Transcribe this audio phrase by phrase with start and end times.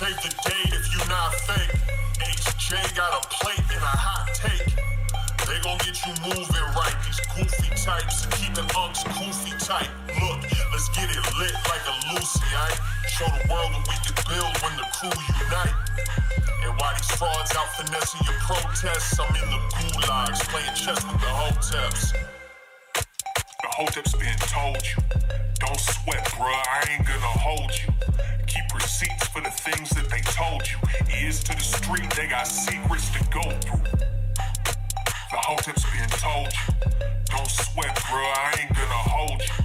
[0.00, 1.76] Save the date if you not fake.
[2.24, 4.72] HJ got a plate and a hot take.
[5.44, 6.96] They gon' get you moving right.
[7.04, 9.92] These goofy types keeping unks goofy tight.
[10.16, 10.40] Look,
[10.72, 12.80] let's get it lit like a Lucy, aight?
[13.12, 15.76] Show the world what we can build when the crew unite.
[16.64, 21.20] And while these frauds out finessing your protests, I'm in the gulags playing chess with
[21.20, 22.39] the hoteps.
[23.80, 25.02] Hoteps been told you.
[25.58, 27.88] Don't sweat, bruh, I ain't gonna hold you.
[28.46, 30.76] Keep receipts for the things that they told you.
[31.18, 33.80] Ears to the street, they got secrets to go through.
[35.32, 36.90] The hoteps been told you.
[37.30, 39.64] Don't sweat, bruh, I ain't gonna hold you.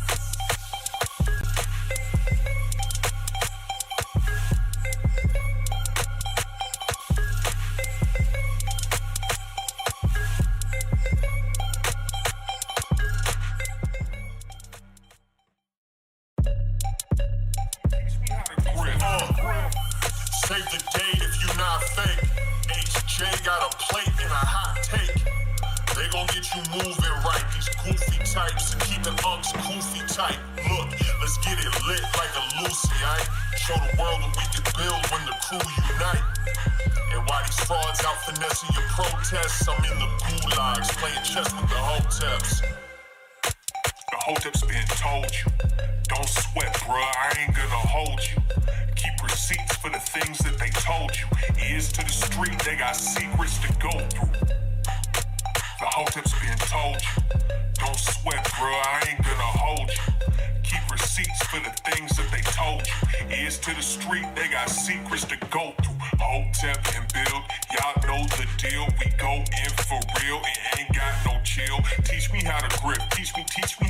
[39.31, 42.61] Protests, I'm in the gulags playing chess with the hoteps.
[43.41, 45.47] The hoteps been told you.
[46.09, 48.41] Don't sweat, bruh, I ain't gonna hold you.
[48.97, 51.25] Keep receipts for the things that they told you.
[51.65, 54.35] Ears to the street, they got secrets to go through.
[55.79, 57.23] The hoteps been told you.
[57.75, 60.13] Don't sweat, bruh, I ain't gonna hold you.
[60.63, 63.43] Keep receipts for the things that they told you.
[63.43, 65.95] Ears to the street, they got secrets to go through.
[66.19, 68.90] Hotep and build, y'all know the deal.
[72.03, 73.80] Teach me how to grip, teach me, teach me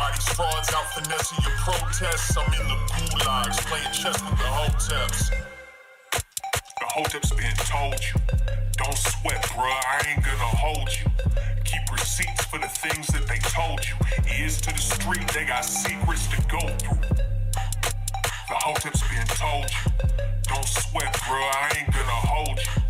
[0.00, 5.30] These frauds out finessing your protests, I'm in the gulags playing chess with the hoteps.
[6.10, 8.20] The hoteps been told you.
[8.76, 11.06] Don't sweat, bruh, I ain't gonna hold you.
[11.64, 13.94] Keep receipts for the things that they told you.
[14.38, 17.00] Ears to the street, they got secrets to go through.
[18.48, 19.92] The hoteps been told you.
[20.48, 22.82] Don't sweat, bruh, I ain't gonna hold you.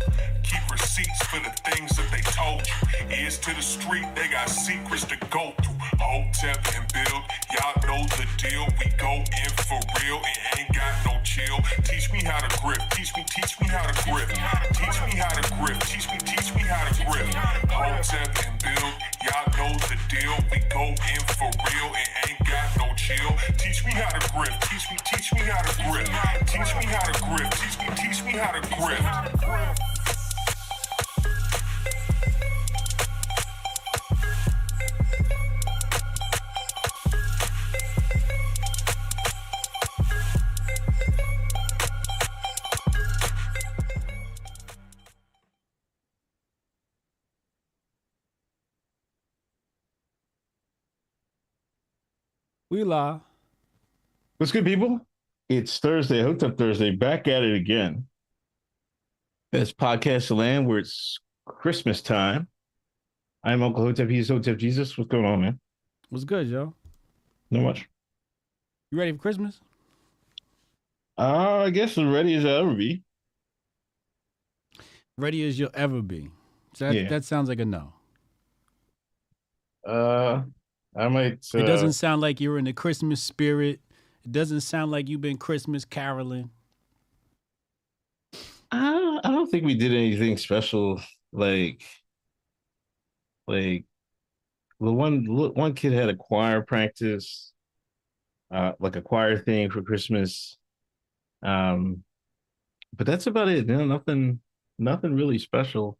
[0.43, 3.23] Keep receipts for the things that they told you.
[3.23, 5.80] Ears to the street, they got secrets to go through.
[5.99, 8.65] Hotep and build, y'all know the deal.
[8.79, 11.59] We go in for real, it ain't got no chill.
[11.83, 14.27] Teach me how to grip, teach me, teach me how to grip.
[14.73, 17.27] Teach me how to grip, teach me, teach me how to grip.
[17.69, 18.93] Hotep and build,
[19.23, 20.35] y'all know the deal.
[20.51, 23.35] We go in for real, it ain't got no chill.
[23.57, 26.07] Teach me how to grip, teach me, teach me how to grip.
[26.47, 29.90] Teach me how to grip, teach me, teach me how to grip.
[52.71, 53.19] We live.
[54.37, 55.05] What's good, people?
[55.49, 58.07] It's Thursday, Hooked Up Thursday, back at it again.
[59.51, 62.47] It's podcast land where it's Christmas time.
[63.43, 64.07] I'm Uncle Hotep.
[64.07, 64.97] He's Hotep Jesus.
[64.97, 65.59] What's going on, man?
[66.09, 66.73] What's good, yo?
[67.49, 67.89] Not much.
[68.89, 69.59] You ready for Christmas?
[71.17, 73.03] Uh, I guess as ready as I'll ever be.
[75.17, 76.29] Ready as you'll ever be.
[76.73, 77.09] So that, Yeah.
[77.09, 77.91] that sounds like a no.
[79.85, 80.43] Uh,
[80.95, 81.45] I might.
[81.53, 83.79] Uh, It doesn't sound like you're in the Christmas spirit.
[84.23, 86.51] It doesn't sound like you've been Christmas caroling.
[88.71, 91.01] I don't, I don't think we did anything special.
[91.33, 91.83] Like,
[93.47, 93.85] like
[94.79, 97.53] the one one kid had a choir practice,
[98.51, 100.57] uh, like a choir thing for Christmas.
[101.43, 102.03] Um,
[102.95, 103.67] but that's about it.
[103.67, 104.41] You know, nothing,
[104.77, 105.97] nothing really special.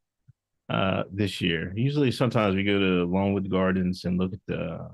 [0.72, 1.74] Uh, this year.
[1.76, 4.90] Usually, sometimes we go to Longwood Gardens and look at the,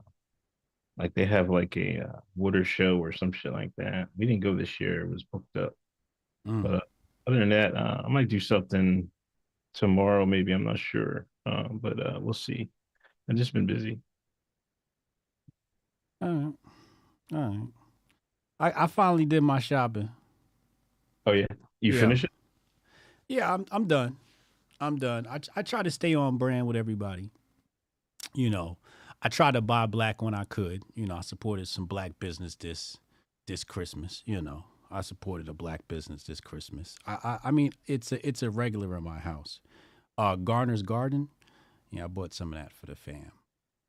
[0.98, 4.08] like they have like a uh, water show or some shit like that.
[4.18, 5.74] We didn't go this year; it was booked up.
[6.48, 6.64] Mm.
[6.64, 6.80] But uh,
[7.28, 9.12] other than that, uh, I might do something
[9.76, 10.26] tomorrow.
[10.26, 12.72] Maybe I'm not sure, uh, but uh, we'll see.
[13.30, 14.00] I've just been busy.
[16.24, 16.54] All right.
[17.34, 17.50] All
[18.60, 18.74] right.
[18.76, 20.10] I, I finally did my shopping.
[21.28, 21.46] Oh yeah,
[21.82, 22.00] you Yeah.
[22.00, 22.32] finish it?
[23.30, 24.18] Yeah, I'm I'm done.
[24.80, 25.28] I'm done.
[25.28, 27.32] I I try to stay on brand with everybody.
[28.34, 28.78] You know,
[29.22, 30.84] I try to buy black when I could.
[30.96, 32.98] You know, I supported some black business this
[33.48, 34.24] this Christmas.
[34.26, 36.96] You know, I supported a black business this Christmas.
[37.06, 39.60] I I, I mean, it's a it's a regular in my house.
[40.18, 41.30] Uh, Garner's Garden.
[41.92, 43.32] Yeah, I bought some of that for the fam.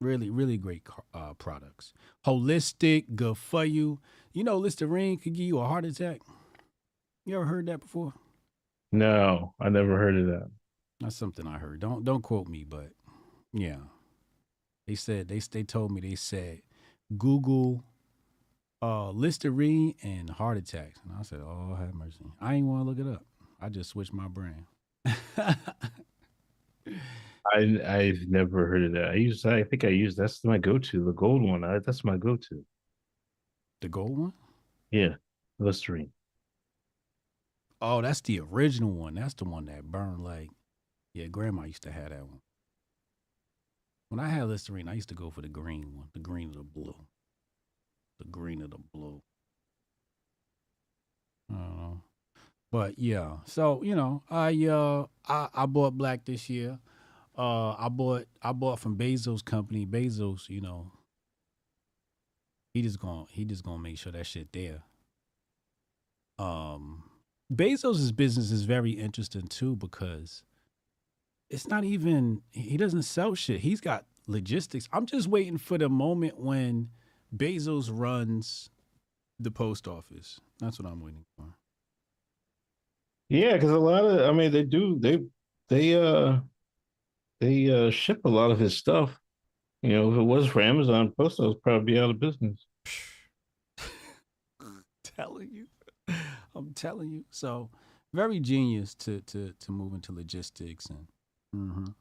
[0.01, 1.93] Really, really great uh, products.
[2.25, 3.99] Holistic, good for you.
[4.33, 6.21] You know, Listerine could give you a heart attack.
[7.27, 8.15] You ever heard that before?
[8.93, 10.51] No, I never heard of that.
[11.01, 11.81] That's something I heard.
[11.81, 12.91] Don't don't quote me, but
[13.53, 13.77] yeah,
[14.87, 16.63] they said they they told me they said
[17.17, 17.85] Google
[18.83, 22.27] uh Listerine and heart attacks, and I said, oh have mercy.
[22.41, 23.25] I ain't want to look it up.
[23.61, 24.67] I just switched my brand.
[25.39, 25.57] I
[27.87, 29.11] I've never heard of that.
[29.11, 31.65] I use I think I use that's my go to the gold one.
[31.65, 32.65] I, that's my go to.
[33.81, 34.33] the gold one?
[34.91, 35.15] Yeah,
[35.59, 36.11] Listerine.
[37.81, 39.15] Oh, that's the original one.
[39.15, 40.51] That's the one that burned like.
[41.15, 42.41] Yeah, grandma used to have that one.
[44.09, 46.59] When I had Listerine, I used to go for the green one, the green or
[46.59, 46.95] the blue.
[48.19, 49.23] The green or the blue.
[51.51, 52.03] I don't know.
[52.71, 56.79] But yeah, so you know, I uh I, I bought black this year.
[57.37, 59.87] Uh I bought I bought from Bezos company.
[59.87, 60.93] Bezos, you know,
[62.75, 64.83] he just gonna he just gonna make sure that shit there.
[66.39, 67.05] Um
[67.53, 70.43] Bezos' business is very interesting too because
[71.51, 73.61] it's not even he doesn't sell shit.
[73.61, 74.89] He's got logistics.
[74.93, 76.91] I'm just waiting for the moment when
[77.35, 78.71] Bezos runs
[79.41, 80.41] the post office.
[80.61, 81.45] That's what I'm waiting for.
[83.29, 85.21] Yeah, because a lot of I mean they do they
[85.69, 86.41] they uh
[87.41, 89.19] they uh ship a lot of his stuff.
[89.83, 92.67] You know, if it was for Amazon, Post Office probably be out of business.
[95.05, 95.67] telling you.
[96.55, 97.25] I'm telling you.
[97.31, 97.71] So
[98.13, 101.07] very genius to to to move into logistics and
[101.55, 101.95] mhm,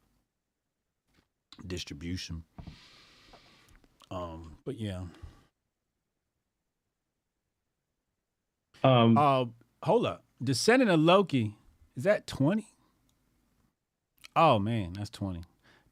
[1.65, 2.43] distribution.
[4.09, 5.01] Um, but yeah.
[8.83, 9.45] Um, Uh,
[9.83, 10.23] hold up.
[10.43, 11.55] Descendant of Loki.
[11.95, 12.65] Is that 20?
[14.35, 15.41] Oh man, that's 20.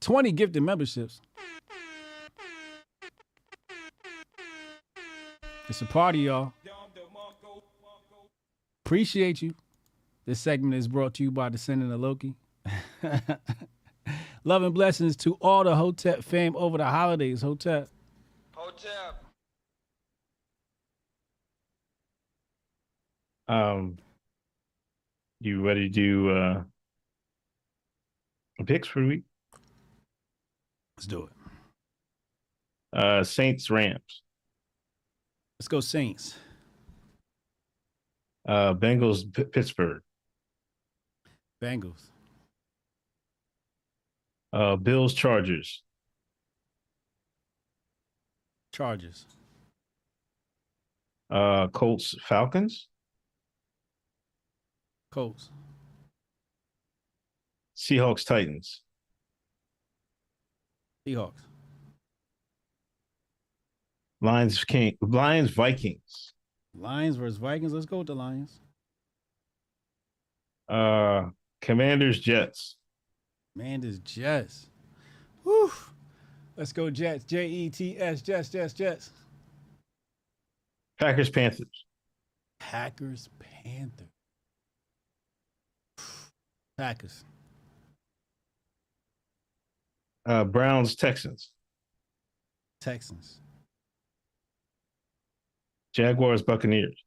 [0.02, 1.20] 20 gifted memberships.
[5.68, 6.54] It's a party, y'all.
[8.86, 9.56] Appreciate you.
[10.26, 12.36] This segment is brought to you by Descendant of Loki.
[14.44, 17.42] Love and blessings to all the Hotep fam over the holidays.
[17.42, 17.90] Hotep.
[18.56, 19.24] Hotep.
[23.48, 23.98] um,
[25.40, 26.64] you ready to do uh
[28.66, 29.24] picks for the week?
[30.98, 31.30] Let's do it.
[32.98, 34.22] Uh, Saints Rams,
[35.60, 36.36] Let's go Saints.
[38.48, 40.02] uh, Bengals P- Pittsburgh,
[41.62, 42.10] Bengals.
[44.56, 45.84] Uh, Bills Chargers,
[48.72, 49.26] Chargers.
[51.30, 52.88] uh, Colts Falcons,
[55.12, 55.50] Colts.
[57.78, 58.82] Seahawks Titans,
[61.06, 61.42] Seahawks.
[64.22, 66.34] Lions King Lions Vikings,
[66.74, 67.74] Lions versus Vikings.
[67.74, 68.62] Let's go with the Lions.
[70.70, 71.30] uh,
[71.62, 72.78] Commanders Jets,
[73.56, 74.68] Man, this Jets.
[75.44, 75.72] Woo.
[76.58, 77.24] Let's go Jets.
[77.24, 78.22] J E T S.
[78.22, 79.12] Jets, Jets, Jets.
[81.00, 81.86] Packers Panthers,
[82.60, 84.08] Packers, Panthers.
[86.78, 87.26] Packers.
[90.26, 91.52] uh, Browns Texans,
[92.82, 93.40] Texans.
[95.94, 97.02] Jaguars Buccaneers,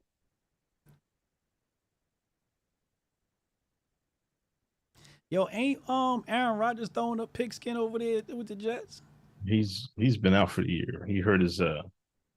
[5.30, 9.02] Yo, ain't um Aaron Rodgers throwing up pigskin over there with the Jets?
[9.46, 11.04] He's he's been out for the year.
[11.06, 11.82] He hurt his uh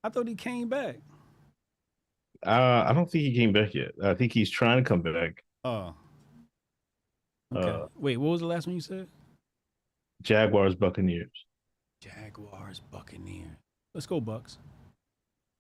[0.04, 0.98] I thought he came back.
[2.46, 3.92] uh I don't think he came back yet.
[4.04, 5.44] I think he's trying to come back.
[5.64, 5.94] Oh.
[7.56, 7.70] Okay.
[7.70, 9.08] Uh, Wait, what was the last one you said?
[10.22, 11.46] Jaguars Buccaneers.
[12.02, 13.58] Jaguars, Buccaneers.
[13.94, 14.58] Let's go, Bucks.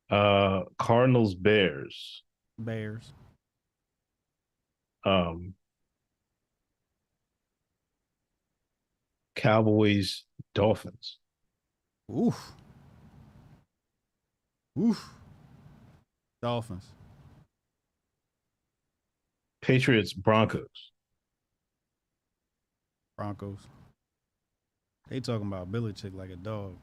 [0.09, 2.23] Uh Cardinals Bears.
[2.59, 3.13] Bears.
[5.05, 5.53] Um
[9.35, 10.23] Cowboys
[10.53, 11.17] Dolphins.
[12.11, 12.53] Oof.
[14.79, 15.09] Oof.
[16.41, 16.85] Dolphins.
[19.61, 20.91] Patriots Broncos.
[23.17, 23.59] Broncos.
[25.09, 26.75] They talking about Belichick like a dog.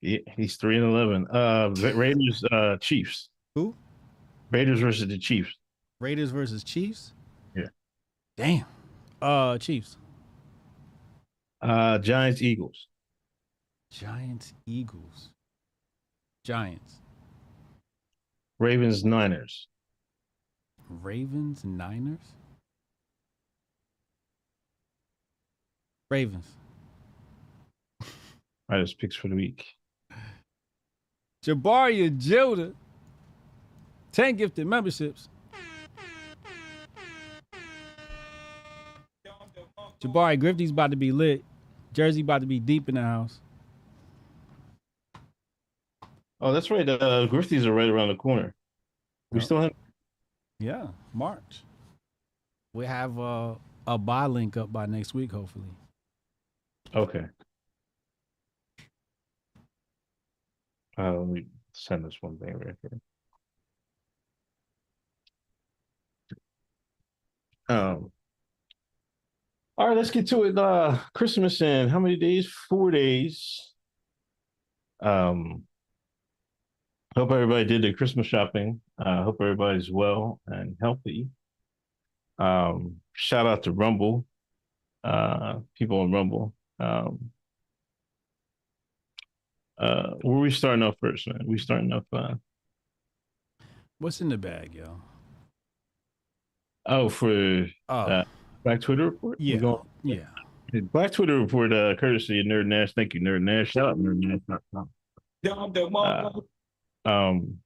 [0.00, 1.26] Yeah, he's three and eleven.
[1.28, 3.28] Uh Raiders uh Chiefs.
[3.54, 3.74] Who?
[4.50, 5.56] Raiders versus the Chiefs.
[6.00, 7.12] Raiders versus Chiefs?
[7.56, 7.68] Yeah.
[8.36, 8.66] Damn.
[9.22, 9.96] Uh Chiefs.
[11.62, 12.88] Uh Giants Eagles.
[13.92, 15.28] Giants, Eagles.
[16.44, 16.94] Giants.
[18.58, 19.68] Ravens Niners.
[20.88, 22.18] Ravens, Niners.
[26.10, 26.46] Ravens.
[28.02, 28.08] All
[28.68, 29.76] right, that's picks for the week.
[31.44, 32.74] Jabari and Jilda.
[34.12, 35.28] 10 gifted memberships.
[40.02, 41.44] Jabari Grifty's about to be lit.
[41.92, 43.40] Jersey about to be deep in the house.
[46.40, 46.88] Oh, that's right.
[46.88, 48.52] Uh Grifties are right around the corner.
[49.30, 49.72] We still have
[50.58, 51.62] Yeah, March.
[52.74, 53.54] We have uh,
[53.86, 55.66] a buy link up by next week, hopefully.
[56.94, 57.26] okay.
[60.98, 63.00] Uh, let me send this one thing right here.
[67.68, 68.10] Um.
[69.82, 70.56] All right, let's get to it.
[70.56, 72.46] Uh, Christmas in how many days?
[72.68, 73.72] Four days.
[75.02, 75.64] Um.
[77.16, 78.80] Hope everybody did their Christmas shopping.
[78.96, 81.26] Uh, hope everybody's well and healthy.
[82.38, 84.24] Um, shout out to Rumble,
[85.02, 86.54] uh, people on Rumble.
[86.78, 87.32] Um,
[89.78, 91.40] uh, where we starting off first, man?
[91.44, 92.04] We starting off.
[92.12, 92.34] Uh,
[93.98, 95.02] What's in the bag, yo?
[96.86, 98.24] oh, for Oh, Uh,
[98.64, 99.40] Black Twitter report.
[99.40, 100.24] Yeah, going- yeah.
[100.92, 102.94] Black Twitter report, uh, courtesy of Nerd Nash.
[102.94, 103.72] Thank you, Nerd Nash.
[103.72, 104.40] Shout out Nerd Nash.
[105.44, 106.40] Uh,
[107.04, 107.58] um,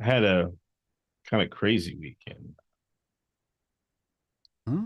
[0.00, 0.50] I had a
[1.30, 2.54] kind of crazy weekend.
[4.66, 4.84] Hmm?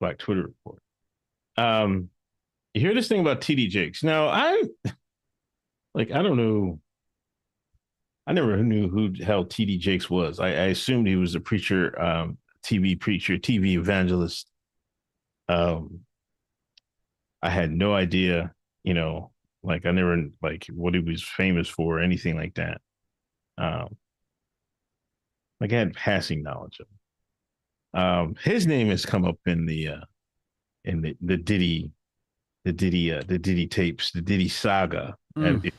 [0.00, 0.80] Black Twitter report.
[1.56, 2.10] Um,
[2.74, 4.02] you hear this thing about TD Jakes?
[4.02, 4.62] Now I,
[5.94, 6.80] like, I don't know.
[8.26, 10.40] I never knew who the hell TD Jakes was.
[10.40, 14.50] I, I assumed he was a preacher, um, TV preacher, TV evangelist.
[15.48, 16.00] Um,
[17.42, 18.52] I had no idea,
[18.82, 19.30] you know,
[19.62, 22.80] like I never like what he was famous for or anything like that.
[23.58, 23.96] Um,
[25.60, 28.02] like I had passing knowledge of him.
[28.02, 30.04] Um, his name has come up in the uh,
[30.84, 31.92] in the the Diddy,
[32.64, 35.16] the Diddy, uh, the Diddy tapes, the Diddy saga.
[35.36, 35.70] Mm.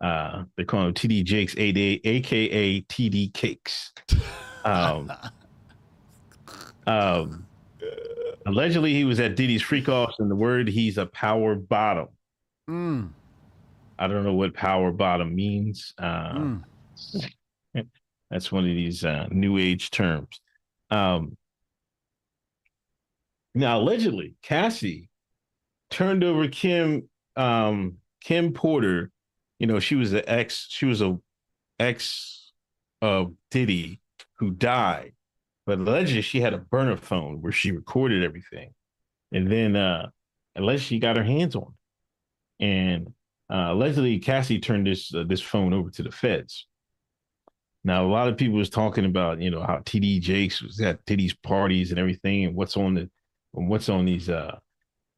[0.00, 3.92] Uh, they call him TD Jakes, aka AKA TD Cakes.
[4.64, 5.10] Um,
[6.86, 7.46] um,
[8.46, 12.08] allegedly, he was at Diddy's freak offs, and the word he's a power bottom.
[12.68, 13.10] Mm,
[13.98, 15.94] I don't know what power bottom means.
[15.98, 16.62] Uh, mm.
[18.30, 20.40] That's one of these uh, new age terms.
[20.90, 21.36] Um,
[23.54, 25.10] now, allegedly, Cassie
[25.90, 29.10] turned over Kim um, Kim Porter.
[29.58, 30.66] You know, she was an ex.
[30.70, 31.18] She was a
[31.78, 32.52] ex
[33.00, 34.00] of Diddy
[34.38, 35.12] who died,
[35.66, 38.72] but allegedly she had a burner phone where she recorded everything,
[39.32, 40.08] and then uh,
[40.56, 41.74] allegedly she got her hands on,
[42.58, 42.64] it.
[42.64, 43.06] and
[43.50, 46.66] uh, allegedly Cassie turned this uh, this phone over to the feds.
[47.84, 51.04] Now, a lot of people was talking about, you know, how TD Jakes was at
[51.04, 53.10] Diddy's parties and everything, and what's on the,
[53.52, 54.58] what's on these uh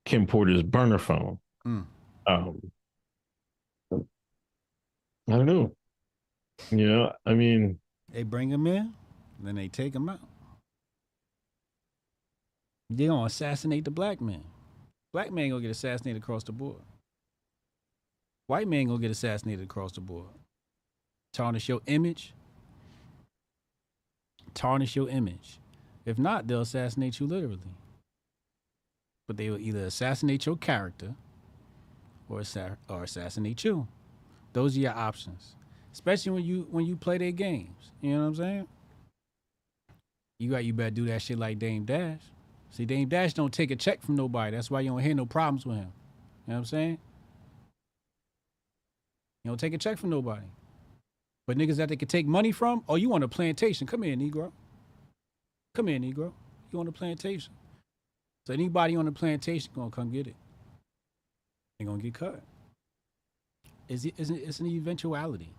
[0.05, 1.39] Kim Porter's burner phone.
[1.67, 1.85] Mm.
[2.27, 2.61] Um,
[3.93, 5.73] I don't know.
[6.71, 7.79] You know, I mean,
[8.13, 8.93] They bring him in,
[9.43, 10.21] then they take him out.
[12.97, 14.45] They gonna assassinate the black man.
[15.13, 16.83] Black man gonna get assassinated across the board.
[18.47, 20.29] White man gonna get assassinated across the board.
[21.33, 22.35] Tarnish your image.
[24.55, 25.59] Tarnish your image.
[26.05, 27.59] If not, they'll assassinate you literally.
[29.27, 31.15] But they will either assassinate your character
[32.29, 33.89] or, assa- or assassinate you.
[34.53, 35.57] Those are your options
[35.95, 37.93] especially when you when you play their games.
[38.03, 38.69] You know what I'm saying?
[40.41, 42.21] You got you better do that shit like Dame Dash.
[42.75, 44.57] See, Dame Dash don't take a check from nobody.
[44.57, 45.93] That's why you don't hear no problems with him.
[46.47, 46.99] You know what I'm saying?
[49.45, 50.47] You don't take a check from nobody.
[51.47, 53.87] But niggas that they can take money from, oh, you want a plantation.
[53.87, 54.51] Come here, Negro.
[55.77, 56.33] Come here, Negro.
[56.73, 57.53] You want a plantation.
[58.47, 60.35] So anybody on the plantation gonna come get it.
[61.79, 62.43] They gonna get cut.
[63.89, 65.53] It's, it's, it's an eventuality.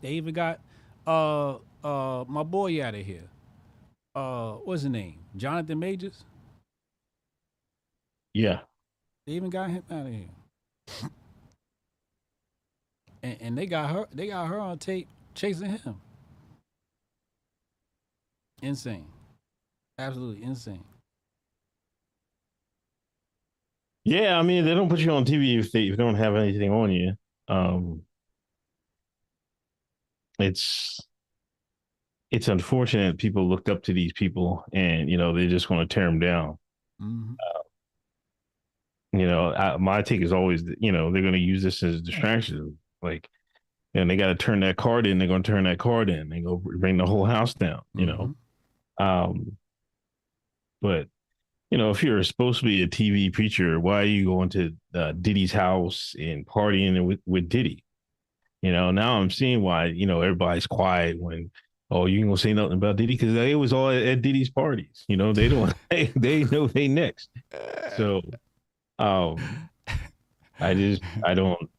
[0.00, 0.60] They even got
[1.06, 3.28] uh uh my boy out of here.
[4.14, 5.18] Uh what's his name?
[5.36, 6.24] Jonathan Majors?
[8.34, 8.60] Yeah.
[9.26, 11.10] They even got him out of here.
[13.22, 16.00] and, and they got her they got her on tape chasing him.
[18.60, 19.06] Insane.
[19.98, 20.84] Absolutely insane.
[24.04, 26.36] Yeah, I mean they don't put you on TV if they if they don't have
[26.36, 27.14] anything on you.
[27.48, 28.02] Um
[30.38, 31.00] it's
[32.32, 35.94] it's unfortunate people looked up to these people and you know they just want to
[35.94, 36.58] tear them down.
[37.00, 37.36] Mhm.
[39.12, 41.82] You know, I, my take is always that, you know they're going to use this
[41.82, 42.78] as a distraction.
[43.02, 43.28] Like,
[43.94, 45.18] and they got to turn that card in.
[45.18, 46.30] They're going to turn that card in.
[46.30, 47.82] They go bring the whole house down.
[47.94, 48.34] You know,
[48.98, 49.58] um,
[50.80, 51.08] but
[51.70, 54.74] you know if you're supposed to be a TV preacher, why are you going to
[54.94, 57.84] uh, Diddy's house and partying with with Diddy?
[58.62, 61.50] You know, now I'm seeing why you know everybody's quiet when
[61.92, 64.50] oh you ain't gonna say nothing about Diddy because they was all at, at Diddy's
[64.50, 65.04] parties.
[65.06, 67.28] You know, they don't they, they know they next.
[67.96, 68.22] So,
[68.98, 69.36] um,
[70.58, 71.70] I just I don't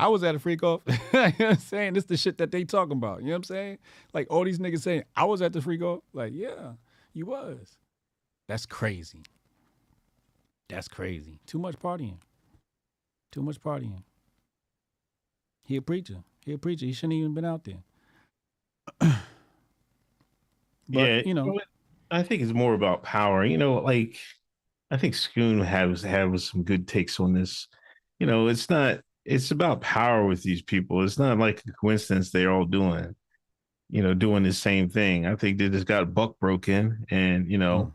[0.00, 0.80] I was at a freak off.
[0.86, 1.92] you know what I'm saying?
[1.92, 3.20] This the shit that they talking about.
[3.20, 3.78] You know what I'm saying?
[4.14, 6.00] Like all these niggas saying, I was at the freak off.
[6.14, 6.72] Like, yeah,
[7.12, 7.76] you was.
[8.48, 9.22] That's crazy.
[10.70, 11.38] That's crazy.
[11.46, 12.16] Too much partying.
[13.30, 14.02] Too much partying.
[15.64, 16.24] He a preacher.
[16.46, 16.86] He a preacher.
[16.86, 17.82] He shouldn't even been out there.
[18.98, 19.20] but,
[20.88, 21.58] yeah you know.
[22.10, 23.44] I think it's more about power.
[23.44, 24.16] You know, like
[24.90, 27.68] I think Schoon has has some good takes on this.
[28.18, 31.04] You know, it's not it's about power with these people.
[31.04, 33.14] It's not like a coincidence they're all doing,
[33.88, 35.26] you know, doing the same thing.
[35.26, 37.92] I think they just got buck broken and you know,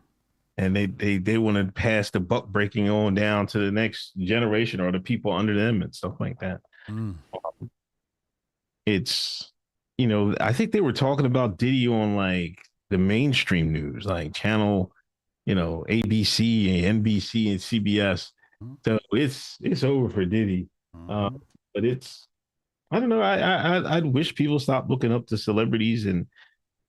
[0.56, 4.12] and they they they want to pass the buck breaking on down to the next
[4.16, 6.60] generation or the people under them and stuff like that.
[6.88, 7.16] Mm.
[8.86, 9.52] It's
[9.98, 12.58] you know, I think they were talking about Diddy on like
[12.90, 14.92] the mainstream news, like channel,
[15.46, 18.32] you know, ABC and NBC and CBS.
[18.62, 18.76] Mhm.
[18.84, 20.68] So it's it's over for Diddy.
[21.08, 21.30] Uh,
[21.74, 22.28] but it's
[22.90, 23.20] I don't know.
[23.20, 26.26] I I I'd wish people stop looking up to celebrities and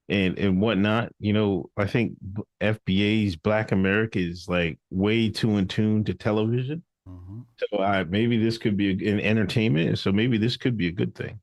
[0.10, 1.12] and and whatnot.
[1.20, 2.18] You know, I think
[2.62, 6.84] FBA's Black America is like way too in tune to television.
[7.08, 7.46] Mhm.
[7.58, 10.00] So I maybe this could be an entertainment.
[10.00, 11.40] So maybe this could be a good thing.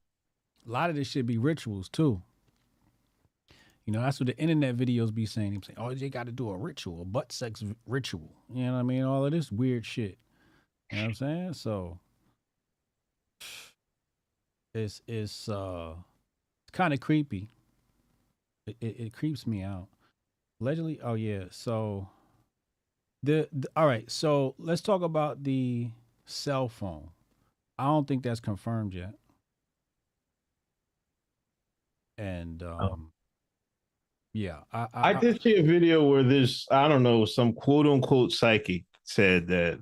[0.66, 2.22] A lot of this should be rituals too.
[3.86, 5.52] You know, that's what the internet videos be saying.
[5.52, 8.32] They saying, oh, they got to do a ritual, a butt sex ritual.
[8.52, 9.02] You know what I mean?
[9.04, 10.16] All of this weird shit.
[10.90, 11.52] You know what I'm saying?
[11.54, 11.98] So
[14.74, 15.94] it's it's uh
[16.72, 17.50] kind of creepy.
[18.66, 19.88] It, it it creeps me out.
[20.60, 21.44] Allegedly, oh yeah.
[21.50, 22.08] So
[23.22, 24.10] the, the all right.
[24.10, 25.90] So let's talk about the
[26.26, 27.10] cell phone.
[27.78, 29.14] I don't think that's confirmed yet.
[32.18, 33.10] And um,
[34.32, 37.86] yeah, I, I, I did see a video where this, I don't know, some quote
[37.86, 39.80] unquote psychic said that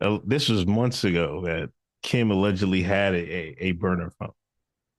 [0.00, 1.70] uh, this was months ago that
[2.02, 4.32] Kim allegedly had a, a, a burner phone.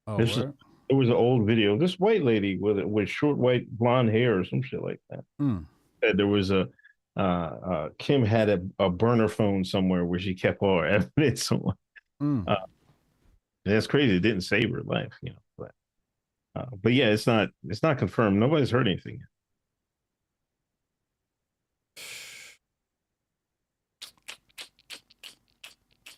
[0.07, 1.77] oh, this It was an old video.
[1.77, 5.23] This white lady with with short white blonde hair or some shit like that.
[5.41, 5.65] Mm.
[6.03, 6.67] Said there was a
[7.17, 10.85] uh, uh, Kim had a, a burner phone somewhere where she kept all her
[11.17, 11.51] evidence.
[11.51, 11.73] on.
[12.21, 12.57] Mm.
[13.65, 14.15] That's crazy.
[14.15, 15.39] It didn't save her life, you know.
[16.53, 18.37] But uh, but yeah, it's not it's not confirmed.
[18.39, 19.19] Nobody's heard anything.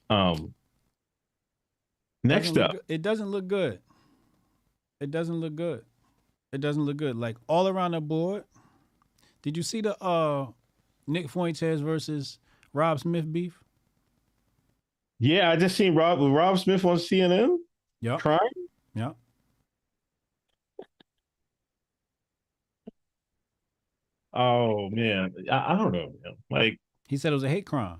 [0.09, 0.17] yet.
[0.17, 0.53] Um.
[2.25, 3.79] Next Doesn't up, it doesn't look good.
[5.01, 5.83] It doesn't look good.
[6.53, 7.17] It doesn't look good.
[7.17, 8.45] Like all around the board.
[9.41, 10.47] Did you see the uh
[11.05, 12.39] Nick Fuentes versus
[12.71, 13.59] Rob Smith beef?
[15.19, 17.57] yeah, I just seen Rob Rob Smith on CNN
[17.99, 18.15] Yeah.
[18.17, 18.39] trying.
[18.95, 19.11] Yeah.
[24.33, 26.13] Oh man, I, I don't know.
[26.23, 26.35] Man.
[26.49, 27.99] Like, He said it was a hate crime.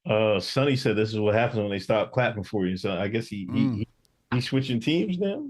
[0.06, 2.76] uh, Sonny said this is what happens when they stop clapping for you.
[2.76, 3.54] So I guess he Mm.
[3.54, 3.88] he, he
[4.34, 5.46] he's switching teams now.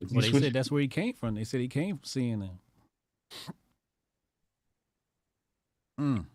[0.00, 1.34] He Well, they said that's where he came from.
[1.34, 2.58] They said he came from CNN.
[6.00, 6.26] Mm.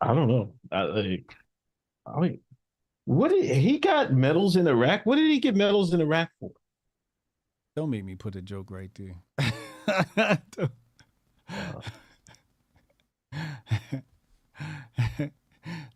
[0.00, 0.54] I don't know.
[0.70, 1.36] I, like,
[2.06, 2.40] I mean,
[3.04, 5.04] What did he got medals in Iraq?
[5.04, 6.52] What did he get medals in Iraq for?
[7.74, 9.16] Don't make me put a joke right there.
[9.38, 10.40] that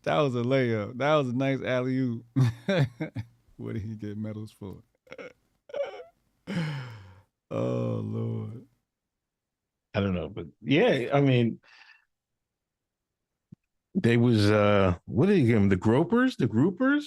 [0.05, 0.97] was a layup.
[0.99, 2.25] That was a nice alley oop.
[3.57, 4.79] what did he get medals for?
[7.51, 8.65] oh Lord.
[9.95, 11.59] I don't know, but yeah, I mean,
[13.97, 15.69] they was uh what did he give him?
[15.69, 17.05] The Groypers, the groupers.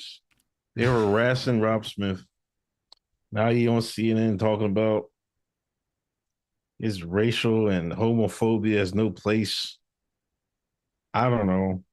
[0.76, 2.24] They were harassing Rob Smith.
[3.32, 5.06] Now you on CNN talking about
[6.80, 9.78] his racial and homophobia has no place.
[11.14, 11.84] I don't know.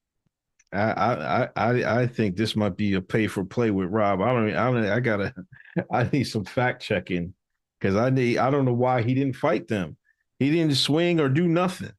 [0.73, 4.23] I I I I think this might be a pay for play with Rob.
[4.23, 5.35] I don't I don't I gotta
[5.93, 7.35] I need some fact checking
[7.79, 9.97] because I need I don't know why he didn't fight them.
[10.39, 11.93] He didn't swing or do nothing.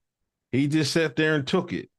[0.52, 1.90] He just sat there and took it,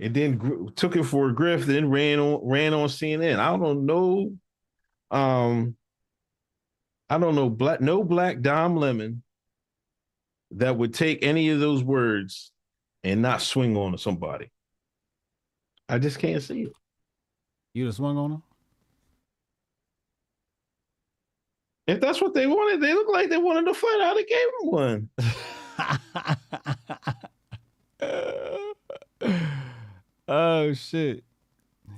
[0.00, 1.64] and then gr- took it for a grift.
[1.64, 3.38] Then ran on ran on CNN.
[3.38, 4.32] I don't know.
[5.10, 5.76] Um,
[7.08, 9.22] I don't know black no black Don Lemon
[10.52, 12.52] that would take any of those words
[13.04, 14.50] and not swing on somebody.
[15.88, 16.72] I just can't see it.
[17.74, 18.42] You just swung on him?
[21.86, 24.14] If that's what they wanted, they look like they wanted to fight out.
[24.14, 26.36] They gave him one.
[30.30, 31.24] oh shit.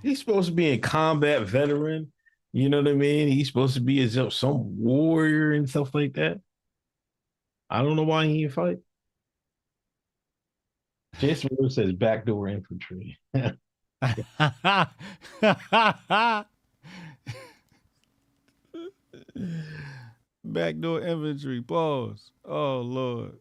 [0.02, 2.12] He's supposed to be a combat veteran.
[2.52, 3.28] You know what I mean?
[3.28, 6.40] He's supposed to be as some warrior and stuff like that.
[7.70, 8.78] I don't know why he didn't fight.
[11.18, 13.18] Jason Rose says backdoor infantry.
[20.44, 21.62] backdoor infantry.
[21.62, 22.30] Pause.
[22.44, 23.38] Oh Lord.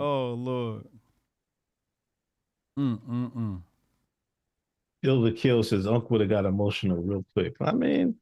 [0.00, 0.88] Oh Lord.
[2.78, 3.62] Mm mm mm.
[5.04, 7.54] Kill the kill says Uncle would have got emotional real quick.
[7.60, 8.16] I mean,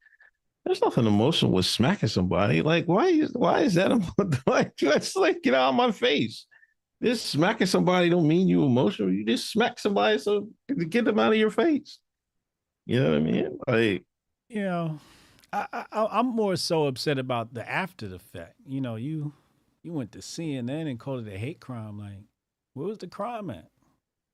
[0.65, 2.61] there's nothing emotional with smacking somebody.
[2.61, 3.93] Like, why is why is that
[4.47, 6.47] like that's like get out of my face?
[7.01, 9.13] This smacking somebody don't mean you emotional.
[9.13, 10.49] You just smack somebody so
[10.89, 11.99] get them out of your face.
[12.87, 13.59] You know what I mean?
[13.69, 14.05] Like,
[14.49, 14.99] you know,
[15.53, 18.55] I, I I'm more so upset about the after effect.
[18.67, 19.33] You know, you
[19.85, 21.99] you went to CNN and called it a hate crime.
[21.99, 22.25] Like,
[22.75, 23.69] where was the crime at?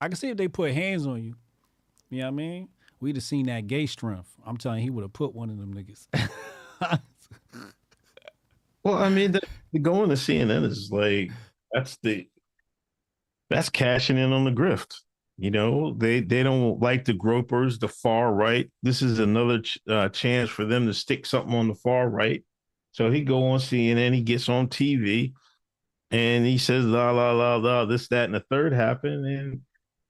[0.01, 1.35] I can see if they put hands on you.
[2.11, 2.69] You know what I mean?
[3.01, 4.35] We'd have seen that gay strength.
[4.47, 6.09] I'm telling you, he would have put one of them niggas.
[8.83, 9.41] well, I mean, the,
[9.81, 11.31] going to CNN is like
[11.73, 12.29] that's the
[13.51, 14.97] that's cashing in on the grift.
[15.37, 18.69] You know, they they don't like the Groypers, the far right.
[18.83, 22.43] This is another ch- uh, chance for them to stick something on the far right.
[22.91, 25.33] So he go on CNN, he gets on TV,
[26.11, 29.61] and he says la la la la this that and the third happened, and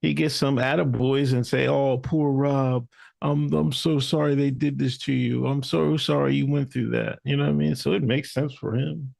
[0.00, 2.86] he gets some attaboys and say, "Oh, poor Rob,
[3.20, 5.46] I'm I'm so sorry they did this to you.
[5.46, 7.74] I'm so sorry you went through that." You know what I mean?
[7.74, 9.14] So it makes sense for him.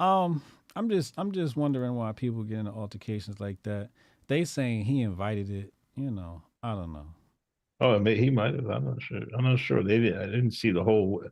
[0.00, 0.42] Um,
[0.74, 3.90] I'm just I'm just wondering why people get into altercations like that.
[4.28, 5.72] They saying he invited it.
[5.96, 7.06] You know, I don't know.
[7.80, 8.68] Oh, he might have.
[8.70, 9.20] I'm not sure.
[9.36, 9.82] I'm not sure.
[9.82, 10.16] They did.
[10.16, 11.24] I didn't see the whole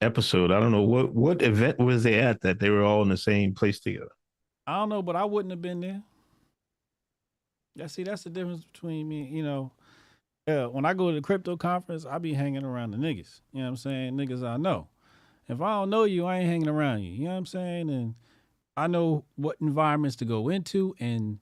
[0.00, 0.50] episode.
[0.50, 3.16] I don't know what what event was they at that they were all in the
[3.16, 4.10] same place together.
[4.66, 6.02] I don't know, but I wouldn't have been there.
[7.74, 9.24] Yeah, see, that's the difference between me.
[9.24, 9.72] You know,
[10.46, 13.40] when I go to the crypto conference, I be hanging around the niggas.
[13.52, 14.14] You know what I'm saying?
[14.14, 14.88] Niggas I know.
[15.48, 17.12] If I don't know you, I ain't hanging around you.
[17.12, 17.90] You know what I'm saying?
[17.90, 18.14] And
[18.76, 21.38] I know what environments to go into and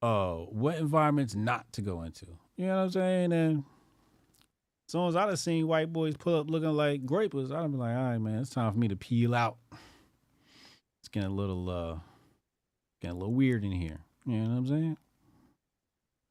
[0.00, 2.26] uh what environments not to go into.
[2.56, 3.32] You know what I'm saying?
[3.32, 7.72] And as soon as I'd have seen white boys pull up looking like grapers, I'd
[7.72, 9.56] be like, all right, man, it's time for me to peel out.
[11.00, 11.98] It's getting a little uh
[13.10, 14.00] a little weird in here.
[14.26, 14.96] You know what I'm saying?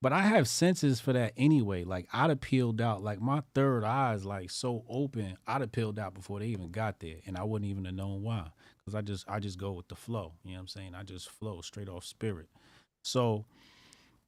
[0.01, 1.83] But I have senses for that anyway.
[1.83, 3.03] Like I'd have peeled out.
[3.03, 5.37] Like my third eye is like so open.
[5.45, 8.23] I'd have peeled out before they even got there, and I wouldn't even have known
[8.23, 8.47] why.
[8.85, 10.33] Cause I just I just go with the flow.
[10.43, 10.95] You know what I'm saying?
[10.95, 12.47] I just flow straight off spirit.
[13.03, 13.45] So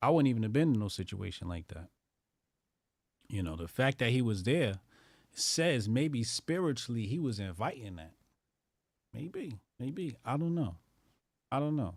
[0.01, 1.87] I wouldn't even have been in no situation like that.
[3.27, 4.75] You know, the fact that he was there
[5.31, 8.11] says maybe spiritually he was inviting that.
[9.11, 10.75] Maybe, maybe I don't know.
[11.51, 11.95] I don't know,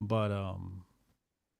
[0.00, 0.84] but um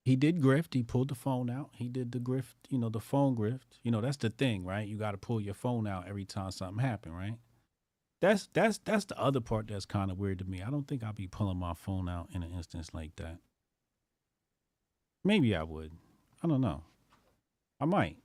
[0.04, 0.74] he did grift.
[0.74, 1.70] He pulled the phone out.
[1.74, 3.78] He did the grift, you know, the phone grift.
[3.82, 4.88] You know, that's the thing, right?
[4.88, 7.36] You got to pull your phone out every time something happened, right?
[8.20, 10.62] That's that's that's the other part that's kind of weird to me.
[10.62, 13.38] I don't think I'd be pulling my phone out in an instance like that.
[15.24, 15.92] Maybe I would.
[16.42, 16.82] I don't know.
[17.80, 18.16] I might.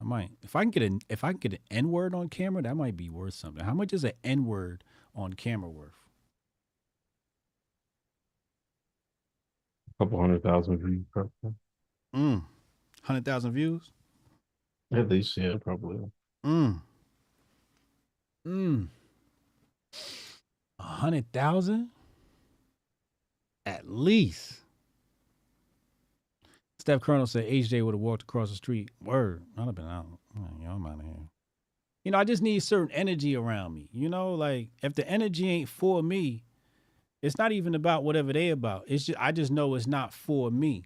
[0.00, 0.32] I might.
[0.42, 2.76] If I can get an if I can get an N word on camera, that
[2.76, 3.64] might be worth something.
[3.64, 6.03] How much is an N word on camera worth?
[9.98, 11.04] Couple hundred thousand views.
[12.14, 12.42] Mm.
[13.02, 13.90] Hundred thousand views.
[14.92, 15.98] At least, yeah, probably.
[16.44, 16.80] Mm.
[18.46, 18.88] Mm.
[20.78, 21.90] A hundred thousand?
[23.66, 24.60] At least.
[26.78, 28.90] Steph Colonel said HJ would have walked across the street.
[29.02, 29.42] Word.
[29.56, 30.06] I'd have been out.
[30.62, 31.14] Y'all I'm out of here.
[32.04, 33.88] You know, I just need certain energy around me.
[33.92, 36.44] You know, like if the energy ain't for me,
[37.24, 38.84] it's not even about whatever they about.
[38.86, 40.84] It's just I just know it's not for me.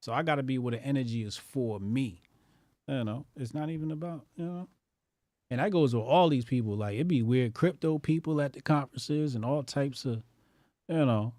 [0.00, 2.20] So I gotta be where the energy is for me.
[2.86, 4.68] You know, it's not even about, you know.
[5.48, 6.76] And that goes with all these people.
[6.76, 10.22] Like it'd be weird crypto people at the conferences and all types of,
[10.88, 11.32] you know,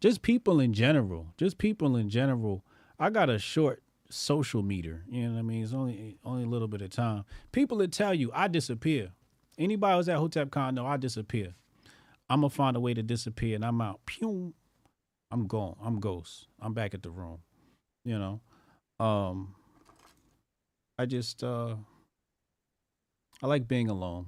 [0.00, 1.28] just people in general.
[1.36, 2.64] Just people in general.
[2.98, 5.04] I got a short social meter.
[5.08, 5.62] You know what I mean?
[5.62, 7.24] It's only only a little bit of time.
[7.52, 9.12] People that tell you I disappear.
[9.56, 11.54] Anybody who's at Hotep Con know I disappear.
[12.28, 14.00] I'm gonna find a way to disappear and I'm out.
[14.06, 14.54] Pew.
[15.30, 15.76] I'm gone.
[15.82, 16.46] I'm ghost.
[16.60, 17.38] I'm back at the room.
[18.04, 18.40] You know.
[19.04, 19.54] Um
[20.98, 21.76] I just uh
[23.42, 24.26] I like being alone.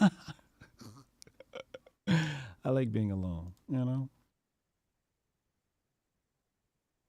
[2.64, 4.08] I like being alone, you know.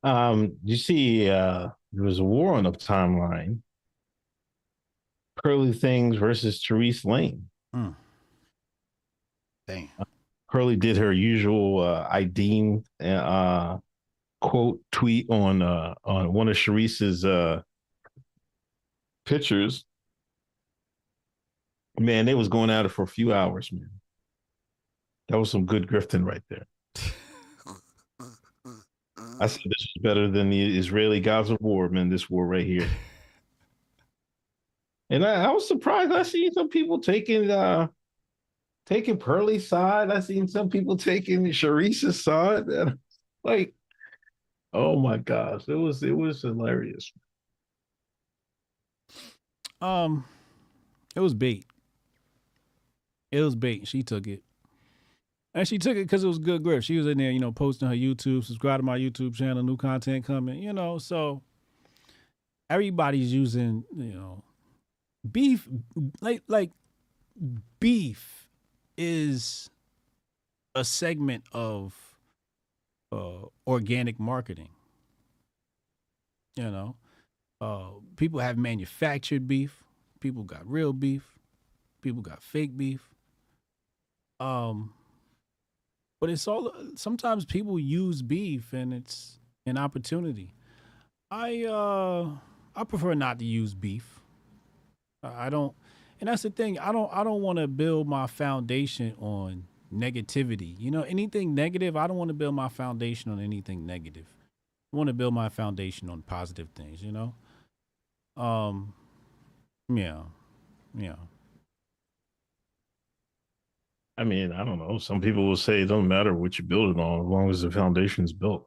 [0.03, 3.59] Um, you see, uh, there was a war on the timeline.
[5.43, 7.47] Curly Things versus Therese Lane.
[7.75, 7.95] Mm.
[9.67, 9.89] Damn.
[10.49, 13.77] Curly did her usual uh, I deem uh,
[14.41, 17.61] quote tweet on uh, on one of Sherese's uh,
[19.25, 19.85] pictures
[21.99, 23.89] Man, they was going at it for a few hours, man.
[25.29, 26.65] That was some good grifting right there.
[29.39, 32.09] I said this is better than the Israeli gods of war, man.
[32.09, 32.87] This war right here.
[35.09, 36.11] And I, I was surprised.
[36.11, 37.87] I seen some people taking uh
[38.85, 40.11] taking Pearlie's side.
[40.11, 42.67] I seen some people taking Sherese's side.
[42.67, 42.97] And
[43.43, 43.73] like,
[44.73, 47.11] oh my gosh, it was it was hilarious.
[49.81, 50.25] Um,
[51.15, 51.65] it was bait.
[53.31, 53.87] It was bait.
[53.87, 54.43] She took it.
[55.55, 56.81] And she took it because it was good grip.
[56.81, 59.77] She was in there, you know, posting her YouTube, subscribe to my YouTube channel, new
[59.77, 60.97] content coming, you know.
[60.97, 61.41] So
[62.69, 64.43] everybody's using, you know,
[65.29, 65.67] beef
[66.21, 66.71] like like
[67.79, 68.42] beef
[68.97, 69.69] is
[70.75, 71.93] a segment of
[73.11, 74.69] uh, organic marketing.
[76.55, 76.95] You know,
[77.61, 79.83] uh, people have manufactured beef.
[80.19, 81.35] People got real beef.
[82.01, 83.09] People got fake beef.
[84.39, 84.93] Um,
[86.23, 90.53] but it's all sometimes people use beef and it's an opportunity.
[91.29, 92.29] I uh
[92.75, 94.21] I prefer not to use beef.
[95.21, 95.75] I don't
[96.23, 96.79] and that's the thing.
[96.79, 100.73] I don't I don't want to build my foundation on negativity.
[100.79, 104.25] You know, anything negative, I don't want to build my foundation on anything negative.
[104.93, 107.35] I want to build my foundation on positive things, you know?
[108.41, 108.93] Um
[109.93, 110.21] yeah.
[110.97, 111.15] Yeah.
[114.17, 114.97] I mean, I don't know.
[114.99, 117.61] Some people will say it doesn't matter what you build it on as long as
[117.63, 118.65] the foundation's built.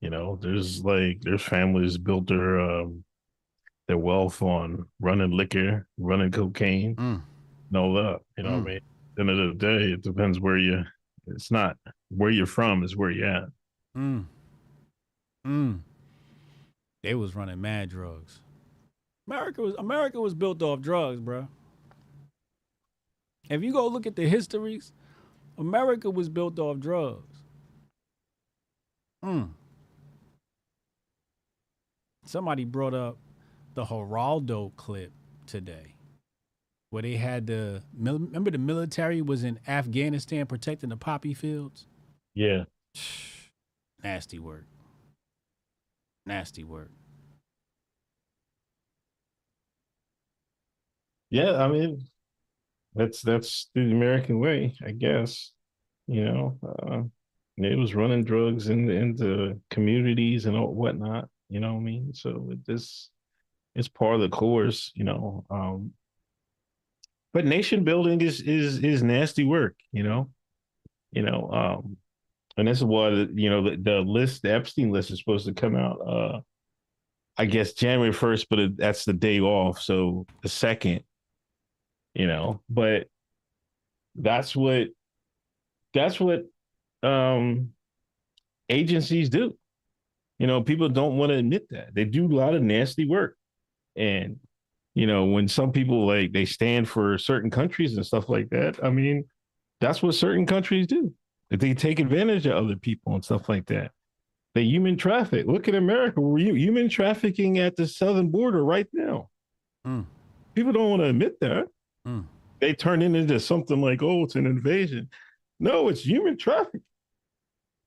[0.00, 3.02] You know, there's like there's families built their um,
[3.88, 7.22] their wealth on running liquor, running cocaine, mm.
[7.68, 8.20] and all that.
[8.36, 8.52] You know mm.
[8.52, 8.66] what I mm.
[8.66, 8.76] mean?
[8.76, 10.84] At the end of the day, it depends where you.
[11.26, 11.76] It's not
[12.10, 13.44] where you're from; is where you're at.
[13.96, 14.24] Mm.
[15.46, 15.80] Mm.
[17.02, 18.40] They was running mad drugs.
[19.26, 21.48] America was America was built off drugs, bro.
[23.50, 24.92] If you go look at the histories,
[25.58, 27.36] America was built off drugs.
[29.24, 29.50] Mm.
[32.24, 33.18] Somebody brought up
[33.74, 35.12] the Geraldo clip
[35.46, 35.94] today,
[36.90, 41.86] where they had the remember the military was in Afghanistan protecting the poppy fields.
[42.34, 42.64] Yeah,
[44.02, 44.66] nasty work.
[46.26, 46.90] Nasty work.
[51.30, 52.06] Yeah, I mean,
[52.94, 55.52] that's that's the American way, I guess.
[56.06, 57.02] You know, uh,
[57.56, 61.28] it was running drugs in into communities and whatnot.
[61.48, 62.12] You know what I mean?
[62.12, 63.10] So with this
[63.74, 64.92] it's part of the course.
[64.94, 65.92] You know, um,
[67.32, 69.76] but nation building is is is nasty work.
[69.92, 70.30] You know,
[71.12, 71.96] you know, um,
[72.56, 75.54] and this is why you know the, the list, the Epstein list, is supposed to
[75.54, 75.98] come out.
[76.06, 76.40] Uh,
[77.36, 79.80] I guess January first, but it, that's the day off.
[79.80, 81.02] So the second
[82.14, 83.06] you know, but
[84.14, 84.88] that's what
[85.94, 86.42] that's what
[87.02, 87.70] um
[88.68, 89.56] agencies do.
[90.38, 91.94] You know, people don't want to admit that.
[91.94, 93.36] They do a lot of nasty work.
[93.96, 94.38] And
[94.94, 98.78] you know, when some people like they stand for certain countries and stuff like that,
[98.84, 99.24] I mean,
[99.80, 101.12] that's what certain countries do.
[101.50, 103.92] If they take advantage of other people and stuff like that.
[104.54, 105.46] the human traffic.
[105.46, 106.20] Look at America.
[106.20, 109.30] We're human trafficking at the southern border right now.
[109.86, 110.04] Mm.
[110.54, 111.68] People don't want to admit that.
[112.06, 112.24] Mm.
[112.60, 115.08] They turn it into something like, oh, it's an invasion.
[115.58, 116.82] No, it's human trafficking.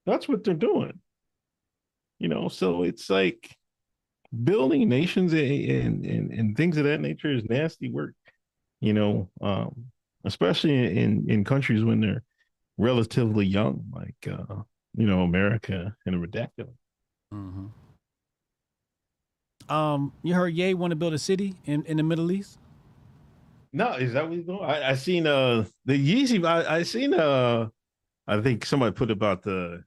[0.05, 0.99] That's what they're doing.
[2.19, 3.55] You know, so it's like
[4.43, 8.13] building nations and, and, and things of that nature is nasty work,
[8.81, 9.85] you know, um,
[10.25, 12.23] especially in, in countries when they're
[12.77, 14.61] relatively young, like, uh,
[14.95, 16.75] you know, America and a ridiculous.
[17.33, 17.65] Mm-hmm.
[19.73, 22.59] Um, you heard Ye want to build a city in, in the Middle East?
[23.73, 24.61] No, is that what he's doing?
[24.61, 26.45] I, I seen uh the Yeezy.
[26.45, 27.67] I, I seen uh
[28.25, 29.83] I think somebody put about the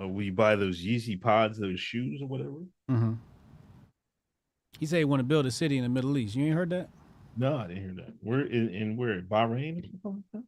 [0.00, 2.64] uh, we buy those Yeezy pods, those shoes or whatever.
[2.90, 3.14] Mm-hmm.
[4.84, 6.34] He said he want to build a city in the Middle East.
[6.34, 6.90] You ain't heard that?
[7.38, 8.12] No, I didn't hear that.
[8.22, 10.44] We're in, in where Bahrain or something.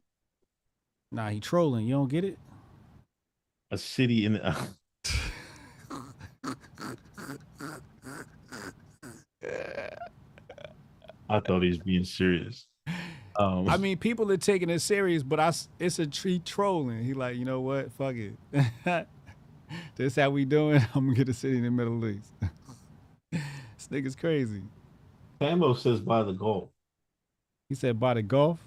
[1.11, 1.87] Nah, he trolling.
[1.87, 2.37] You don't get it?
[3.71, 4.45] A city in the.
[4.45, 4.53] Uh...
[11.27, 12.67] I thought he was being serious.
[13.35, 17.03] Um, I mean, people are taking it serious, but I, it's a tree trolling.
[17.03, 17.91] He like, you know what?
[17.93, 18.35] Fuck it.
[19.95, 20.79] this how we doing.
[20.93, 22.31] I'm gonna get a city in the Middle East.
[23.89, 24.61] This nigga's crazy.
[25.39, 26.69] Camo says by the Gulf.
[27.69, 28.59] He said by the Gulf.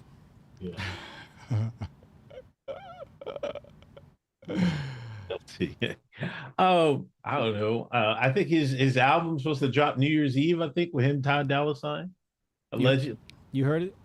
[5.79, 5.93] Yeah.
[6.57, 7.87] oh, I don't know.
[7.91, 10.61] Uh, I think his his album's supposed to drop New Year's Eve.
[10.61, 12.11] I think with him, Ty Dolla Sign,
[12.71, 13.17] allegedly.
[13.51, 13.95] You, you heard it?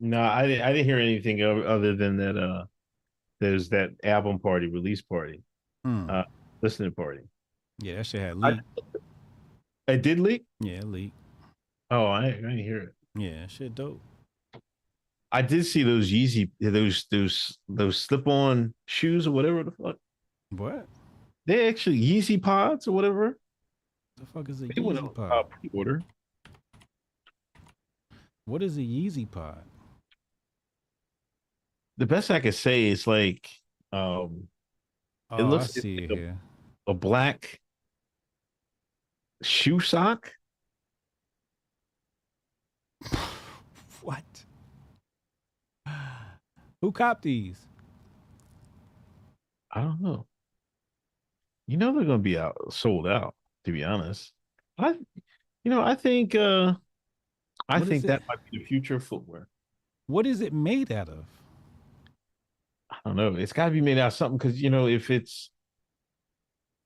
[0.00, 0.62] No, I didn't.
[0.62, 2.36] I didn't hear anything other than that.
[2.36, 2.64] Uh,
[3.40, 5.42] there's that album party, release party,
[5.86, 6.10] mm.
[6.10, 6.24] uh,
[6.62, 7.22] listening party.
[7.80, 8.36] Yeah, that shit had.
[8.42, 8.60] I,
[9.88, 10.44] it did leak.
[10.60, 11.12] Yeah, leak.
[11.90, 12.94] Oh, I, I didn't hear it.
[13.16, 14.00] Yeah, shit, dope.
[15.32, 19.96] I did see those Yeezy, those those those slip on shoes or whatever the fuck.
[20.50, 20.86] What?
[21.46, 23.38] They actually Yeezy pods or whatever.
[24.16, 25.32] The fuck is a they Yeezy pod?
[25.32, 26.02] Uh, pre-order.
[28.46, 29.64] What is a Yeezy pod?
[31.98, 33.48] the best I could say is like
[33.92, 34.48] um
[35.30, 36.38] oh, it looks I see like it a, here.
[36.86, 37.60] a black
[39.42, 40.32] shoe sock.
[44.02, 44.24] what?
[46.80, 47.58] Who copped these?
[49.72, 50.26] I don't know.
[51.66, 54.32] You know they're gonna be out sold out, to be honest.
[54.78, 54.94] I
[55.64, 56.74] you know, I think uh
[57.68, 59.48] I what think that might be the future of footwear.
[60.06, 61.24] What is it made out of?
[62.90, 63.34] I don't know.
[63.34, 65.50] It's got to be made out of something because you know if it's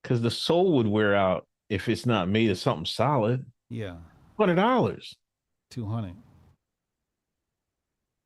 [0.01, 3.45] because the sole would wear out if it's not made of something solid.
[3.69, 3.95] Yeah,
[4.37, 5.15] hundred dollars.
[5.71, 6.15] Two hundred.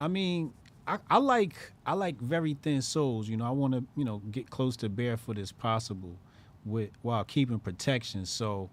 [0.01, 0.51] I mean,
[0.87, 1.55] I, I like
[1.85, 3.29] I like very thin soles.
[3.29, 6.17] You know, I want to you know get close to barefoot as possible,
[6.65, 8.25] with while keeping protection.
[8.25, 8.71] So,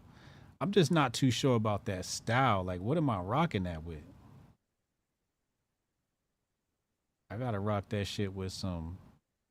[0.58, 2.64] I'm just not too sure about that style.
[2.64, 4.02] Like, what am I rocking that with?
[7.30, 8.96] I gotta rock that shit with some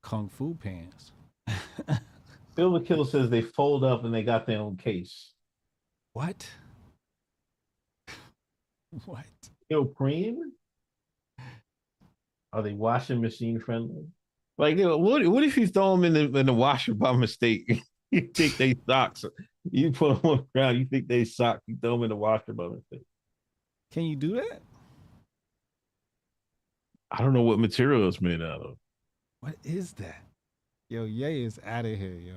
[0.02, 1.12] kung fu pants.
[2.56, 5.34] Silver Kill says they fold up and they got their own case.
[6.14, 6.50] What?
[9.06, 9.26] what?
[9.70, 10.52] Neoprene?
[12.54, 14.06] Are they washing machine friendly?
[14.58, 17.14] Like, you know, what what if you throw them in the in the washer by
[17.14, 17.82] mistake?
[18.12, 19.24] you think they socks?
[19.72, 20.80] You put them on the ground.
[20.80, 21.62] You think they socks?
[21.68, 23.06] You throw them in the washer by mistake.
[23.92, 24.62] Can you do that?
[27.10, 28.78] I don't know what material it's made out of.
[29.40, 30.24] What is that?
[30.92, 32.36] Yo, Ye is out of here, yo.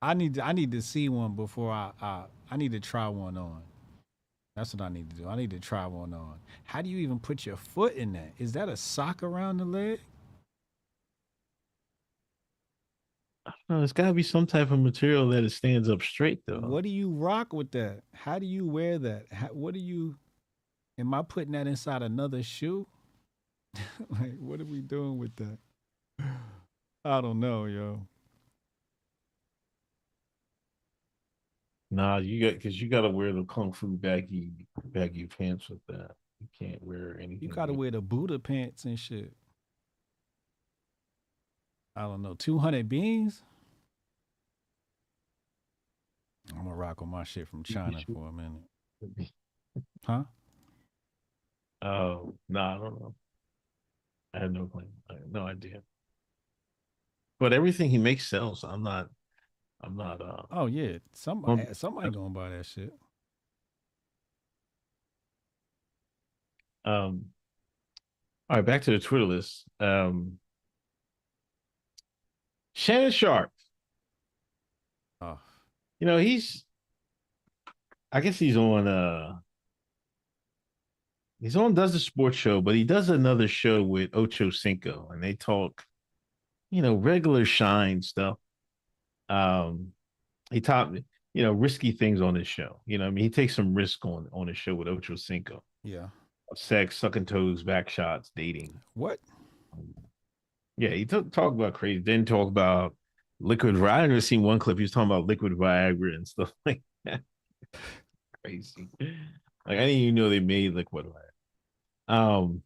[0.00, 3.08] I need to, I need to see one before I, I I need to try
[3.08, 3.60] one on.
[4.54, 5.26] That's what I need to do.
[5.26, 6.34] I need to try one on.
[6.62, 8.34] How do you even put your foot in that?
[8.38, 9.98] Is that a sock around the leg?
[13.46, 13.82] I.
[13.82, 16.60] It's got to be some type of material that it stands up straight, though.
[16.60, 18.02] What do you rock with that?
[18.14, 19.24] How do you wear that?
[19.32, 20.14] How, what do you?
[21.00, 22.86] Am I putting that inside another shoe?
[24.08, 25.58] like, what are we doing with that?
[27.04, 28.06] I don't know, yo.
[31.90, 34.52] Nah, you got because you got to wear the kung fu baggy
[34.84, 36.10] baggy pants with that.
[36.40, 37.38] You can't wear anything.
[37.40, 39.32] You got to wear the Buddha pants and shit.
[41.96, 43.42] I don't know, two hundred beans.
[46.52, 49.32] I'm gonna rock with my shit from China for a minute.
[50.04, 50.24] Huh?
[51.82, 53.14] Oh no, I don't know.
[54.34, 54.88] I have no claim.
[55.10, 55.82] I have no idea.
[57.40, 58.64] But everything he makes sells.
[58.64, 59.08] I'm not.
[59.80, 60.20] I'm not.
[60.20, 62.92] uh Oh yeah, somebody um, somebody gonna buy that shit.
[66.84, 67.26] Um.
[68.50, 69.64] All right, back to the Twitter list.
[69.78, 70.38] Um.
[72.74, 73.50] Shannon Sharpe
[75.20, 75.40] Oh.
[75.98, 76.64] You know, he's
[78.12, 79.36] I guess he's on uh
[81.40, 85.22] he's on does the sports show, but he does another show with Ocho Cinco and
[85.22, 85.84] they talk,
[86.70, 88.38] you know, regular shine stuff.
[89.28, 89.92] Um
[90.50, 91.04] he taught me,
[91.34, 92.80] you know, risky things on his show.
[92.86, 95.62] You know, I mean, he takes some risk on on his show with Ocho Cinco.
[95.84, 96.08] Yeah.
[96.54, 98.80] Sex, sucking toes, back shots, dating.
[98.94, 99.18] What?
[100.78, 102.00] Yeah, he t- talk about crazy.
[102.00, 102.94] Then talk about
[103.40, 103.76] liquid.
[103.82, 104.78] I never seen one clip.
[104.78, 107.20] He was talking about liquid Viagra and stuff like that.
[108.42, 108.88] crazy.
[109.00, 109.10] Like
[109.66, 112.14] I didn't even know they made liquid Viagra.
[112.14, 112.62] Um.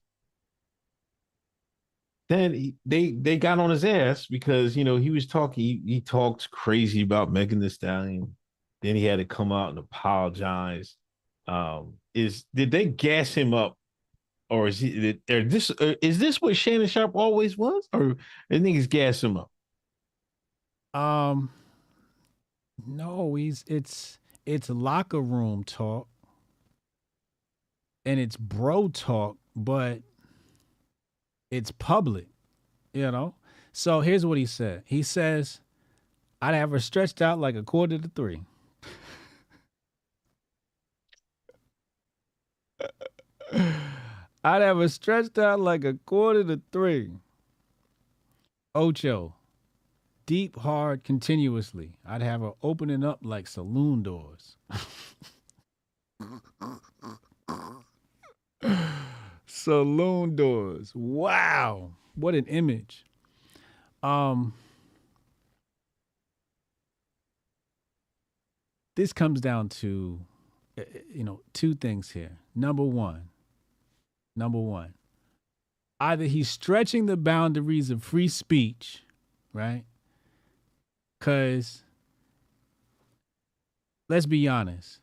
[2.32, 5.62] Then he, they they got on his ass because you know he was talking.
[5.62, 8.34] He, he talked crazy about Megan Thee Stallion.
[8.80, 10.96] Then he had to come out and apologize.
[11.46, 13.76] Um, is did they gas him up,
[14.48, 15.20] or is he?
[15.30, 18.16] Or this uh, is this what Shannon Sharpe always was, or
[18.50, 19.50] I think he's gas him up?
[20.98, 21.50] Um,
[22.86, 26.08] no, he's it's it's locker room talk,
[28.06, 30.00] and it's bro talk, but
[31.52, 32.26] it's public,
[32.94, 33.34] you know.
[33.72, 34.82] So here's what he said.
[34.86, 35.60] He says,
[36.40, 38.40] "I'd have her stretched out like a quarter to three.
[44.42, 47.12] I'd have her stretched out like a quarter to three.
[48.74, 49.34] Ocho,
[50.24, 51.98] deep, hard, continuously.
[52.06, 54.56] I'd have her opening up like saloon doors.
[59.62, 60.92] saloon doors.
[60.94, 61.92] Wow.
[62.14, 63.04] What an image.
[64.02, 64.54] Um
[68.96, 70.20] this comes down to
[70.76, 72.38] eh, eh, you know, two things here.
[72.54, 73.28] Number 1,
[74.36, 74.94] number one.
[76.00, 79.04] Either he's stretching the boundaries of free speech,
[79.52, 79.84] right?
[81.18, 81.84] Because
[84.08, 84.98] let's be honest,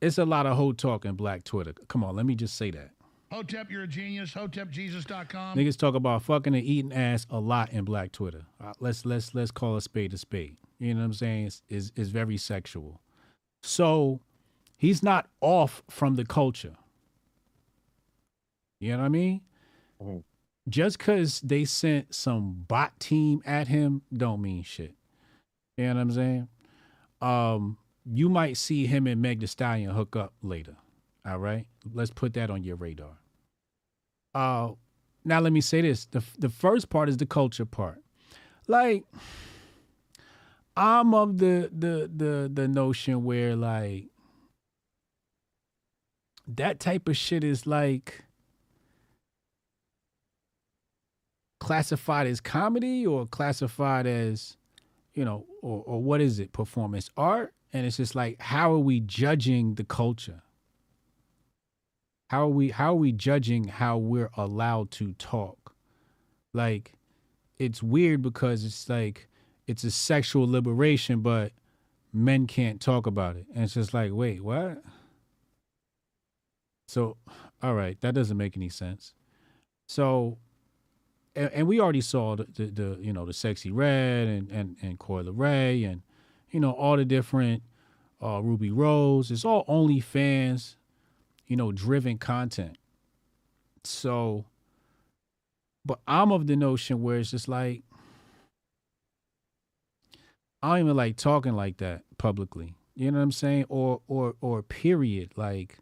[0.00, 1.72] it's a lot of hoe talk in black Twitter.
[1.88, 2.90] Come on, let me just say that.
[3.30, 4.32] Hotep, you're a genius.
[4.32, 5.56] HotepJesus.com.
[5.56, 8.42] Niggas talk about fucking and eating ass a lot in black Twitter.
[8.62, 10.56] Uh, let's let's let's call a spade a spade.
[10.78, 11.46] You know what I'm saying?
[11.46, 13.00] It's, it's, it's very sexual.
[13.62, 14.20] So
[14.76, 16.76] he's not off from the culture.
[18.80, 19.40] You know what I mean?
[20.02, 20.22] Mhm.
[20.68, 24.94] Just because they sent some bot team at him don't mean shit.
[25.76, 26.48] You know what I'm saying?
[27.20, 30.76] Um, you might see him and Meg Thee Stallion hook up later.
[31.28, 33.18] All right, let's put that on your radar.
[34.34, 34.70] Uh,
[35.26, 38.02] now let me say this: the the first part is the culture part.
[38.66, 39.04] Like,
[40.74, 44.06] I'm of the the the the notion where like
[46.46, 48.24] that type of shit is like
[51.60, 54.56] classified as comedy or classified as
[55.12, 56.52] you know or, or what is it?
[56.52, 57.52] Performance art?
[57.74, 60.42] And it's just like how are we judging the culture
[62.28, 65.74] how are we how are we judging how we're allowed to talk?
[66.52, 66.92] Like
[67.58, 69.28] it's weird because it's like
[69.66, 71.52] it's a sexual liberation but
[72.12, 73.46] men can't talk about it.
[73.54, 74.82] And it's just like wait what?
[76.86, 77.16] So
[77.62, 79.14] all right that doesn't make any sense.
[79.86, 80.38] So
[81.34, 84.76] and, and we already saw the, the, the you know the sexy red and and
[84.82, 86.02] and Coi Leray and
[86.50, 87.62] you know all the different
[88.22, 89.30] uh, Rubi Rose.
[89.30, 90.74] It's all OnlyFans,
[91.48, 92.76] you know, driven content.
[93.84, 94.44] So,
[95.84, 97.82] but I'm of the notion where it's just like
[100.62, 102.74] I don't even like talking like that publicly.
[102.94, 103.66] You know what I'm saying?
[103.68, 105.32] Or or or period.
[105.36, 105.78] Like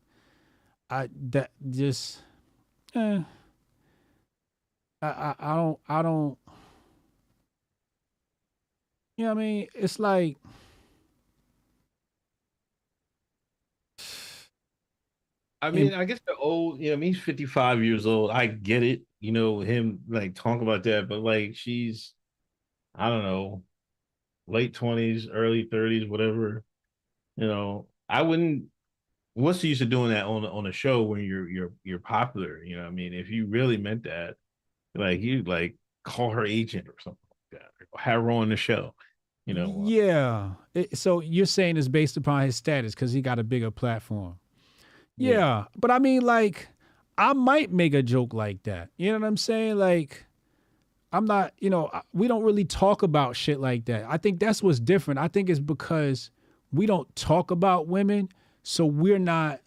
[0.89, 2.21] I that just
[2.95, 3.21] eh.
[5.03, 6.39] I, I I don't I don't
[9.17, 9.69] you know what I mean?
[9.75, 10.37] It's like
[15.63, 18.31] I mean, I guess the old, you know, I mean, he's 55 years old.
[18.31, 22.13] I get it, you know, him like talk about that, but like she's,
[22.95, 23.63] I don't know,
[24.47, 26.63] late 20s, early 30s, whatever.
[27.37, 28.67] You know, I wouldn't.
[29.35, 31.99] What's the use of doing that on a- on a show when you're you're you're
[31.99, 32.63] popular?
[32.65, 34.37] You know, I mean, if you really meant that,
[34.95, 37.19] like you like call her agent or something
[37.53, 38.95] like that, or have her on the show.
[39.45, 40.55] You know, Yeah.
[40.75, 44.39] It- so you're saying it's based upon his status because he got a bigger platform.
[45.17, 45.31] Yeah.
[45.31, 45.65] Yeah.
[45.77, 46.69] But I mean, like,
[47.19, 48.91] I might make a joke like that.
[48.97, 49.77] You know what I'm saying?
[49.77, 50.27] Like,
[51.13, 54.05] I'm not, you know, we don't really talk about shit like that.
[54.09, 55.19] I think that's what's different.
[55.19, 56.31] I think it's because
[56.73, 58.29] we don't talk about women.
[58.63, 59.61] So we're not,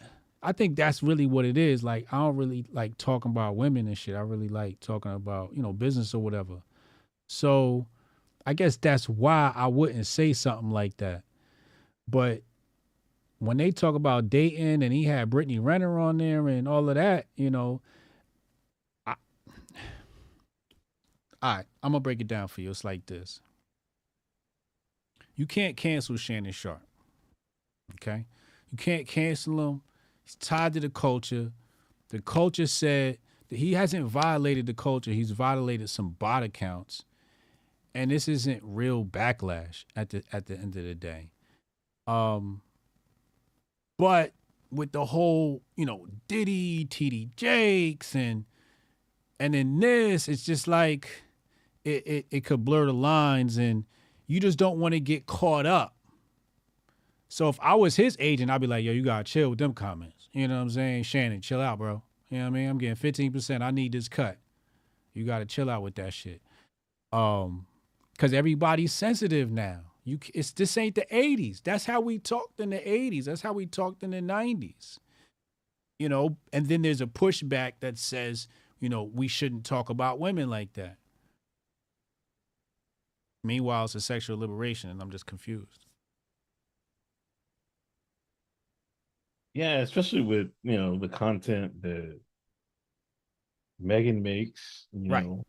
[0.43, 1.83] I think that's really what it is.
[1.83, 4.15] Like, I don't really like talking about women and shit.
[4.15, 6.61] I really like talking about, you know, business or whatever.
[7.27, 7.87] So,
[8.45, 11.23] I guess that's why I wouldn't say something like that.
[12.07, 12.41] But
[13.39, 16.95] when they talk about Dayton and he had Brittany Renner on there and all of
[16.95, 17.81] that, you know,
[19.07, 19.15] I,
[21.41, 22.69] all right, I'm gonna break it down for you.
[22.69, 23.39] It's like this.
[25.35, 26.81] You can't cancel Shannon Sharpe,
[27.93, 28.25] Okay?
[28.71, 29.81] You can't cancel him.
[30.21, 31.53] He's tied to the culture.
[32.09, 35.11] The culture said that he hasn't violated the culture.
[35.11, 37.05] He's violated some bot accounts.
[37.95, 41.31] And this isn't real backlash at the at the end of the day.
[42.05, 42.61] Um
[43.99, 44.31] but
[44.71, 48.45] with the whole, you know, Diddy, TD Jakes and
[49.39, 51.09] and then this, it's just like
[51.83, 53.83] it, it, it could blur the lines and
[54.25, 55.95] you just don't want to get caught up.
[57.27, 59.73] So if I was his agent, I'd be like, yo, you gotta chill with them
[59.73, 60.29] comments.
[60.31, 61.03] You know what I'm saying?
[61.03, 62.01] Shannon, chill out, bro.
[62.29, 62.69] You know what I mean?
[62.69, 63.61] I'm getting 15%.
[63.61, 64.37] I need this cut.
[65.13, 66.41] You gotta chill out with that shit.
[67.11, 67.65] Um,
[68.17, 69.88] cause everybody's sensitive now.
[70.03, 71.61] You it's this ain't the 80s.
[71.63, 73.25] That's how we talked in the 80s.
[73.25, 74.97] That's how we talked in the 90s.
[75.99, 78.47] You know, and then there's a pushback that says,
[78.79, 80.95] you know, we shouldn't talk about women like that.
[83.43, 85.85] Meanwhile, it's a sexual liberation, and I'm just confused.
[89.53, 92.19] Yeah, especially with you know the content that
[93.79, 94.87] Megan makes.
[94.91, 95.23] You Right.
[95.25, 95.45] know,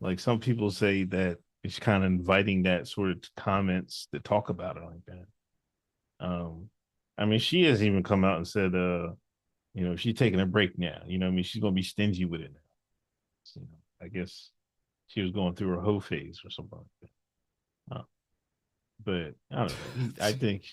[0.00, 4.50] like some people say that it's kind of inviting that sort of comments to talk
[4.50, 6.24] about it like that.
[6.24, 6.70] Um,
[7.18, 9.08] I mean, she has even come out and said, uh,
[9.74, 11.02] you know, she's taking a break now.
[11.06, 12.60] You know, what I mean, she's gonna be stingy with it now.
[13.42, 14.50] So, you know, I guess
[15.08, 17.10] she was going through her hoe phase or something like
[17.90, 17.96] that.
[17.96, 18.04] Uh,
[19.04, 20.24] but I don't know.
[20.24, 20.66] I think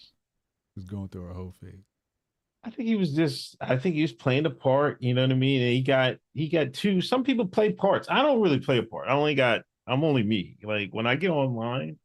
[0.75, 1.73] Who's going through a whole phase?
[2.63, 5.31] I think he was just I think he was playing a part, you know what
[5.31, 5.61] I mean?
[5.61, 8.07] And he got he got two some people play parts.
[8.11, 9.07] I don't really play a part.
[9.07, 10.57] I only got I'm only me.
[10.63, 11.97] Like when I get online,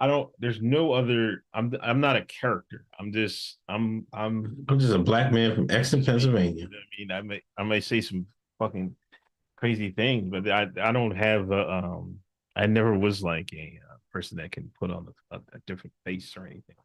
[0.00, 2.84] I don't there's no other I'm I'm not a character.
[2.98, 6.66] I'm just I'm I'm I'm just a black man from Exton, Pennsylvania.
[6.98, 8.26] you know what I mean, I may I may say some
[8.58, 8.94] fucking
[9.56, 12.18] crazy things, but I I don't have a um
[12.56, 15.92] I never was like a uh, person that can put on a, a, a different
[16.04, 16.76] face or anything.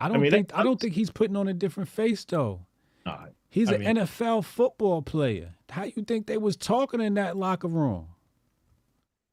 [0.00, 2.66] I don't mean, think I don't think he's putting on a different face though.
[3.06, 5.54] Nah, He's I an mean- NFL football player.
[5.70, 8.08] How you think they was talking in that locker room?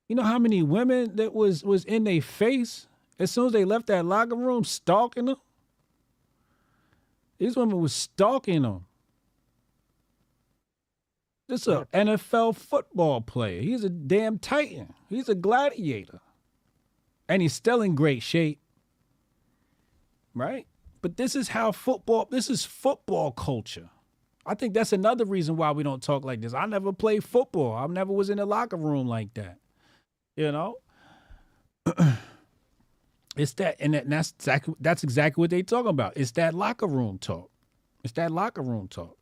[0.08, 2.88] You know how many women that was was in their face
[3.20, 5.38] as soon as they left that locker room stalking them?
[7.38, 8.86] These women was stalking them.
[11.48, 13.62] This a NFL football player.
[13.62, 14.94] He's a damn titan.
[15.10, 16.22] He's a gladiator.
[17.28, 18.60] And he's still in great shape.
[20.34, 20.66] Right?
[21.02, 23.90] But this is how football, this is football culture.
[24.46, 26.54] I think that's another reason why we don't talk like this.
[26.54, 27.76] I never played football.
[27.76, 29.58] I never was in the locker room like that.
[30.36, 30.78] You know?
[33.36, 36.14] it's that and, that, and that's exactly that's exactly what they talking about.
[36.16, 37.50] It's that locker room talk.
[38.04, 39.18] It's that locker room talk.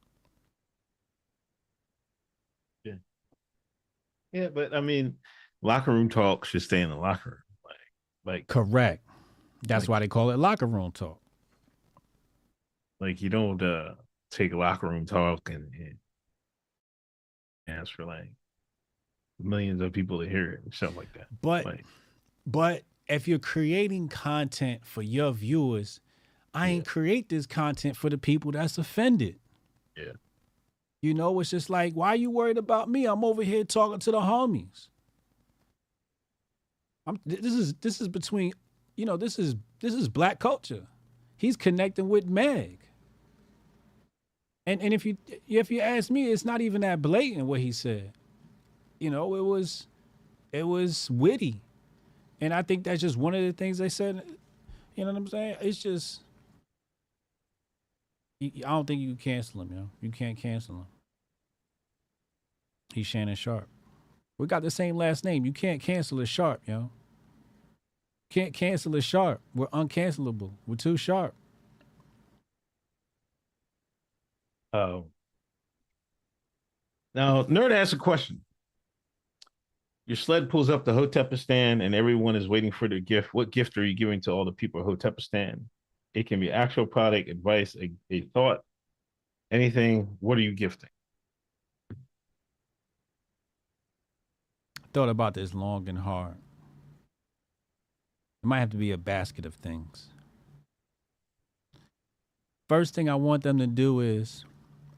[4.33, 5.17] Yeah, but I mean,
[5.61, 7.39] locker room talk should stay in the locker room.
[7.65, 9.05] Like, like, Correct.
[9.63, 11.19] That's Like- why they call it locker room talk.
[13.01, 13.95] like you don't uh
[14.29, 15.97] take locker room talk and, and
[17.67, 18.31] ask for like
[19.43, 21.27] millions of people to hear it and stuff like that.
[21.41, 21.85] But Like,
[22.45, 25.99] But if you're creating content for your viewers,
[26.53, 29.39] I ain't create this content for the people that's offended.
[29.95, 30.13] Yeah.
[31.01, 33.05] You know, it's just like, why are you worried about me?
[33.05, 34.87] I'm over here talking to the homies.
[37.07, 38.53] I'm this is this is between,
[38.95, 40.85] you know, this is this is black culture.
[41.37, 42.79] He's connecting with Meg.
[44.67, 45.17] And and if you
[45.47, 48.13] if you ask me, it's not even that blatant what he said.
[49.01, 49.87] You know, it was
[50.51, 51.59] it was witty.
[52.39, 54.23] And I think that's just one of the things they said.
[54.95, 55.55] You know what I'm saying?
[55.61, 56.21] It's just,
[58.43, 59.89] I don't think you can cancel him, yo.
[60.01, 60.85] You can't cancel him.
[62.93, 63.67] He's Shannon Sharpe.
[64.37, 65.45] We got the same last name.
[65.45, 66.91] You can't cancel a Sharp, yo.
[68.29, 69.41] Can't cancel a Sharp.
[69.55, 70.51] We're uncancelable.
[70.67, 71.33] We're too sharp.
[74.73, 75.05] oh.
[77.15, 78.41] Now, nerd asks a question.
[80.07, 83.33] Your sled pulls up to Hotepistan and everyone is waiting for their gift.
[83.33, 85.61] What gift are you giving to all the people of Hotepistan?
[86.13, 88.61] It can be actual product, advice, a, a thought,
[89.51, 90.17] anything.
[90.19, 90.89] What are you gifting?
[94.93, 96.35] Thought about this long and hard.
[98.43, 100.07] It might have to be a basket of things.
[102.67, 104.45] First thing I want them to do is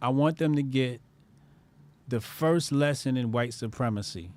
[0.02, 1.02] I want them to get
[2.08, 4.32] the first lesson in white supremacy.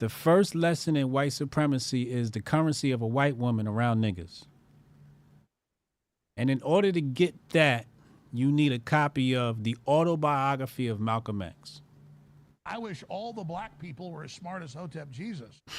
[0.00, 4.44] The first lesson in white supremacy is the currency of a white woman around niggas.
[6.36, 7.86] And in order to get that,
[8.32, 11.80] you need a copy of the autobiography of Malcolm X.
[12.66, 15.62] I wish all the black people were as smart as Hotep Jesus.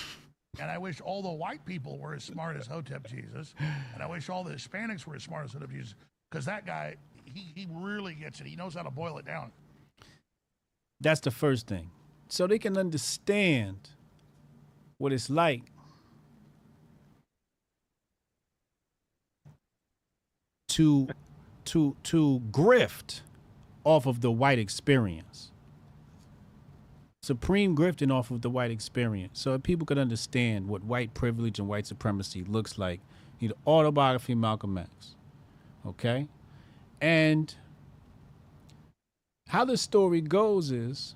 [0.57, 3.53] And I wish all the white people were as smart as Hotep Jesus.
[3.93, 5.95] And I wish all the Hispanics were as smart as Hotep Jesus.
[6.31, 6.95] Because that guy,
[7.25, 8.47] he, he really gets it.
[8.47, 9.51] He knows how to boil it down.
[11.01, 11.91] That's the first thing.
[12.29, 13.89] So they can understand
[14.97, 15.63] what it's like
[20.69, 21.07] to
[21.65, 23.21] to to grift
[23.83, 25.51] off of the white experience.
[27.23, 29.39] Supreme grifting off of the white experience.
[29.39, 32.99] So if people could understand what white privilege and white supremacy looks like,
[33.39, 35.15] you need autobiography Malcolm X.
[35.87, 36.27] Okay?
[37.01, 37.55] And
[39.47, 41.15] how the story goes is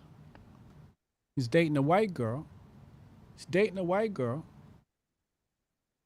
[1.36, 2.48] he's dating a white girl.
[3.40, 4.44] He's dating a white girl.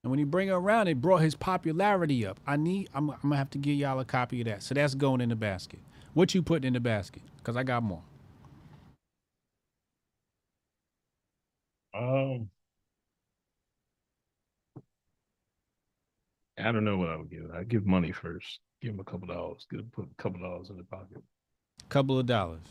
[0.04, 2.40] And when he bring her around, it brought his popularity up.
[2.46, 4.62] I need I'm, I'm gonna have to give y'all a copy of that.
[4.62, 5.80] So that's going in the basket.
[6.14, 7.24] What you putting in the basket?
[7.38, 8.04] Because I got more.
[11.96, 12.52] Um,
[16.60, 17.50] I don't know what I would give.
[17.52, 18.60] I'd give money first.
[18.80, 19.66] Give him a couple dollars.
[19.72, 21.24] Give him put a couple dollars in the pocket.
[21.90, 22.62] Couple of dollars.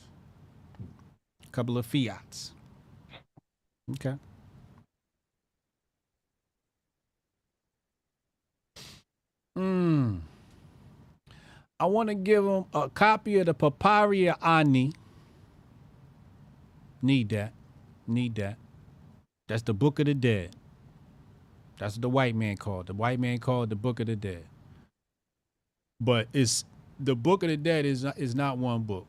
[1.51, 2.53] Couple of fiats.
[3.91, 4.17] Okay.
[9.57, 10.19] Hmm.
[11.79, 14.93] I want to give him a copy of the Papyrus of Ani.
[17.03, 17.53] Need that.
[18.07, 18.57] Need that.
[19.49, 20.55] That's the Book of the Dead.
[21.79, 22.87] That's what the white man called.
[22.87, 24.45] The white man called the Book of the Dead.
[26.01, 26.65] But it's
[27.01, 29.07] the Book of the Dead is not, is not one book,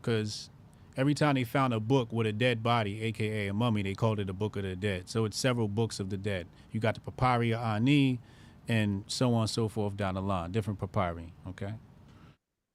[0.00, 0.48] because
[0.96, 4.20] every time they found a book with a dead body, aka a mummy, they called
[4.20, 5.10] it the Book of the Dead.
[5.10, 6.46] So it's several books of the dead.
[6.72, 8.18] You got the Papyrus of Ani,
[8.68, 11.32] and so on and so forth down the line, different papyri.
[11.48, 11.74] Okay.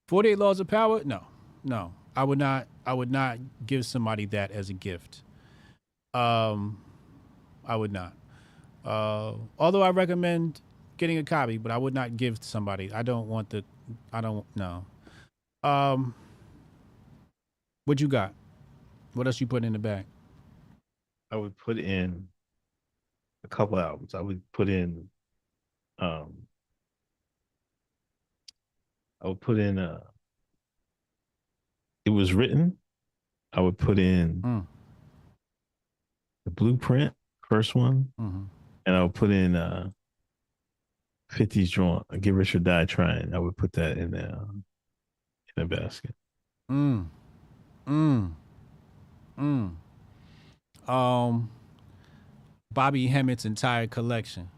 [0.07, 1.01] Forty-eight laws of power?
[1.03, 1.23] No,
[1.63, 1.93] no.
[2.15, 2.67] I would not.
[2.85, 5.21] I would not give somebody that as a gift.
[6.13, 6.81] Um,
[7.65, 8.13] I would not.
[8.83, 10.59] Uh, although I recommend
[10.97, 12.91] getting a copy, but I would not give to somebody.
[12.91, 13.63] I don't want the.
[14.11, 14.85] I don't know.
[15.63, 16.13] Um,
[17.85, 18.33] what you got?
[19.13, 20.05] What else you put in the bag?
[21.31, 22.27] I would put in
[23.43, 24.13] a couple albums.
[24.13, 25.07] I would put in
[25.99, 26.33] um
[29.21, 30.01] I would put in uh
[32.05, 32.77] it was written.
[33.53, 34.65] I would put in Mm.
[36.45, 37.13] the blueprint,
[37.47, 38.43] first one, Mm-hmm.
[38.85, 39.89] and I would put in uh
[41.31, 43.33] 50's drawn, get rich or die trying.
[43.35, 44.61] I would put that in the uh, in
[45.57, 46.15] the basket.
[46.71, 47.07] Mm.
[47.87, 48.31] Mm.
[49.37, 49.75] Mm.
[50.87, 51.49] Um
[52.71, 54.49] Bobby Hemmitt's entire collection.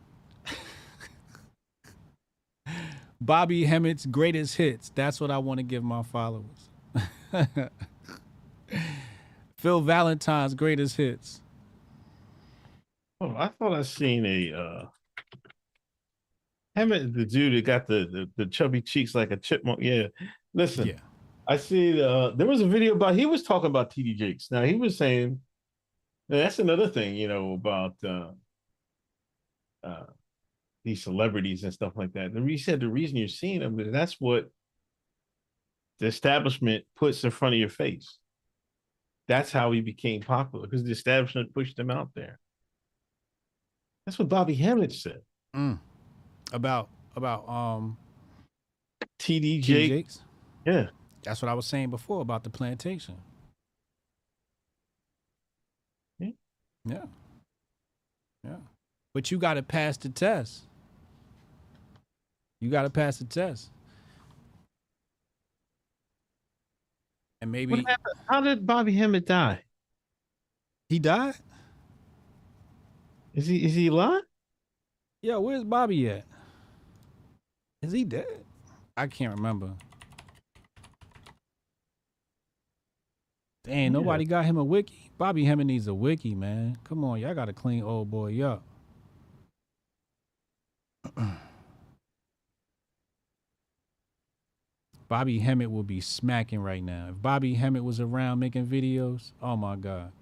[3.22, 4.92] Bobby Hemmitt's greatest hits.
[4.96, 6.70] That's what I want to give my followers.
[9.58, 11.42] Phil Valentine's greatest hits.
[13.22, 14.86] Oh, I thought I seen a uh
[16.76, 19.82] Hemmitt, the dude that got the, the the chubby cheeks like a chipmunk.
[19.84, 20.08] Yeah.
[20.56, 21.00] Listen, Yeah.
[21.48, 24.50] I see uh there was a video about he was talking about TD Jakes.
[24.50, 25.40] Now he was saying
[26.28, 28.32] that's another thing, you know, about uh
[29.84, 30.06] uh
[30.84, 32.32] these celebrities and stuff like that.
[32.32, 34.50] And he said the reason you're seeing them is that's what
[36.00, 38.18] the establishment puts in front of your face.
[39.28, 42.40] That's how he became popular because the establishment pushed him out there.
[44.06, 45.22] That's what Bobby Hemmitt said.
[45.56, 45.80] Mm.
[46.52, 47.98] About about um
[49.20, 50.22] TD Jakes.
[50.66, 50.88] Yeah.
[51.24, 53.16] That's what I was saying before about the plantation.
[56.20, 56.32] Yeah.
[56.86, 57.06] Yeah.
[58.44, 58.56] Yeah.
[59.14, 60.64] But you got to pass the test.
[62.62, 63.72] You got to pass the test.
[67.42, 67.84] And maybe?
[68.30, 69.64] How did Bobby Hemmitt die?
[70.88, 71.36] he died?
[73.34, 74.24] Is he is he alive?
[75.22, 76.26] Yeah, where's Bobby at?
[77.82, 78.44] Is he dead?
[78.96, 79.72] I can't remember.
[83.64, 85.10] Dang, nobody got him a wiki.
[85.18, 86.78] Bobby Hemmitt needs a wiki, man.
[86.84, 88.64] Come on, y'all gotta clean old boy up.
[95.12, 97.08] Bobby Hemmitt will be smacking right now.
[97.10, 100.14] If Bobby Hemmitt was around making videos, oh my god.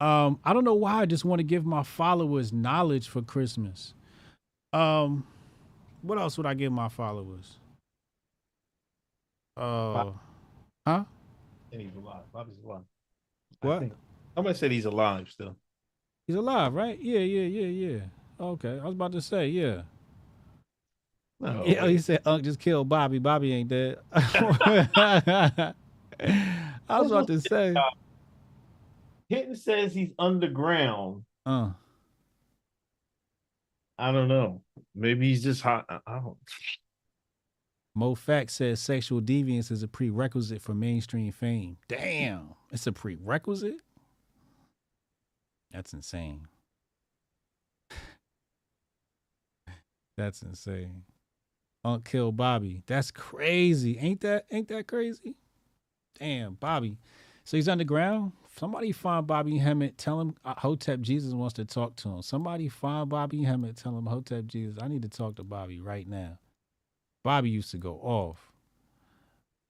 [0.00, 3.94] Um, I don't know why I just want to give my followers knowledge for Christmas.
[4.72, 5.24] Um,
[6.02, 7.58] what else would I give my followers?
[9.56, 10.10] Uh,
[10.84, 11.04] huh?
[11.70, 12.24] And he's alive.
[12.32, 12.82] Bobby's alive.
[13.60, 13.78] What?
[13.78, 13.92] Think,
[14.36, 15.54] I'm gonna say he's alive still.
[16.26, 17.00] He's alive, right?
[17.00, 18.00] Yeah, yeah, yeah, yeah.
[18.40, 19.82] Okay, I was about to say, yeah.
[21.38, 23.18] No, Yeah, he said Unc just killed Bobby.
[23.18, 23.98] Bobby ain't dead.
[24.12, 25.74] I
[26.88, 27.74] was about to say,
[29.30, 31.24] Hitton says he's underground.
[31.44, 31.70] uh,
[33.98, 34.62] I don't know.
[34.94, 35.84] Maybe he's just hot.
[35.88, 36.36] I- I don't.
[37.94, 41.78] Mo Fact says sexual deviance is a prerequisite for mainstream fame.
[41.88, 43.80] Damn, it's a prerequisite.
[45.70, 46.46] That's insane.
[50.18, 51.02] That's insane.
[51.86, 52.82] Unc killed Bobby.
[52.86, 53.96] That's crazy.
[53.98, 55.36] Ain't that ain't that crazy?
[56.18, 56.98] Damn, Bobby.
[57.44, 58.32] So he's underground.
[58.58, 59.96] Somebody find Bobby Hemmitt.
[59.96, 62.22] Tell him uh, Hotep Jesus wants to talk to him.
[62.22, 63.76] Somebody find Bobby Hemmitt.
[63.76, 64.78] Tell him Hotep Jesus.
[64.82, 66.38] I need to talk to Bobby right now.
[67.22, 68.50] Bobby used to go off.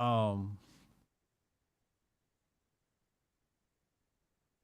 [0.00, 0.56] Um.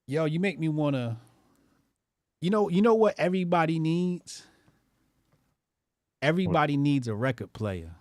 [0.07, 1.19] Yo, you make me wanna.
[2.41, 4.47] You know, you know what everybody needs.
[6.23, 7.97] Everybody needs a record player.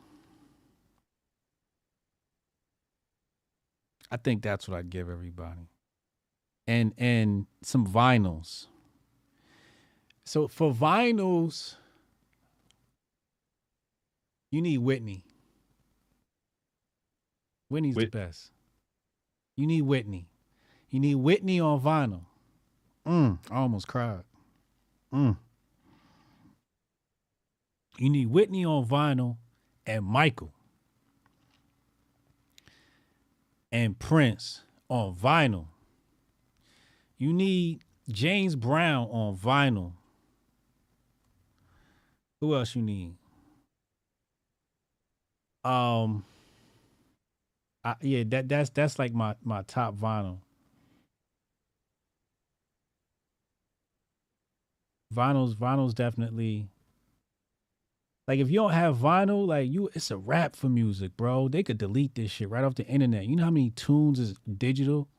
[4.11, 5.69] I think that's what I'd give everybody.
[6.67, 8.67] And and some vinyls.
[10.24, 11.76] So for vinyls,
[14.51, 15.24] you need Whitney.
[17.69, 18.51] Whitney's Whit- the best.
[19.55, 20.28] You need Whitney.
[20.89, 22.26] You need Whitney on vinyl.
[23.07, 24.24] Mm, I almost cried.
[25.13, 25.38] Mm.
[27.98, 29.38] You need Whitney on vinyl
[29.86, 30.54] and Michael
[33.72, 35.68] and Prince on vinyl.
[37.18, 39.94] You need James Brown on vinyl.
[42.39, 43.16] Who else you need?
[45.64, 46.26] Um
[47.84, 50.39] I, yeah, that that's that's like my my top vinyl.
[55.14, 56.70] Vinyl's vinyl's definitely
[58.32, 61.49] like if you don't have vinyl, like you it's a wrap for music, bro.
[61.49, 63.25] They could delete this shit right off the internet.
[63.25, 65.09] You know how many tunes is digital?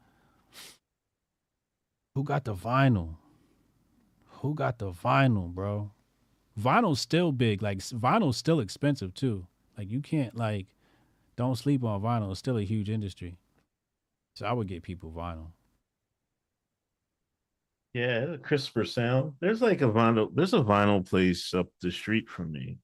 [2.15, 3.17] Who got the vinyl?
[4.41, 5.91] Who got the vinyl, bro?
[6.59, 7.61] Vinyl's still big.
[7.61, 9.47] Like vinyl's still expensive too.
[9.77, 10.69] Like you can't like
[11.37, 12.31] don't sleep on vinyl.
[12.31, 13.37] It's still a huge industry.
[14.37, 15.49] So I would get people vinyl.
[17.93, 19.35] Yeah, the crisper sound.
[19.41, 20.31] There's like a vinyl.
[20.35, 22.79] There's a vinyl place up the street from me,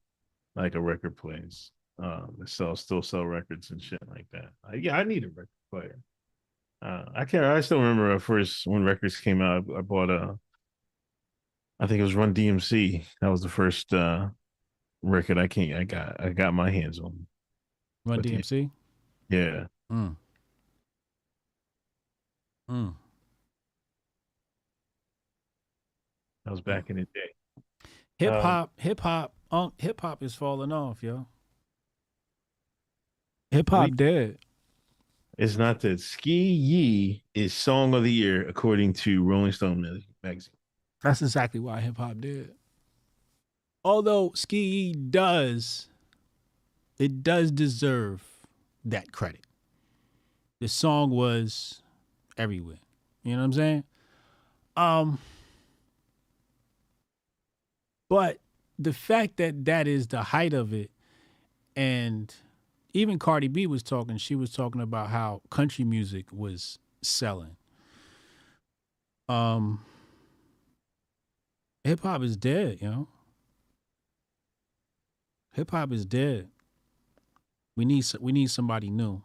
[0.58, 1.70] like a record place.
[2.00, 4.50] Um, that sell still sell records and shit like that.
[4.64, 5.98] I, yeah, I need a record player.
[6.80, 7.44] Uh, I can't.
[7.44, 9.64] I still remember at first when records came out.
[9.74, 10.38] I, I bought a.
[11.80, 13.04] I think it was Run DMC.
[13.20, 14.28] That was the first uh
[15.02, 15.74] record I can't.
[15.78, 16.20] I got.
[16.20, 17.26] I got my hands on.
[18.04, 18.24] Run But.
[18.26, 18.70] DMC.
[19.30, 20.16] Yeah, Mm.
[22.70, 22.94] Mm.
[26.44, 27.60] that was back in the day.
[28.18, 29.37] Hip hop, hip hop, um,
[29.78, 31.26] hip hop is falling off, yo.
[33.50, 34.38] Hip hop dead.
[35.38, 40.52] It's not that Skee Yee is song of the year according to Rolling Stone magazine.
[41.02, 42.54] That's exactly why hip hop did.
[43.84, 45.88] Although Ski does,
[46.98, 48.22] it does deserve
[48.84, 49.46] that credit.
[50.60, 51.82] The song was
[52.36, 52.80] everywhere.
[53.22, 53.84] You know what I'm saying?
[54.76, 55.18] Um,
[58.08, 58.38] but
[58.78, 60.90] the fact that that is the height of it,
[61.74, 62.34] and
[62.92, 64.16] even Cardi B was talking.
[64.16, 67.56] She was talking about how country music was selling.
[69.28, 69.84] Um,
[71.84, 73.08] hip hop is dead, you know.
[75.54, 76.48] Hip hop is dead.
[77.76, 79.22] We need we need somebody new.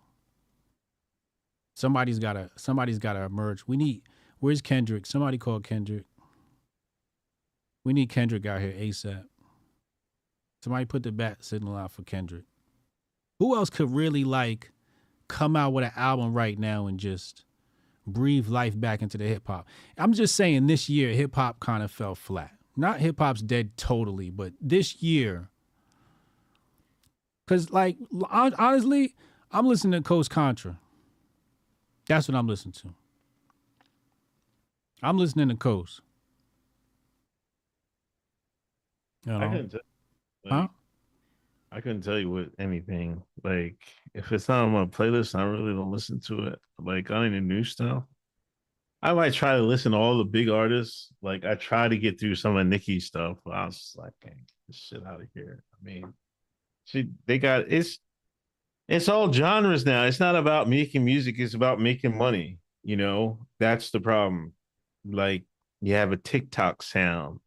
[1.75, 3.63] Somebody's gotta somebody's gotta emerge.
[3.67, 4.01] We need
[4.39, 5.05] where's Kendrick?
[5.05, 6.05] Somebody call Kendrick.
[7.83, 9.25] We need Kendrick out here ASAP.
[10.64, 12.45] Somebody put the bat signal out for Kendrick.
[13.39, 14.72] Who else could really like
[15.28, 17.43] come out with an album right now and just
[18.07, 19.68] breathe life back into the hip hop?
[19.97, 22.51] I'm just saying this year hip hop kind of fell flat.
[22.78, 25.49] Not hip hop's dead totally, but this year
[27.45, 27.97] Cause like
[28.32, 29.16] honestly,
[29.51, 30.80] I'm listening to Coast Contra.
[32.07, 32.93] That's what I'm listening to.
[35.01, 35.99] I'm listening to Coast.
[39.26, 39.68] You I know?
[40.43, 40.67] Couldn't, Huh?
[41.71, 43.23] I couldn't tell you what anything.
[43.43, 43.77] Like
[44.13, 46.59] if it's not on my playlist, I really don't listen to it.
[46.79, 48.03] Like on any new stuff,
[49.01, 51.11] I might try to listen to all the big artists.
[51.21, 54.13] Like I try to get through some of Nicki's stuff, but I was just like,
[54.21, 54.33] get
[54.67, 55.63] this shit out of here.
[55.73, 56.13] I mean,
[56.85, 57.99] she they got it's
[58.87, 60.05] it's all genres now.
[60.05, 62.59] It's not about making music, it's about making money.
[62.83, 64.53] You know, that's the problem.
[65.05, 65.43] Like
[65.81, 67.39] you have a TikTok sound,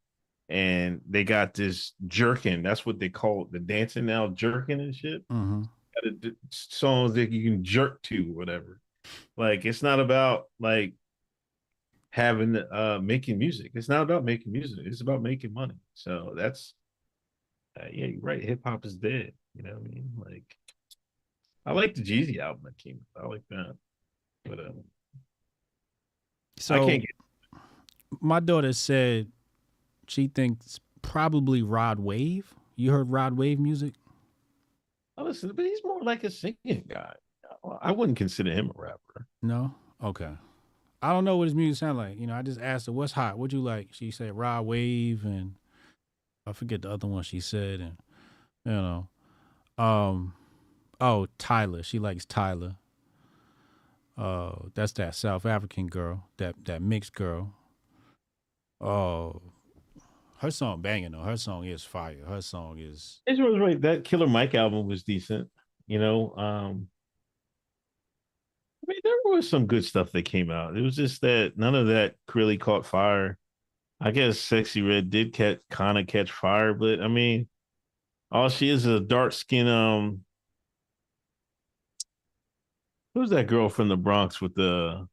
[0.49, 2.63] and they got this jerking.
[2.63, 5.27] That's what they call it, the dancing now jerking and shit.
[5.29, 5.63] Mm-hmm.
[5.63, 8.81] Got a- songs that you can jerk to, whatever.
[9.37, 10.95] Like it's not about like
[12.11, 13.73] having uh making music.
[13.75, 14.81] It's not about making music.
[14.85, 15.75] It's about making money.
[15.95, 16.75] So that's
[17.79, 18.43] uh, yeah, you're right.
[18.43, 19.33] Hip hop is dead.
[19.55, 20.11] You know what I mean?
[20.19, 20.57] Like
[21.65, 23.01] I like the Jeezy album that came.
[23.19, 23.25] out.
[23.25, 23.77] I like that.
[24.45, 24.85] But um,
[26.59, 27.11] So I can't get
[28.21, 29.27] my daughter said
[30.07, 32.55] she thinks probably Rod Wave.
[32.77, 33.95] You heard Rod Wave music?
[35.17, 37.15] I listen, but he's more like a singing guy.
[37.81, 39.27] I wouldn't consider him a rapper.
[39.43, 39.75] No.
[40.03, 40.31] Okay.
[41.03, 42.19] I don't know what his music sound like.
[42.19, 43.39] You know, I just asked her what's hot.
[43.39, 43.89] What you like?
[43.93, 45.55] She said Rod Wave and
[46.47, 47.97] I forget the other one she said and
[48.65, 49.09] you know.
[49.79, 50.35] Um
[51.01, 51.83] oh Tyla.
[51.83, 52.79] She likes Tyla.
[54.17, 57.53] Uh that's that South African girl, that that mixed girl.
[58.81, 59.43] Oh
[60.47, 61.23] her song banging though.
[61.23, 62.25] Her song is fire.
[62.27, 63.81] Her song is It's was right.
[63.81, 65.49] That Killer Mike album was decent.
[65.89, 66.89] You know, um,
[68.83, 70.77] I mean, there was some good stuff that came out.
[70.77, 73.39] It was just that none of that really caught fire.
[74.01, 77.49] I guess Sexyy Red did catch kind of catch fire, but I mean,
[78.31, 79.67] all she is is a dark skin.
[79.67, 80.21] Um,
[83.15, 85.09] who's that girl from the Bronx with the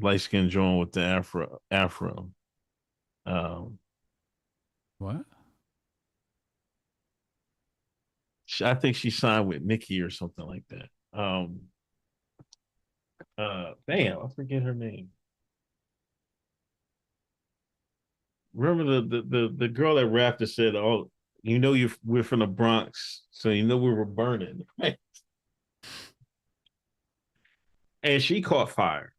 [0.00, 1.60] light skin joint with the afro?
[1.70, 2.30] Afro.
[3.24, 3.78] Um,
[5.02, 5.24] what?
[8.62, 11.18] I think she signed with Nicki or something like that.
[11.18, 11.62] Um,
[13.38, 15.08] uh, damn, I forget her name.
[18.54, 20.06] Remember the the the, the girl that
[20.38, 21.10] that said, "Oh,
[21.42, 24.96] you know you we're from the Bronx, so you know we were burning." Right?
[28.04, 29.14] And she caught fire.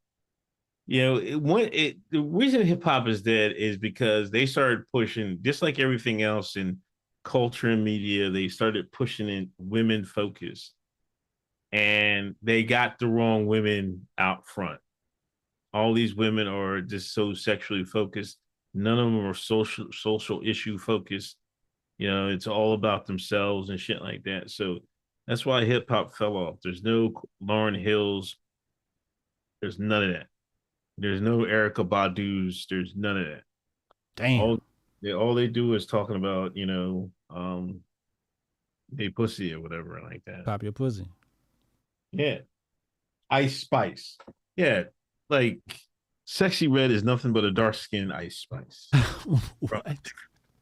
[0.86, 1.74] You know, it went.
[1.74, 6.22] It the reason hip hop is dead is because they started pushing, just like everything
[6.22, 6.80] else in
[7.24, 10.74] culture and media, they started pushing in women focus,
[11.72, 14.80] and they got the wrong women out front.
[15.74, 18.38] All these women are just so sexually focused.
[18.74, 21.38] None of them are social social issue focused.
[21.98, 24.50] You know, it's all about themselves and shit like that.
[24.50, 24.80] So
[25.28, 26.58] that's why hip hop fell off.
[26.62, 28.36] There's no Lauryn Hills.
[29.62, 30.28] There's none of that.
[30.98, 32.68] There's no Erykah Badu's.
[32.70, 33.44] There's none of that
[34.16, 34.42] Damn.
[34.42, 34.60] all
[35.02, 37.82] they all they do is talking about you know um
[38.92, 41.06] they pussy or whatever like that Pop your pussy.
[42.12, 42.40] yeah
[43.30, 44.18] ice spice
[44.56, 44.84] yeah
[45.30, 45.60] like
[46.26, 48.90] sexy red is nothing but a dark skinned ice spice
[49.60, 50.12] what?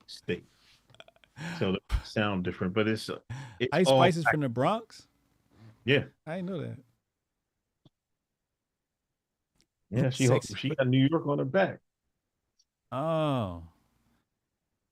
[0.08, 0.46] state
[1.60, 3.10] so sound different but it's,
[3.60, 5.08] it's Ice Spice is from the Bronx?
[5.86, 6.78] yeah I didn't know that.
[9.92, 10.56] Yeah she Sexy.
[10.56, 11.80] she got new york on her back
[12.94, 13.64] Oh.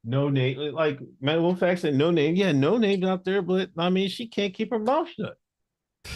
[0.03, 3.69] no name like man one fact said no name yeah no names out there but
[3.77, 5.37] i mean she can't keep her mouth shut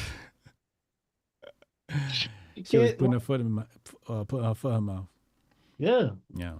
[2.11, 2.29] she
[2.63, 3.63] She was putting her foot in my
[4.07, 5.07] uh, put her foot in her mouth.
[5.77, 6.53] yeah Yeah.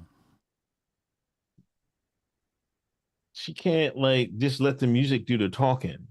[3.34, 6.08] she can't like just let the music do the talking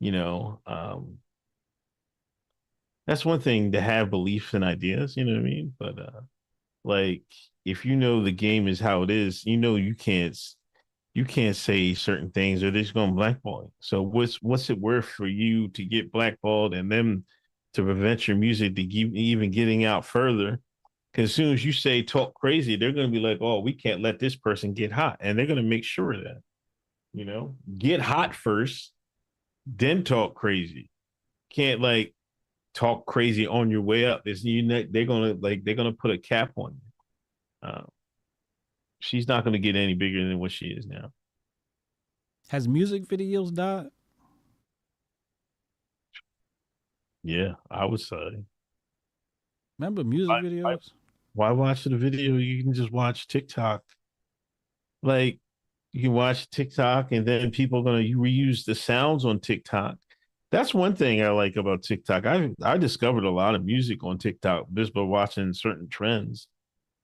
[0.00, 1.18] you know um
[3.06, 6.20] that's one thing to have beliefs and ideas you know what i mean but uh
[6.84, 7.22] like
[7.64, 10.36] if you know the game is how it is you know you can't
[11.14, 13.72] you can't say certain things or they're just gonna blackball you.
[13.80, 17.24] so what's what's it worth for you to get blackballed and them
[17.74, 20.60] to prevent your music to keep even getting out further
[21.12, 24.00] because as soon as you say talk crazy, they're to be like, oh, we can't
[24.00, 25.18] let this person get hot.
[25.20, 26.40] And they're to make sure that,
[27.12, 28.92] you know, get hot first,
[29.66, 30.88] then talk crazy.
[31.50, 32.14] Can't like
[32.74, 34.22] talk crazy on your way up.
[34.24, 34.62] It's you
[34.92, 37.68] they're going to like, they're to put a cap on you.
[37.68, 37.82] Uh,
[39.00, 41.10] she's not going to get any bigger than what she is now.
[42.48, 43.86] Has music videos died?
[47.24, 48.42] Yeah, I would say.
[49.78, 50.90] Remember music I- I- videos?
[51.34, 52.36] why watch the video?
[52.36, 53.82] You can just watch TikTok.
[55.02, 55.40] Like
[55.92, 59.96] you can watch TikTok and then people are gonna reuse the sounds on TikTok.
[60.52, 62.26] That's one thing I like about TikTok.
[62.26, 66.46] I I discovered a lot of music on TikTok just by watching certain trends.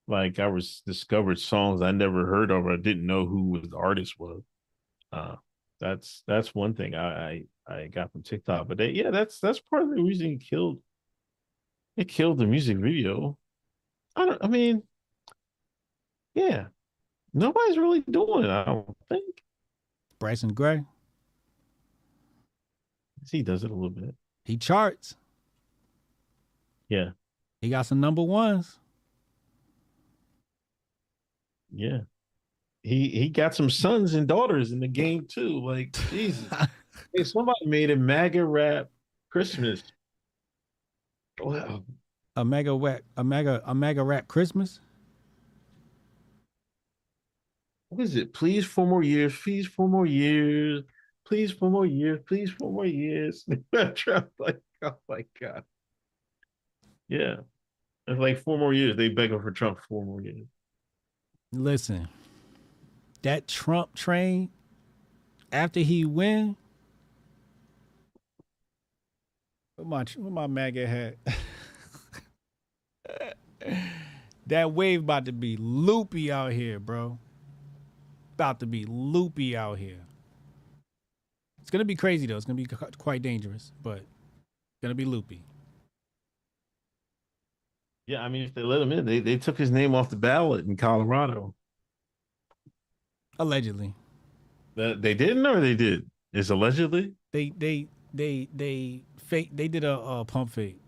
[0.07, 2.67] Like I was discovered songs I never heard of.
[2.67, 4.43] Or I didn't know who the artist was.
[5.11, 5.37] Uh,
[5.81, 8.69] that's that's one thing I I, I got from TikTok.
[8.69, 10.81] But they, yeah, that's that's part of the reason it killed.
[11.97, 13.39] It killed the music video.
[14.15, 14.45] I don't.
[14.45, 14.83] I mean,
[16.35, 16.67] yeah,
[17.33, 18.51] nobody's really doing it.
[18.51, 19.25] I don't think
[20.19, 20.83] Bryson Gray.
[23.31, 24.15] He does it a little bit.
[24.45, 25.15] He charts.
[26.89, 27.11] Yeah,
[27.61, 28.79] He got some number ones.
[31.71, 32.01] Yeah.
[32.83, 35.61] He he got some sons and daughters in the game too.
[35.61, 36.47] Like Jesus.
[37.15, 38.89] hey, somebody made a MAGA rap
[39.31, 39.83] Christmas.
[41.41, 41.85] Wow.
[42.37, 44.81] A mega whack, a mega, a mega rap Christmas.
[47.89, 48.33] What is it?
[48.33, 49.37] Please four more years.
[49.37, 50.85] Please four more years.
[51.29, 52.21] Please four more years.
[52.27, 53.47] Please four more years.
[53.95, 55.63] Trump, like, oh my god.
[57.07, 57.37] Yeah.
[58.07, 58.97] It's like four more years.
[58.97, 60.47] They begging for Trump four more years.
[61.53, 62.09] Listen,
[63.21, 64.49] that Trump train,
[65.53, 66.57] after he win,
[69.77, 71.17] what my what my MAGA hat?
[74.47, 77.19] that wave about to be loopy out here, bro.
[78.33, 80.08] About to be loopy out here.
[81.69, 82.35] It's gonna be crazy though.
[82.39, 82.65] It's gonna be
[82.97, 85.43] quite dangerous, but it's gonna be loopy.
[88.07, 90.17] Yeah, I mean, if they let him in, they, they took his name off the
[90.17, 91.55] ballot in Colorado.
[93.39, 93.95] Allegedly,
[94.77, 96.07] That they didn't or they did?
[96.33, 97.13] Is allegedly?
[97.35, 99.51] they they they they fake.
[99.53, 100.81] They did a, a pump fake.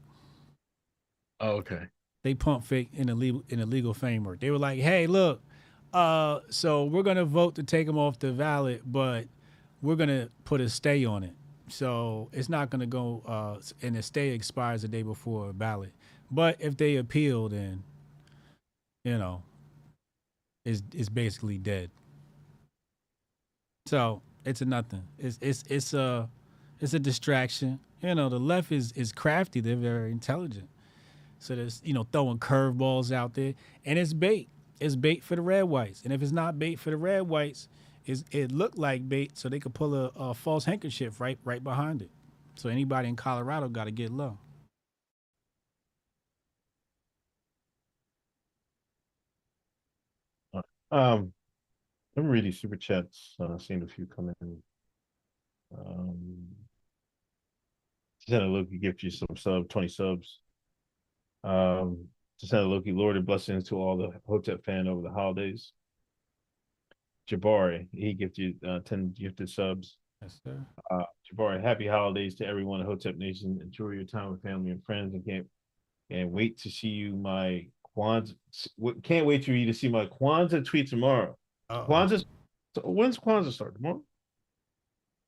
[1.41, 1.89] Oh, okay.
[2.25, 4.41] they pump fake in a legal in a legal framework.
[4.41, 5.43] They were like, "Hey, look,
[5.93, 9.27] uh, so we're gonna vote to take him off the ballot, but
[9.83, 11.35] we're gonna put a stay on it.
[11.69, 15.93] So it's not gonna go, uh, and the stay expires the day before a ballot.
[16.31, 17.83] But if they appeal, then
[19.05, 19.43] you know,
[20.65, 21.91] it's it's basically dead.
[23.87, 25.03] So it's a nothing.
[25.19, 26.29] It's it's it's a
[26.81, 27.81] it's a distraction.
[28.03, 29.61] You know, the left is is crafty.
[29.61, 30.69] They're very intelligent.
[31.41, 33.55] So there's, you know, throwing curveballs out there.
[33.85, 34.49] And it's bait.
[34.79, 36.03] It's bait for the red whites.
[36.05, 37.69] And if it's not bait for the red whites,
[38.07, 41.63] is it looked like bait so they could pull a, a false handkerchief right right
[41.63, 42.11] behind it.
[42.57, 44.39] So anybody in Colorado got to get low.
[50.93, 51.33] Um,
[52.17, 53.37] I'm reading super chats.
[53.41, 54.63] Uh, seeing a few come in.
[55.77, 56.49] Um,
[58.29, 60.41] Santa Loki gift you some sub, 20 subs.
[61.45, 65.73] Um, Santa Loki, Lord and blessings to all the Hotep fan over the holidays.
[67.31, 69.99] Jabari, he gifted you uh, 10 gifted subs.
[70.23, 70.67] Yes, sir.
[70.91, 73.59] Uh, Jabari, happy holidays to everyone at Hotep Nation.
[73.63, 75.47] Enjoy your time with family and friends, and can't
[76.11, 77.67] and wait to see you my
[77.97, 78.35] Kwanzaa.
[79.03, 81.37] Can't wait for you to see my Kwanzaa tweet tomorrow.
[81.71, 81.87] Uh-oh.
[81.89, 82.25] Kwanzaa.
[82.75, 84.03] so When's Kwanzaa start tomorrow?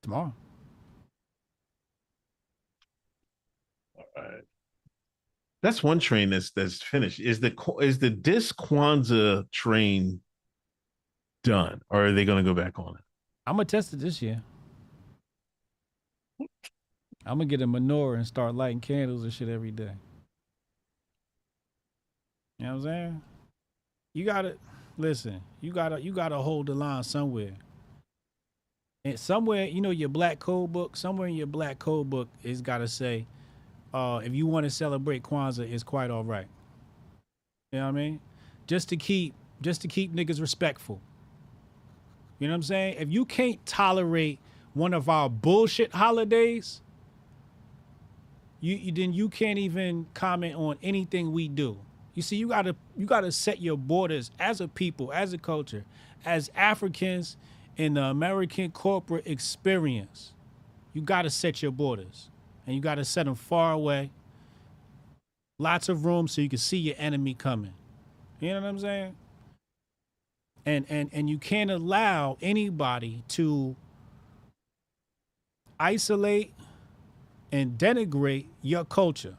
[0.02, 0.34] Tomorrow.
[3.96, 4.42] All right.
[5.62, 7.20] That's one train that's that's finished.
[7.20, 10.20] Is the is the disc Kwanzaa train
[11.42, 13.02] done, or are they going to go back on it?
[13.46, 14.42] I'm to test it this year.
[17.24, 19.92] I'm to get a menorah and start lighting candles and shit every day.
[22.58, 23.22] You know what I'm saying?
[24.14, 24.56] You got to
[24.98, 27.52] listen, you got to you got to hold the line somewhere.
[29.04, 32.60] And somewhere, you know, your black code book, somewhere in your black code book it's
[32.60, 33.26] got to say
[33.94, 36.46] uh if you want to celebrate Kwanzaa, it's quite all right.
[37.72, 38.20] You know what I mean?
[38.66, 41.00] Just to keep just to keep niggas respectful.
[42.42, 42.96] You know what I'm saying?
[42.98, 44.40] If you can't tolerate
[44.74, 46.82] one of our bullshit holidays,
[48.60, 51.78] you, you then you can't even comment on anything we do.
[52.14, 55.84] You see, you gotta you gotta set your borders as a people, as a culture,
[56.24, 57.36] as Africans
[57.76, 60.32] in the American corporate experience.
[60.94, 62.28] You gotta set your borders,
[62.66, 64.10] and you gotta set them far away.
[65.60, 67.74] Lots of room so you can see your enemy coming.
[68.40, 69.14] You know what I'm saying?
[70.66, 73.76] And and and you can't allow anybody to
[75.80, 76.54] isolate
[77.52, 79.36] and denigrate your culture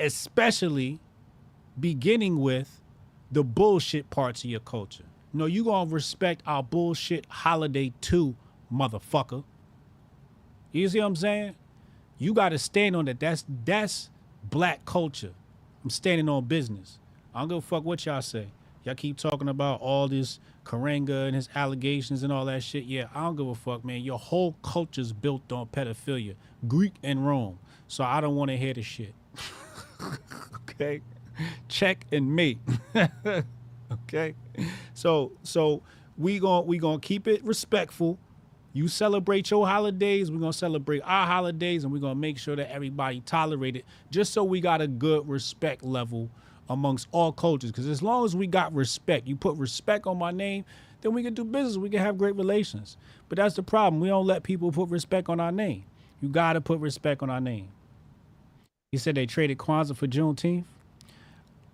[0.00, 1.00] especially
[1.78, 2.80] beginning with
[3.32, 5.04] the bullshit parts of your culture.
[5.32, 8.36] No you gonna respect our bullshit holiday too
[8.72, 9.44] motherfucker.
[10.72, 11.56] You see what i'm saying?
[12.18, 13.20] You gotta stand on that.
[13.20, 14.10] That's that's
[14.44, 15.34] black culture.
[15.84, 16.98] I'm standing on business.
[17.34, 18.48] I don't give a fuck what y'all say
[18.88, 22.84] Y'all keep talking about all this Karenga and his allegations and all that shit.
[22.84, 24.00] Yeah, I don't give a fuck, man.
[24.00, 26.36] Your whole culture's built on pedophilia,
[26.66, 27.58] Greek and Rome.
[27.86, 29.12] So I don't want to hear the shit.
[30.70, 31.02] okay,
[31.68, 32.60] check and mate.
[33.92, 34.34] okay,
[34.94, 35.82] so so
[36.16, 38.18] we gon' we gonna keep it respectful.
[38.72, 42.72] You celebrate your holidays, we're gonna celebrate our holidays, and we're gonna make sure that
[42.72, 46.30] everybody tolerate it, just so we got a good respect level
[46.68, 47.70] amongst all cultures.
[47.70, 50.64] Because as long as we got respect, you put respect on my name,
[51.00, 51.76] then we can do business.
[51.76, 52.96] We can have great relations.
[53.28, 54.00] But that's the problem.
[54.00, 55.84] We don't let people put respect on our name.
[56.20, 57.68] You got to put respect on our name.
[58.90, 60.64] He said they traded Kwanzaa for Juneteenth.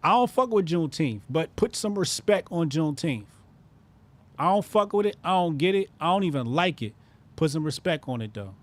[0.02, 3.24] I don't fuck with Juneteenth, but put some respect on Juneteenth.
[4.38, 5.16] I don't fuck with it.
[5.24, 5.88] I don't get it.
[6.00, 6.92] I don't even like it.
[7.36, 8.54] Put some respect on it though.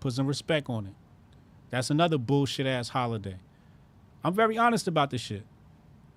[0.00, 0.92] Put some respect on it.
[1.70, 3.36] That's another bullshit ass holiday.
[4.22, 5.44] I'm very honest about this shit.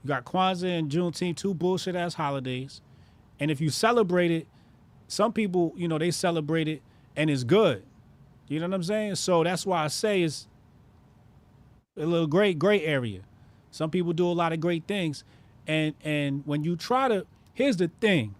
[0.04, 2.82] You got Kwanzaa and Juneteenth, two bullshit ass holidays.
[3.40, 4.48] And if you celebrate it,
[5.08, 6.82] some people, you know, they celebrate it
[7.16, 7.84] and it's good.
[8.48, 9.16] You know what I'm saying?
[9.16, 10.48] So that's why I say it's
[11.98, 13.22] a little great, gray area.
[13.72, 15.24] Some people do a lot of great things.
[15.68, 18.36] And and when you try to here's the thing.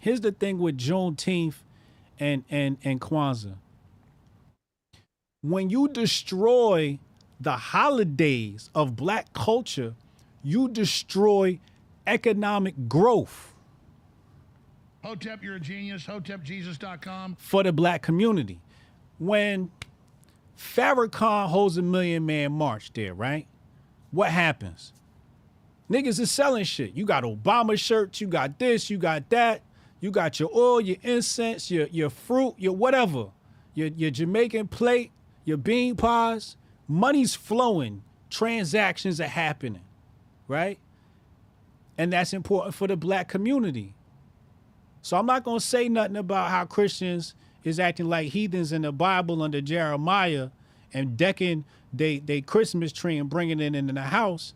[0.00, 1.56] Here's the thing with Juneteenth
[2.18, 3.56] and and and Kwanzaa.
[5.42, 6.98] When you destroy
[7.40, 9.94] the holidays of black culture,
[10.42, 11.58] you destroy
[12.06, 13.52] economic growth
[15.02, 16.06] Hotep, you're a genius.
[16.06, 17.36] HotepJesus.com.
[17.38, 18.60] for the black community.
[19.18, 19.70] When
[20.56, 23.46] Farrakhan holds a million man march there, right?
[24.12, 24.92] What happens?
[25.90, 26.94] Niggas is selling shit.
[26.94, 29.62] You got Obama shirts, you got this, you got that,
[30.00, 33.26] you got your oil, your incense, your your fruit, your whatever,
[33.74, 35.10] your your Jamaican plate,
[35.44, 36.56] your bean pies.
[36.88, 39.82] Money's flowing, transactions are happening,
[40.48, 40.78] right?
[41.98, 43.94] And that's important for the black community.
[45.02, 47.34] So I'm not gonna say nothing about how Christians
[47.64, 50.50] is acting like heathens in the Bible under Jeremiah
[50.92, 54.54] and decking they they Christmas tree and bringing it into the house.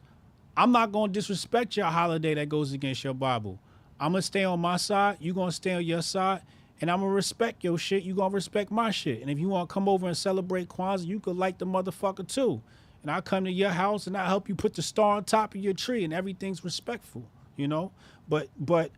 [0.57, 3.59] I'm not gonna disrespect your holiday that goes against your Bible.
[4.01, 5.19] I'm gonna stay on my side.
[5.21, 6.43] You're gonna stay on your side,
[6.81, 8.05] and I'm gonna respect your shit.
[8.05, 9.21] You're gonna respect my shit.
[9.21, 12.63] And if you wanna come over and celebrate Kwanzaa, you could like the motherfucker too.
[13.07, 15.55] And I come to your house and I help you put the star on top
[15.55, 17.23] of your tree, and everything's respectful.
[17.55, 17.93] You know,
[18.29, 18.91] but but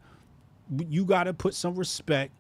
[0.79, 2.33] you got to put some respect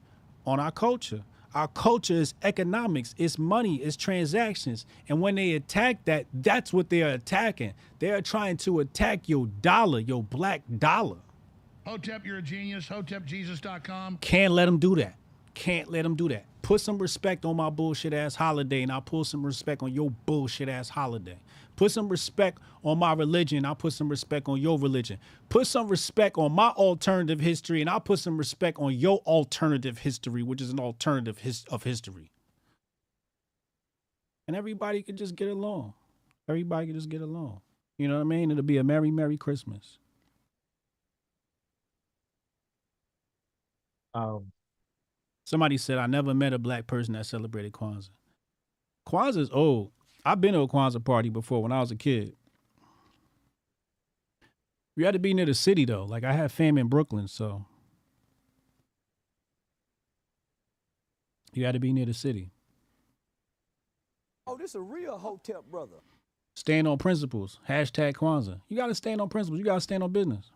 [0.47, 1.23] on our culture.
[1.55, 4.87] Our culture is economics, it's money, it's transactions.
[5.11, 7.75] And when they attack that, that's what they're attacking.
[7.99, 11.19] They're trying to attack your dollar, your black dollar.
[11.87, 12.87] Hotep, you're a genius.
[12.87, 14.19] HotepJesus.com.
[14.23, 15.17] Can't let them do that.
[15.53, 16.47] Can't let them do that.
[16.63, 20.11] Put some respect on my bullshit ass holiday, and I'll put some respect on your
[20.11, 21.39] bullshit ass holiday.
[21.79, 25.21] Put some respect on my religion, I'll put some respect on your religion.
[25.49, 29.99] Put some respect on my alternative history, and I'll put some respect on your alternative
[29.99, 32.33] history, which is an alternative his- of history.
[34.49, 35.95] And everybody could just get along.
[36.49, 37.61] Everybody could just get along.
[37.97, 38.51] You know what I mean?
[38.51, 39.99] It'll be a merry, merry Christmas.
[44.15, 44.51] Um,
[45.45, 48.11] Somebody said I never met a black person that celebrated Kwanzaa.
[49.09, 49.93] Kwanzaa is old.
[50.25, 52.35] I've been to a Kwanzaa party before when I was a kid.
[54.97, 56.05] You had to be near the city though.
[56.05, 57.65] Like I had fam in Brooklyn, so
[61.53, 62.51] you had to be near the city.
[64.47, 65.97] Oh, this is a real hotel, brother.
[66.57, 67.61] Stand on principles.
[67.69, 68.61] Hashtag Kwanzaa.
[68.69, 69.59] You gotta stand on principles.
[69.59, 70.51] You gotta stand on business.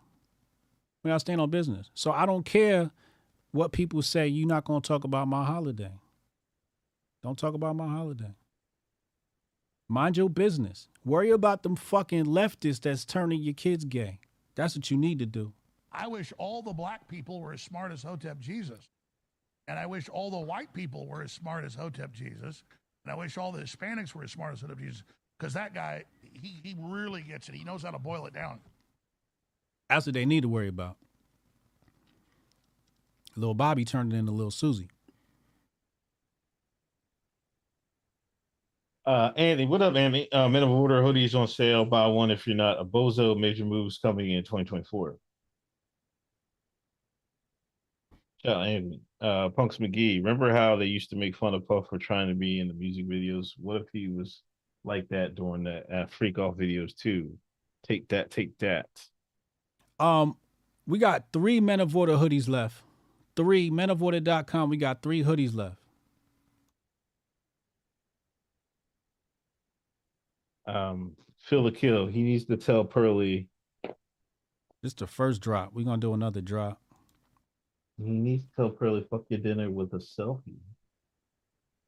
[1.03, 1.89] We gotta stand on business.
[1.93, 2.91] So I don't care
[3.51, 4.27] what people say.
[4.27, 5.91] You're not gonna talk about my holiday.
[7.23, 8.35] Don't talk about my holiday.
[9.93, 10.87] Mind your business.
[11.05, 14.19] Worry about them fucking leftists that's turning your kids gay.
[14.55, 15.53] That's what you need to do.
[15.91, 18.89] I wish all the black people were as smart as Hotep Jesus.
[19.67, 22.63] And I wish all the white people were as smart as Hotep Jesus.
[23.05, 25.03] And I wish all the Hispanics were as smart as Hotep Jesus.
[25.37, 27.53] Because that guy, he, he really gets it.
[27.53, 28.61] He knows how to boil it down.
[29.91, 30.97] That's what they need to worry about.
[33.35, 34.89] Little Bobby turned it into little Susie.
[39.05, 40.31] Uh, Anthony, what up, Andy?
[40.31, 41.85] Uh, minimum order hoodies on sale.
[41.85, 43.37] Buy one if you're not a bozo.
[43.37, 45.17] Major moves coming in 2024.
[48.43, 49.01] Yeah, Anthony.
[49.19, 50.17] Uh, Punks McGee.
[50.17, 52.73] Remember how they used to make fun of Puff for trying to be in the
[52.73, 53.51] music videos?
[53.57, 54.41] What if he was
[54.83, 57.37] like that during the uh, freak off videos too?
[57.85, 58.87] Take that, take that.
[59.99, 60.37] Um,
[60.87, 62.83] we got three Men of Order hoodies left.
[63.35, 64.69] Three menoforder.com.
[64.69, 65.82] We got three hoodies left.
[70.65, 72.07] Um, Phil the Kill.
[72.07, 73.49] He needs to tell Pearly
[74.81, 75.71] It's the first drop.
[75.73, 76.81] We're gonna do another drop.
[77.97, 80.57] He needs to tell Pearly fuck your dinner with a selfie.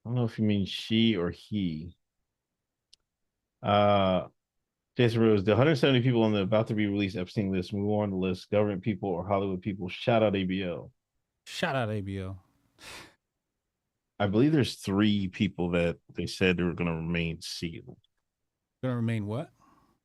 [0.06, 1.96] I don't know if you mean she or he.
[3.64, 4.28] Uh
[4.98, 8.12] Jason Rose, the 170 people on the about to be released Epstein list, move on
[8.12, 9.90] the list, government people or Hollywood people.
[9.90, 10.90] Shout out ABL.
[11.46, 12.38] Shout out ABL.
[14.18, 17.98] I believe there's three people that they said they were gonna remain sealed.
[18.86, 19.50] Gonna remain what?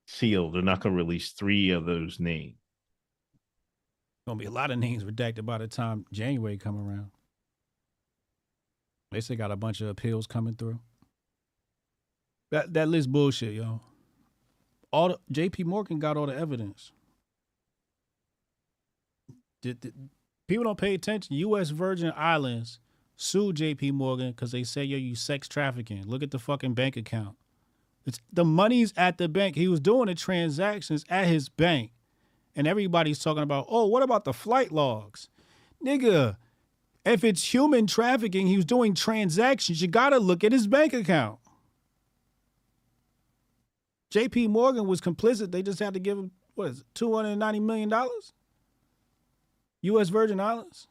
[0.07, 0.55] Sealed.
[0.55, 2.57] They're not gonna release three of those names.
[4.27, 7.11] Gonna be a lot of names redacted by the time January come around.
[9.13, 10.81] They say got a bunch of appeals coming through.
[12.53, 13.83] That that list bullshit, yo.
[14.91, 15.65] All the, J.P.
[15.65, 16.91] Morgan got all the evidence.
[19.61, 20.09] Did, did-
[20.49, 21.37] people don't pay attention.
[21.37, 21.69] U.S.
[21.69, 22.81] Virgin Islands
[23.17, 23.91] sued J.P.
[23.91, 26.07] Morgan because they say yo you sex trafficking.
[26.07, 27.37] Look at the fucking bank account.
[28.33, 29.57] The money's at the bank.
[29.57, 31.93] He was doing the transactions at his bank,
[32.57, 35.29] and everybody's talking about oh what about the flight logs,
[35.85, 36.37] nigga.
[37.05, 39.81] If it's human trafficking, he was doing transactions.
[39.81, 41.39] You gotta look at his bank account.
[44.11, 44.49] J.P.
[44.49, 45.53] Morgan was complicit.
[45.53, 48.33] They just had to give him what is it, two hundred ninety million dollars.
[49.83, 50.09] U.S.
[50.09, 50.89] Virgin Islands.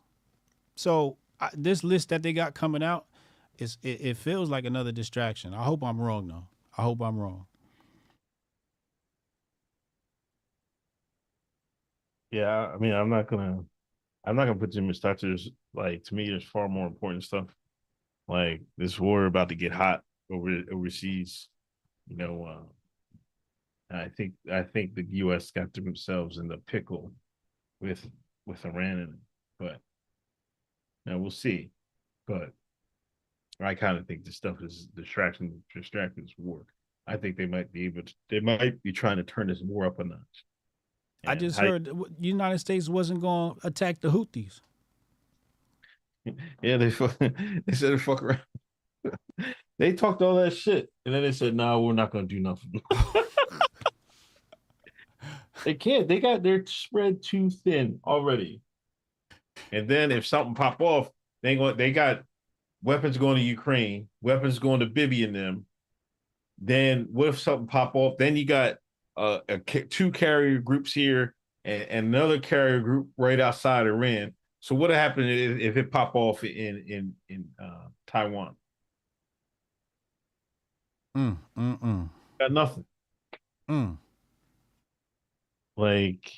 [0.76, 3.06] So I, this list that they got coming out
[3.58, 5.54] is it, it feels like another distraction.
[5.54, 6.48] I hope I'm wrong though.
[6.80, 7.46] I hope I'm wrong.
[12.32, 13.66] Yeah, I mean, I'm not gonna,
[14.26, 15.20] I'm not gonna put Jimmy Stott.
[15.20, 17.48] There's like to me, there's far more important stuff.
[18.30, 21.50] Like this war about to get hot over overseas.
[22.08, 22.46] You know,
[23.92, 25.52] uh, I think I think the U.S.
[25.52, 27.12] got themselves in the pickle
[27.82, 28.10] with
[28.46, 29.20] with Iran in it,
[29.60, 29.82] but
[31.06, 31.72] now we'll see.
[32.26, 32.54] But
[33.62, 36.62] I kind of think this stuff is distraction, distracting this war.
[37.08, 38.14] I think they might be able to.
[38.30, 40.46] They might be trying to turn this war up a notch.
[41.26, 44.62] I just how- heard the United States wasn't going to attack the Houthis.
[46.62, 46.90] Yeah, they
[47.66, 48.42] they said to fuck around.
[49.80, 52.82] they talked all that shit, and then they said, "No, we're not gonna do nothing."
[55.64, 56.08] they can't.
[56.08, 58.62] They got their spread too thin already.
[59.72, 61.10] And then if something pop off,
[61.42, 62.24] they going they got
[62.84, 65.66] weapons going to Ukraine, weapons going to Bibi and them.
[66.60, 68.18] Then what if something pop off?
[68.18, 68.78] Then you got
[69.16, 71.36] uh, a, two carrier groups here
[71.66, 74.34] and, and another carrier group right outside Iran.
[74.60, 78.56] So what happened if, if it pop off in in in uh, Taiwan?
[81.18, 82.86] Mm, mm, mm, Got nothing.
[83.70, 83.98] mm.
[85.78, 86.32] Like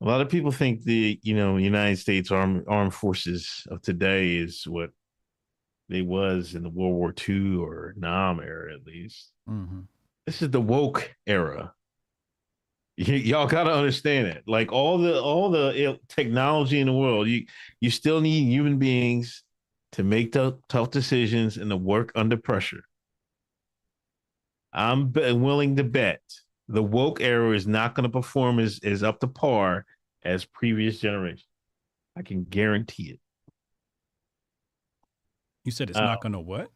[0.00, 4.36] a lot of people think the you know United States armed armed forces of today
[4.36, 4.90] is what
[5.90, 9.32] they was in the World War II or Nam era at least.
[9.46, 9.80] hmm
[10.24, 11.74] This is the woke era.
[12.98, 14.42] Y- y'all gotta understand it.
[14.46, 17.46] Like all the all the technology in the world, you
[17.80, 19.42] you still need human beings
[19.92, 22.84] to make the tough decisions and to work under pressure.
[24.72, 26.20] I'm be- willing to bet
[26.68, 29.84] the woke era is not going to perform as, as up to par
[30.22, 31.48] as previous generations.
[32.16, 33.20] I can guarantee it.
[35.64, 36.70] You said it's Uh, not going to what?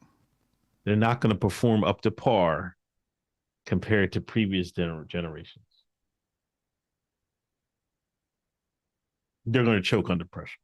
[0.85, 2.77] They're not going to perform up to par
[3.65, 5.65] compared to previous gener- generations.
[9.47, 10.59] They're going to choke under pressure.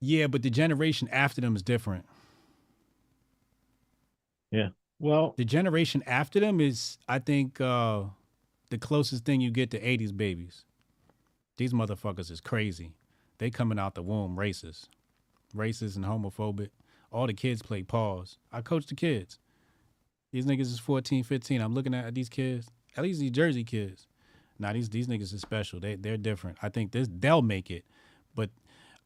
[0.00, 2.06] Yeah, but the generation after them is different.
[4.50, 4.70] Yeah.
[4.98, 8.04] Well, The generation after them is, I think, uh,
[8.70, 10.64] the closest thing you get to 80s babies.
[11.56, 12.92] These motherfuckers is crazy.
[13.38, 14.88] They coming out the womb racist,
[15.54, 16.70] racist and homophobic.
[17.12, 18.38] All the kids play pause.
[18.52, 19.38] I coach the kids.
[20.32, 21.60] These niggas is 14, 15.
[21.60, 24.06] I'm looking at these kids, at least these Jersey kids.
[24.58, 25.80] Now these these niggas is special.
[25.80, 26.58] They they're different.
[26.62, 27.84] I think this they'll make it.
[28.34, 28.50] But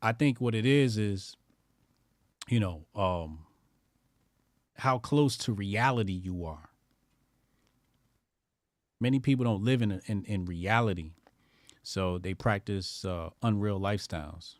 [0.02, 1.36] I think what it is is,
[2.48, 3.46] you know, um,
[4.76, 6.70] how close to reality you are.
[9.00, 11.12] Many people don't live in in, in reality,
[11.82, 14.56] so they practice uh, unreal lifestyles.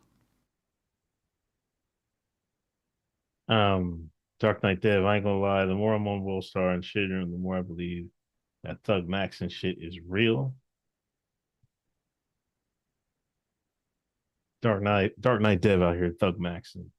[3.47, 4.09] Um,
[4.39, 7.09] Dark Knight Dev, I ain't gonna lie, the more I'm on World Star and shit,
[7.09, 8.07] the more I believe
[8.63, 10.53] that Thug Max and shit is real.
[14.61, 16.89] Dark Knight, Dark Knight Dev out here, Thug Max and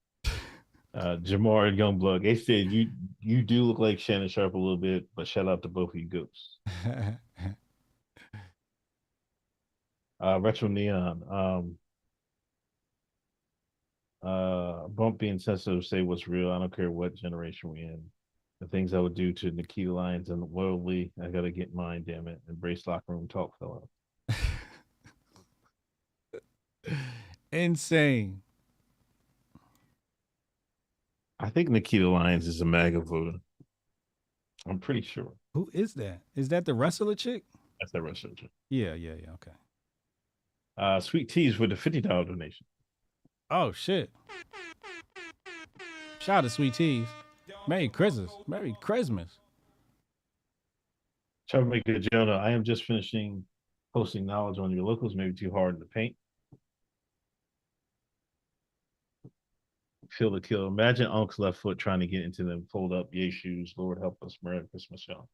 [0.94, 2.22] uh Jamar and Youngblood.
[2.22, 2.90] They said you
[3.20, 5.96] you do look like Shannon Sharpe a little bit, but shout out to both of
[5.96, 6.58] you ghosts.
[10.18, 11.22] Uh Retro Neon.
[11.30, 11.76] Um
[14.22, 16.50] uh Bump being sensitive say what's real.
[16.50, 18.02] I don't care what generation we in.
[18.60, 22.04] The things I would do to Nikkita Lyons and the worldly, I gotta get mine,
[22.06, 22.40] damn it.
[22.48, 23.88] Embrace locker room talk, fellow.
[27.52, 28.40] Insane.
[31.38, 33.38] I think Nikkita Lyons is a MAGA voter.
[34.66, 35.32] I'm pretty sure.
[35.54, 36.20] Who is that?
[36.34, 37.44] Is that the wrestler chick?
[37.80, 38.34] That's that Russian.
[38.70, 39.32] Yeah, yeah, yeah.
[39.34, 39.50] Okay.
[40.78, 42.64] Uh Sweet Teas with a fifty dollar donation.
[43.50, 44.10] Oh shit.
[46.18, 47.06] Shout out to Sweet Teas.
[47.68, 48.32] Merry Christmas.
[48.48, 49.38] Merry Christmas.
[51.48, 53.44] Troublemaker Jonah, I am just finishing
[53.94, 56.16] posting knowledge on your locals, maybe too hard in the paint.
[60.10, 60.66] Phil the Kill.
[60.66, 63.74] Imagine Unc's left foot trying to get into them fold up yay shoes.
[63.76, 64.36] Lord help us.
[64.42, 65.28] Merry Christmas, y'all.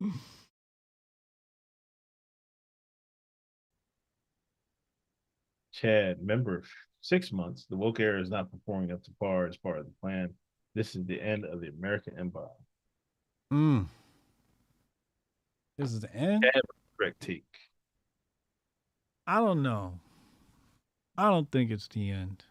[5.76, 6.62] Chad, member
[7.02, 7.66] six months.
[7.68, 10.32] The woke era is not performing up to par as part of the plan.
[10.74, 12.48] This is the end of the American Empire.
[13.52, 13.86] Mm.
[15.78, 16.44] This is the end.
[16.98, 17.44] Correct take.
[19.26, 19.98] I don't know.
[21.18, 22.42] I don't think it's the end.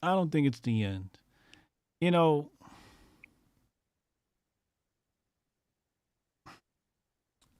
[0.00, 1.10] I don't think it's the end.
[2.00, 2.50] You know,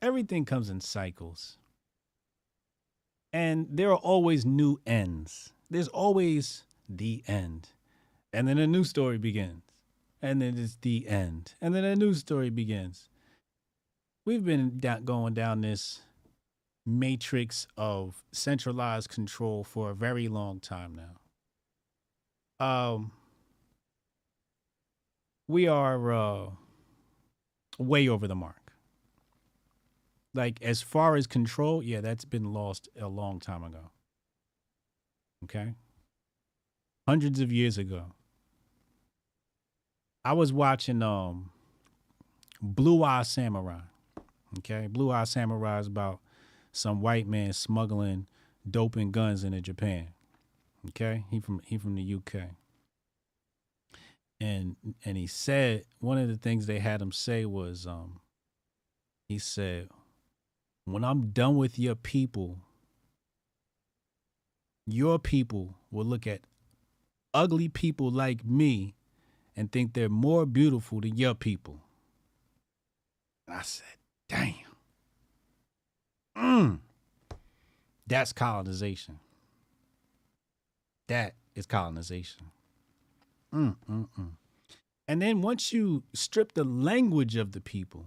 [0.00, 1.56] everything comes in cycles.
[3.32, 5.52] And there are always new ends.
[5.70, 7.70] There's always the end.
[8.32, 9.62] And then a new story begins.
[10.20, 11.54] And then it's the end.
[11.60, 13.08] And then a new story begins.
[14.24, 16.00] We've been going down this
[16.84, 22.64] matrix of centralized control for a very long time now.
[22.64, 23.12] Um,
[25.46, 26.46] we are uh,
[27.78, 28.57] way over the mark.
[30.34, 33.90] Like as far as control, yeah, that's been lost a long time ago.
[35.44, 35.74] Okay,
[37.06, 38.12] hundreds of years ago.
[40.24, 41.50] I was watching um,
[42.60, 43.80] Blue Eye Samurai.
[44.58, 46.20] Okay, Blue Eye Samurai is about
[46.72, 48.26] some white man smuggling
[48.68, 50.08] dope and guns into Japan.
[50.88, 52.50] Okay, he from he from the UK.
[54.40, 58.20] And and he said one of the things they had him say was um
[59.28, 59.88] he said
[60.92, 62.58] when I'm done with your people
[64.88, 66.40] your people will look at
[67.34, 68.94] ugly people like me
[69.54, 71.80] and think they're more beautiful than your people.
[73.46, 73.86] And I said,
[74.28, 74.54] damn.
[76.36, 76.78] Mm.
[78.06, 79.18] That's colonization.
[81.08, 82.46] That is colonization.
[83.54, 84.30] Mm, mm, mm.
[85.06, 88.06] And then once you strip the language of the people,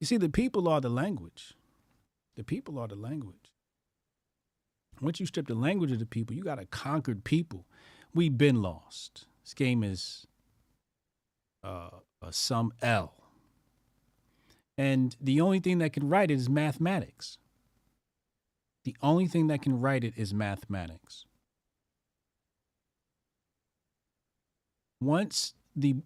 [0.00, 1.54] you see, the people are the language.
[2.38, 3.52] The people are the language.
[5.00, 7.66] Once you strip the language of the people, you got a conquered people.
[8.14, 9.26] We've been lost.
[9.44, 10.24] This game is
[11.64, 11.90] uh,
[12.22, 13.12] a sum L.
[14.76, 17.38] And the only thing that can write it is mathematics.
[18.84, 21.24] The only thing that can write it is mathematics.
[25.00, 25.96] Once the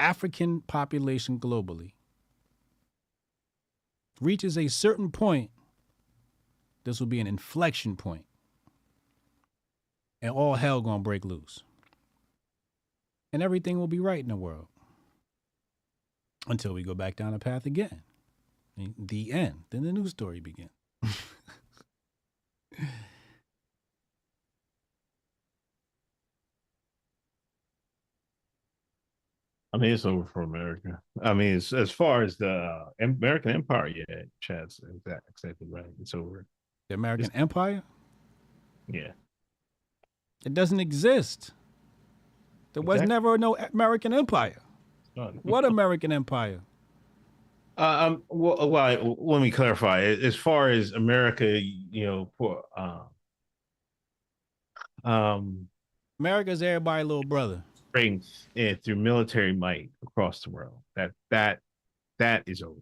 [0.00, 1.92] African population globally
[4.20, 5.50] reaches a certain point,
[6.86, 8.24] this will be an inflection point,
[10.22, 11.64] and all hell gonna break loose,
[13.32, 14.68] and everything will be right in the world
[16.46, 18.02] until we go back down the path again.
[18.98, 19.64] The end.
[19.70, 20.70] Then the new story begins.
[29.72, 31.00] I mean, it's over for America.
[31.22, 35.84] I mean, as as far as the uh, American Empire, yeah, Chad's exactly, exactly right.
[36.00, 36.46] It's over.
[36.88, 37.82] The American It's- Empire?
[38.88, 39.12] Yeah.
[40.44, 41.52] It doesn't exist.
[42.72, 44.60] There was never no American Empire.
[45.42, 46.60] What American Empire?
[47.78, 48.22] Uh, um.
[48.28, 50.02] Well, well, let me clarify.
[50.02, 53.00] As far as America, you know, for uh,
[55.04, 55.68] um,
[56.20, 57.62] America's everybody little brother.
[57.88, 60.78] strength and through military might across the world.
[60.96, 61.60] That that
[62.18, 62.80] that is over.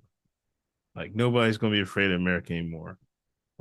[0.96, 2.98] Like nobody's gonna be afraid of America anymore.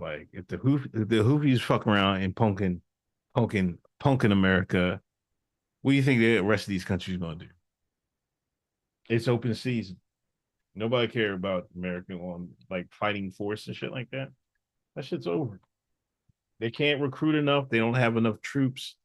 [0.03, 2.81] Like if the Houth if the Houthis fuck around and punking,
[3.35, 4.99] punking, punking America,
[5.81, 7.47] what do you think the rest of these countries gonna do?
[9.09, 9.97] It's open season.
[10.75, 14.29] Nobody care about American on like fighting force and shit like that.
[14.95, 15.61] That shit's over.
[16.59, 17.69] They can't recruit enough.
[17.69, 18.95] They don't have enough troops.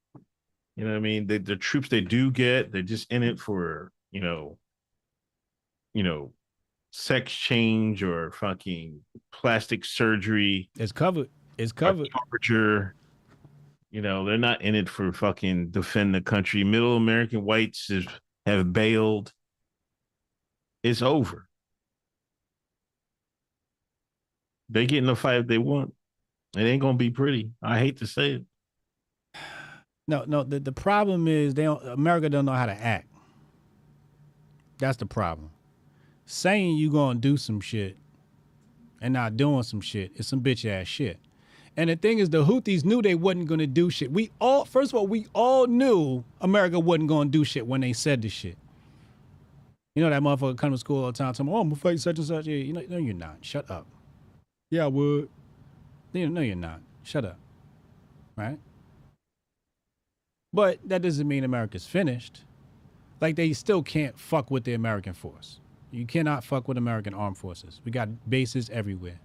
[0.76, 1.26] You know what I mean?
[1.26, 4.58] The the troops they do get, they're just in it for, you know,
[5.94, 6.32] you know,
[6.90, 9.00] sex change or fucking
[9.32, 11.28] plastic surgery, It's covered.
[11.58, 12.08] It's covered.
[12.30, 12.94] torture.
[13.90, 16.62] You know, they're not in it for fucking defend the country.
[16.62, 18.06] Middle American whites is,
[18.46, 19.32] have bailed.
[20.82, 21.48] It's over.
[24.68, 25.94] They get in the fight if they want.
[26.56, 27.50] It ain't gonna be pretty.
[27.62, 28.44] I hate to say it.
[30.10, 30.42] No, no.
[30.42, 33.08] The, the problem is they don't, America don't know how to act.
[34.78, 35.50] That's the problem.
[36.30, 37.96] Saying you gonna do some shit
[39.00, 41.18] and not doing some shit is some bitch ass shit.
[41.74, 44.12] And the thing is, the Houthis knew they wasn't gonna do shit.
[44.12, 47.94] We all, first of all, we all knew America wasn't gonna do shit when they
[47.94, 48.58] said the shit.
[49.96, 51.80] You know that motherfucker come to school all the time, telling me, "Oh, I'm gonna
[51.80, 53.38] fight such and such." Yeah, you know, no, you're not.
[53.40, 53.86] Shut up.
[54.70, 55.30] Yeah, I would.
[56.12, 56.82] No, no, you're not.
[57.04, 57.38] Shut up.
[58.36, 58.58] Right?
[60.52, 62.44] But that doesn't mean America's finished.
[63.18, 65.58] Like they still can't fuck with the American force.
[65.90, 67.80] You cannot fuck with American armed forces.
[67.84, 69.20] We got bases everywhere.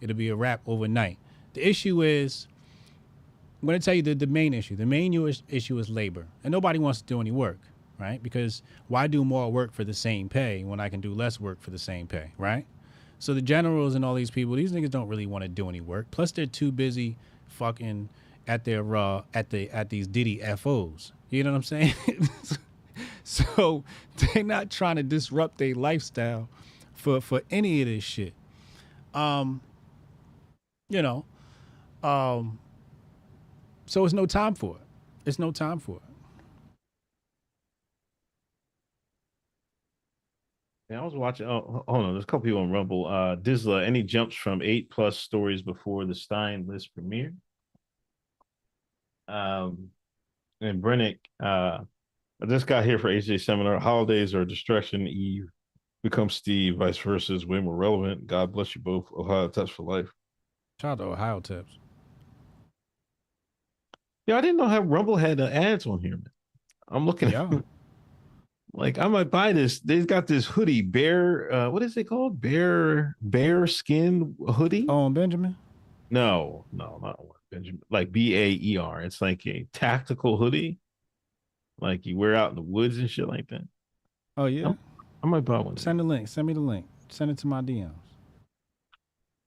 [0.00, 1.18] It'll be a wrap overnight.
[1.54, 2.46] The issue is,
[3.62, 4.76] I'm going to tell you the, the main issue.
[4.76, 5.14] The main
[5.48, 7.58] issue is labor, and nobody wants to do any work,
[7.98, 8.22] right?
[8.22, 11.62] Because why do more work for the same pay when I can do less work
[11.62, 12.66] for the same pay, right?
[13.18, 15.80] So the generals and all these people, these niggas don't really want to do any
[15.80, 16.10] work.
[16.10, 17.16] Plus, they're too busy
[17.46, 18.10] fucking
[18.46, 21.12] at their uh at the at these Diddy FOs.
[21.30, 21.94] You know what I'm saying?
[23.24, 23.84] so
[24.16, 26.48] they're not trying to disrupt their lifestyle
[26.94, 28.34] for for any of this shit.
[29.12, 29.60] Um,
[30.88, 31.24] you know,
[32.02, 32.58] um,
[33.86, 34.82] so it's no time for it.
[35.26, 36.14] It's no time for it.
[40.90, 41.46] Yeah, I was watching.
[41.46, 42.12] Oh, hold on.
[42.12, 43.06] There's a couple people on Rumble.
[43.06, 47.32] Uh, Dizla, any jumps from eight plus stories before the Stein list premiere?
[49.26, 49.88] Um,
[50.60, 51.78] and Brennick, uh,
[52.44, 53.78] I just got here for AJ seminar.
[53.80, 55.46] Holidays or Destruction Eve.
[56.02, 58.26] Become Steve, vice versa is way more relevant.
[58.26, 59.06] God bless you both.
[59.16, 60.10] Ohio Tips for life.
[60.78, 61.78] Shout out to Ohio Tips.
[64.26, 66.26] Yeah, I didn't know how Rumble had uh, ads on here, man.
[66.88, 67.48] I'm looking Yeah.
[67.50, 67.64] at
[68.74, 69.80] like I might buy this.
[69.80, 71.50] They've got this hoodie, bear.
[71.50, 72.38] Uh, what is it called?
[72.38, 74.84] Bear bear skin hoodie.
[74.86, 75.56] Oh, Benjamin.
[76.10, 77.18] No, no, not.
[77.50, 77.80] Benjamin.
[77.90, 79.00] Like B A E R.
[79.00, 80.78] It's like a tactical hoodie,
[81.78, 83.66] like you wear out in the woods and shit like that.
[84.36, 84.72] Oh yeah.
[85.22, 85.76] I might buy one.
[85.76, 86.28] Send the link.
[86.28, 86.86] Send me the link.
[87.08, 87.92] Send it to my DMs.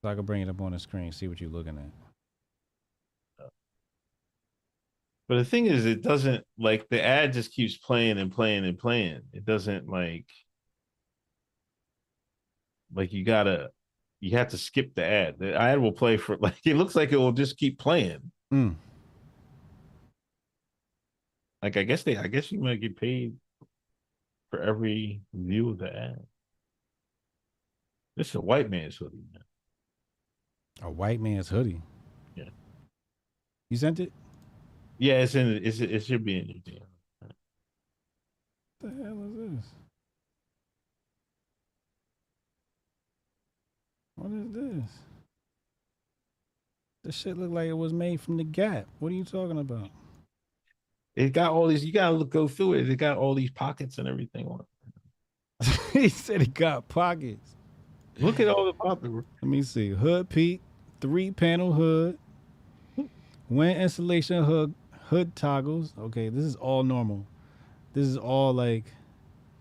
[0.02, 1.12] So I can bring it up on the screen.
[1.12, 3.48] See what you're looking at.
[5.28, 8.78] But the thing is, it doesn't like the ad just keeps playing and playing and
[8.78, 9.22] playing.
[9.34, 10.26] It doesn't like
[12.94, 13.70] like you gotta
[14.20, 15.36] you have to skip the ad.
[15.38, 18.32] The ad will play for like it looks like it will just keep playing.
[18.54, 18.76] Mm.
[21.68, 23.36] Like I guess they I guess you might get paid
[24.50, 26.26] for every view of the ad.
[28.16, 29.44] This is a white man's hoodie, man.
[30.82, 31.82] A white man's hoodie.
[32.36, 32.52] Yeah.
[33.70, 34.14] You sent it?
[34.98, 37.32] Yeah, it's in it's it should be in your DM.
[38.80, 39.66] What the hell is this?
[44.16, 44.90] What is this?
[47.04, 48.88] This shit look like it was made from the Gap.
[49.00, 49.90] What are you talking about?
[51.18, 52.88] It got all these you gotta look go through it.
[52.88, 55.80] It got all these pockets and everything on it.
[55.92, 57.56] he said it got pockets.
[58.20, 59.12] Look at all the pockets.
[59.42, 59.90] Let me see.
[59.90, 60.62] Hood peak,
[61.02, 62.20] three panel hood,
[63.50, 64.76] wind insulation hood,
[65.06, 65.96] hood toggles.
[65.98, 67.26] Okay, this is all normal.
[67.94, 68.86] This is all like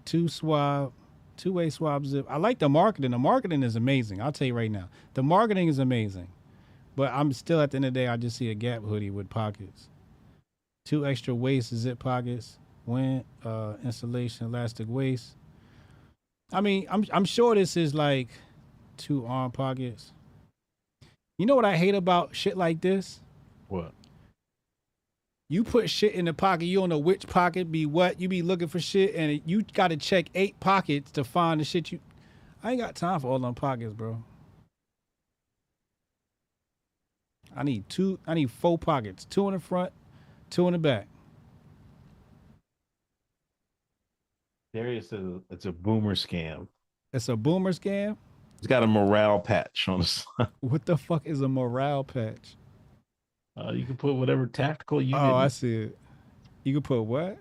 [0.04, 0.92] two swab,
[1.38, 2.26] two way swab zip.
[2.28, 3.12] I like the marketing.
[3.12, 4.20] The marketing is amazing.
[4.20, 4.90] I'll tell you right now.
[5.14, 6.28] The marketing is amazing.
[6.96, 9.10] But I'm still at the end of the day, I just see a Gap hoodie
[9.10, 9.88] with pockets.
[10.86, 15.36] Two extra waist zip pockets, wind uh, insulation, elastic waist.
[16.52, 18.28] I mean, I'm I'm sure this is like
[18.96, 20.12] two arm pockets.
[21.38, 23.20] You know what I hate about shit like this?
[23.68, 23.92] What?
[25.48, 28.20] You put shit in the pocket, you don't know which pocket be what.
[28.20, 31.64] You be looking for shit, and you got to check eight pockets to find the
[31.64, 32.00] shit you.
[32.62, 34.22] I ain't got time for all them pockets, bro.
[37.54, 38.18] I need two.
[38.26, 39.92] I need four pockets: two in the front,
[40.50, 41.08] two in the back.
[44.74, 46.68] Darius says it's a boomer scam.
[47.12, 48.16] It's a boomer scam.
[48.58, 50.48] It's got a morale patch on the side.
[50.60, 52.56] What the fuck is a morale patch?
[53.56, 55.98] Uh, you can put whatever tactical unit, Oh, I see it.
[56.64, 57.38] You can put what?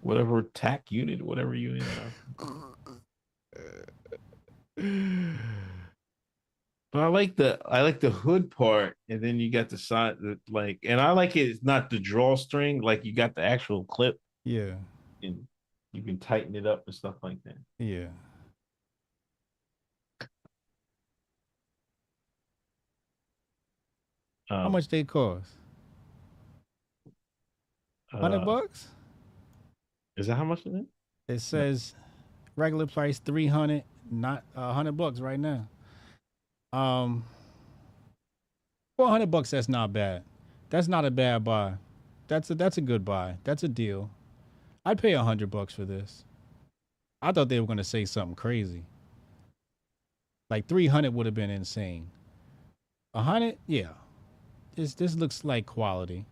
[0.00, 1.82] whatever tac unit, whatever unit.
[6.92, 10.16] But I like the I like the hood part, and then you got the side
[10.20, 11.48] that like, and I like it.
[11.50, 14.74] It's not the drawstring, like you got the actual clip, Yeah,
[15.22, 15.46] and
[15.92, 17.56] you can tighten it up and stuff like that.
[17.78, 18.06] yeah.
[24.48, 25.50] How Um, much they cost?
[28.10, 28.88] Hundred uh, bucks.
[30.16, 30.86] Is that how much it is?
[31.28, 31.94] It says
[32.54, 35.68] regular price three hundred, not a hundred bucks right now.
[36.76, 37.24] Um,
[38.98, 39.50] four hundred bucks.
[39.52, 40.24] That's not bad.
[40.68, 41.74] That's not a bad buy.
[42.28, 43.36] That's a that's a good buy.
[43.44, 44.10] That's a deal.
[44.84, 46.24] I'd pay a hundred bucks for this.
[47.22, 48.84] I thought they were gonna say something crazy.
[50.50, 52.10] Like three hundred would have been insane.
[53.14, 53.90] A hundred, yeah.
[54.74, 56.26] This this looks like quality.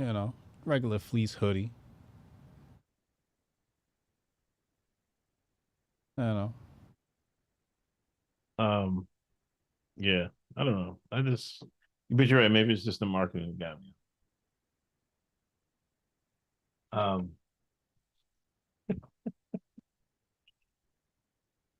[0.00, 0.34] You know,
[0.66, 1.70] regular fleece hoodie.
[6.18, 6.54] I don't know.
[8.58, 9.06] Um,
[9.96, 10.98] yeah, I don't know.
[11.12, 11.62] I just,
[12.10, 12.50] but you're right.
[12.50, 13.94] Maybe it's just the marketing that got me.
[16.92, 17.32] Um,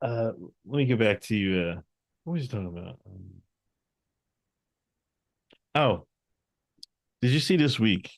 [0.02, 0.32] uh,
[0.66, 1.60] let me get back to you.
[1.60, 1.80] Uh,
[2.24, 2.98] what was you talking about?
[3.06, 3.42] Um,
[5.76, 6.06] Oh,
[7.20, 8.10] did you see this week?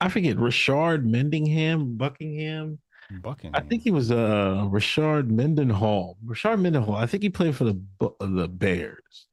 [0.00, 2.80] I forget Rashard Mendingham, Buckingham.
[3.20, 3.60] Buckingham.
[3.60, 6.16] I think he was uh Rashard Mendenhall.
[6.24, 6.96] Rashard Mendenhall.
[6.96, 7.80] I think he played for the
[8.20, 9.26] the Bears.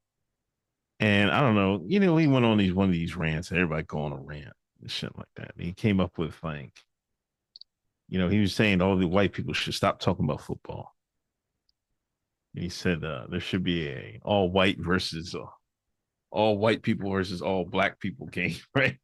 [0.99, 3.51] And I don't know, you know, he went on these one of these rants.
[3.51, 5.53] Everybody go on a rant and shit like that.
[5.55, 6.73] And he came up with like,
[8.09, 10.93] you know, he was saying all the white people should stop talking about football.
[12.53, 15.45] And he said uh, there should be a all white versus uh,
[16.31, 18.97] all white people versus all black people game, right?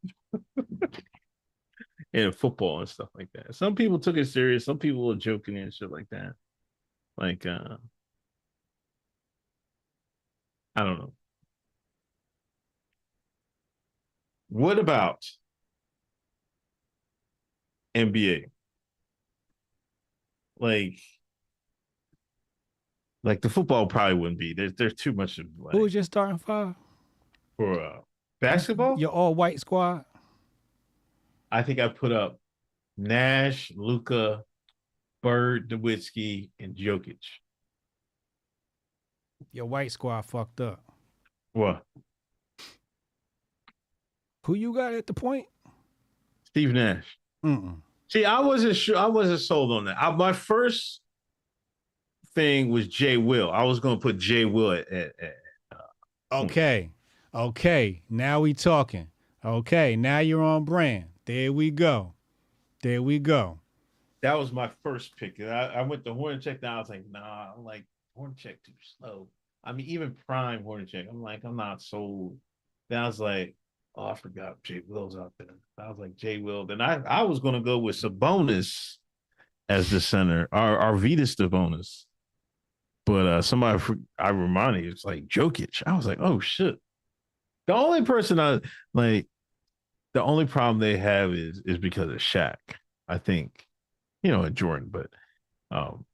[2.16, 3.54] In football and stuff like that.
[3.54, 4.64] Some people took it serious.
[4.64, 6.32] Some people were joking and shit like that.
[7.18, 7.76] Like, uh,
[10.78, 11.14] I don't know.
[14.48, 15.26] What about
[17.94, 18.46] NBA?
[20.58, 21.00] Like,
[23.26, 24.54] like the football probably wouldn't be.
[24.54, 26.76] There's there's too much of like Who was your starting five?
[27.58, 27.98] for uh,
[28.40, 28.98] basketball.
[28.98, 30.06] Your all white squad.
[31.56, 32.38] I think I put up
[32.98, 34.44] Nash, Luka,
[35.24, 37.16] Bird, Nowitzki, and Jokic.
[39.54, 40.84] Your white squad fucked up.
[41.54, 41.82] What?
[44.44, 45.46] Who you got at the point?
[46.44, 47.06] Steve Nash.
[47.46, 47.78] Mm-mm.
[48.10, 48.98] See, I wasn't sure.
[48.98, 49.96] I wasn't sold on that.
[49.98, 51.00] I, my first
[52.34, 53.50] thing was Jay Will.
[53.50, 55.36] I was going to put Jay Will at, at, at
[55.72, 56.90] uh, Okay.
[57.34, 58.02] Okay.
[58.10, 59.08] Now we talking.
[59.44, 59.96] Okay.
[59.96, 61.06] Now you're on brand.
[61.26, 62.14] There we go.
[62.84, 63.60] There we go.
[64.22, 65.40] that was my first pick.
[65.42, 66.62] I, I went to Hornacek.
[66.62, 67.86] Now I was like, nah, I'm like
[68.18, 69.28] Hornacek too slow.
[69.64, 71.08] I mean, even prime Hornacek.
[71.10, 72.38] I'm like, I'm not sold.
[72.90, 73.56] Then I was like,
[73.96, 75.48] oh, I forgot Jay Will's out there.
[75.80, 76.66] I was like, Jay Will.
[76.66, 78.98] Then I, I was gonna go with Sabonis
[79.70, 82.06] as the center, our Arvydas Sabonis.
[83.06, 83.82] But uh somebody
[84.18, 85.84] I reminded it's like Jokic.
[85.86, 86.76] I was like, oh shit.
[87.68, 88.60] The only person I
[88.94, 89.28] like,
[90.16, 92.56] the only problem they have is is because of Shaq.
[93.08, 93.68] I think,
[94.24, 95.10] you know, and Jordan, but
[95.72, 96.06] um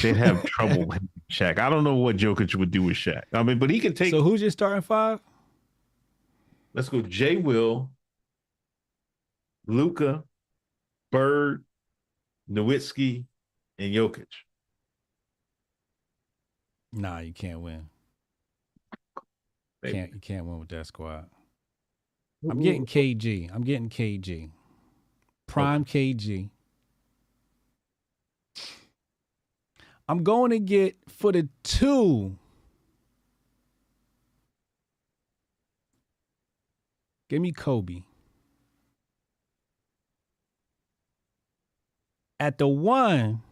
[0.00, 1.58] they'd have trouble with Shaq.
[1.58, 3.24] I don't know what Jokic would do with Shaq.
[3.34, 4.12] I mean, but he could take.
[4.12, 5.18] So who's your starting five?
[6.72, 7.02] let's go.
[7.02, 7.90] Jay Will,
[9.66, 10.22] Luka,
[11.10, 11.64] Bird,
[12.48, 13.24] Nowitzki,
[13.78, 14.26] and Jokic.
[16.92, 17.88] Nah, you can't win.
[19.84, 21.26] Can't you can't win with that squad.
[22.48, 23.50] I'm getting KG.
[23.54, 24.50] I'm getting KG.
[25.46, 26.50] Prime KG.
[30.08, 32.36] I'm going to get for the two.
[37.28, 38.02] Give me Kobe.
[42.40, 43.42] At the one,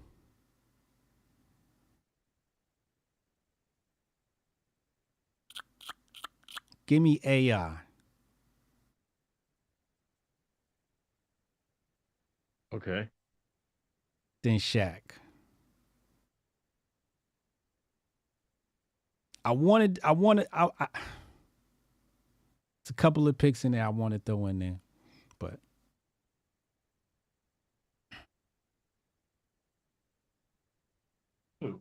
[6.87, 7.79] give me AI.
[12.75, 13.09] Okay.
[14.43, 15.01] Then Shaq.
[19.45, 20.87] I wanted, I wanted, I, I,
[22.83, 24.79] it's a couple of picks in there I want to throw in there,
[25.39, 25.59] but
[31.61, 31.81] Who?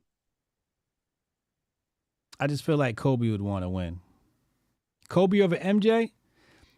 [2.39, 3.99] I just feel like Kobe would want to win.
[5.09, 6.11] Kobe over MJ.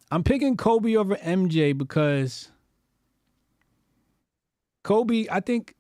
[0.09, 2.49] I'm picking Kobe over MJ because
[4.83, 5.75] Kobe, I think.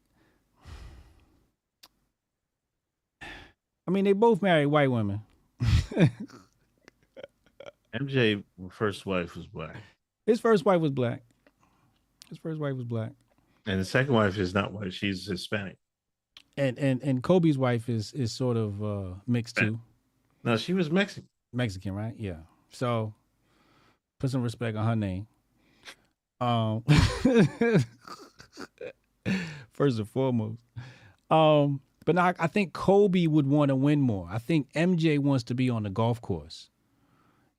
[3.21, 5.21] I mean, they both married white women.
[7.93, 9.75] MJ first wife was black,
[10.25, 11.23] His first wife was black.
[12.29, 13.11] His first wife was black,
[13.65, 14.93] and the second wife is not white.
[14.93, 15.75] She's Hispanic.
[16.55, 19.77] and and and Kobe's wife is is sort of uh, mixed too,
[20.43, 21.27] No, she was Mexican.
[21.51, 22.13] Mexican, right?
[22.17, 22.37] Yeah.
[22.69, 23.13] So
[24.19, 25.27] put some respect on her name.
[26.39, 26.85] Um,
[29.71, 30.59] first and foremost.
[31.29, 34.27] Um, but now I think Kobe would want to win more.
[34.31, 36.69] I think MJ wants to be on the golf course.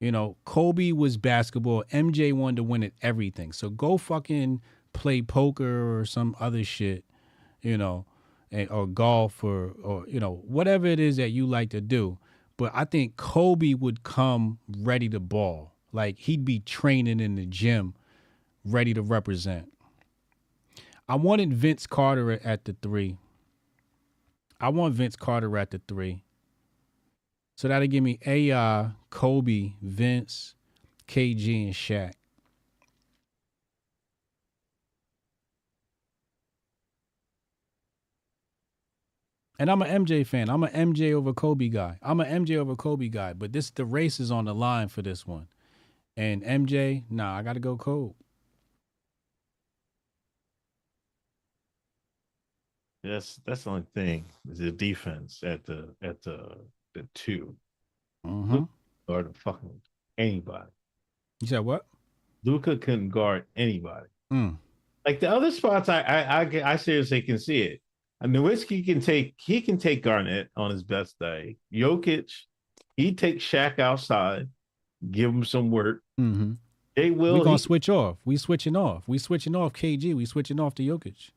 [0.00, 1.84] You know, Kobe was basketball.
[1.92, 3.52] MJ wanted to win at everything.
[3.52, 4.60] So go fucking
[4.92, 7.04] play poker or some other shit,
[7.62, 8.04] you know,
[8.70, 12.18] or golf or or you know whatever it is that you like to do.
[12.56, 15.72] But I think Kobe would come ready to ball.
[15.92, 17.94] Like he'd be training in the gym,
[18.64, 19.71] ready to represent.
[21.12, 23.18] I wanted Vince Carter at the three.
[24.58, 26.24] I want Vince Carter at the three.
[27.54, 30.54] So that'll give me AI, uh, Kobe, Vince,
[31.06, 32.14] KG, and Shaq.
[39.58, 40.48] And I'm an MJ fan.
[40.48, 41.98] I'm an MJ over Kobe guy.
[42.00, 43.34] I'm an MJ over Kobe guy.
[43.34, 45.48] But this the race is on the line for this one.
[46.16, 48.14] And MJ, nah, I gotta go Kobe.
[53.02, 56.56] That's that's the only thing is the defense at the at the
[56.94, 57.54] the two
[58.26, 58.62] Mm-hmm.
[59.08, 59.80] or the fucking
[60.16, 60.70] anybody.
[61.40, 61.86] You said what?
[62.44, 64.06] Luka couldn't guard anybody.
[64.32, 64.56] Mm.
[65.04, 67.80] Like the other spots, I I I, I seriously can see it.
[68.20, 71.56] And Nowitzki can take he can take Garnett on his best day.
[71.74, 72.30] Jokic,
[72.96, 74.48] he takes Shaq outside,
[75.10, 76.02] give him some work.
[76.20, 76.52] Mm-hmm.
[76.94, 77.34] They will.
[77.34, 78.18] we gonna he- switch off.
[78.24, 79.02] We switching off.
[79.08, 80.14] We switching off KG.
[80.14, 81.30] We switching off to Jokic.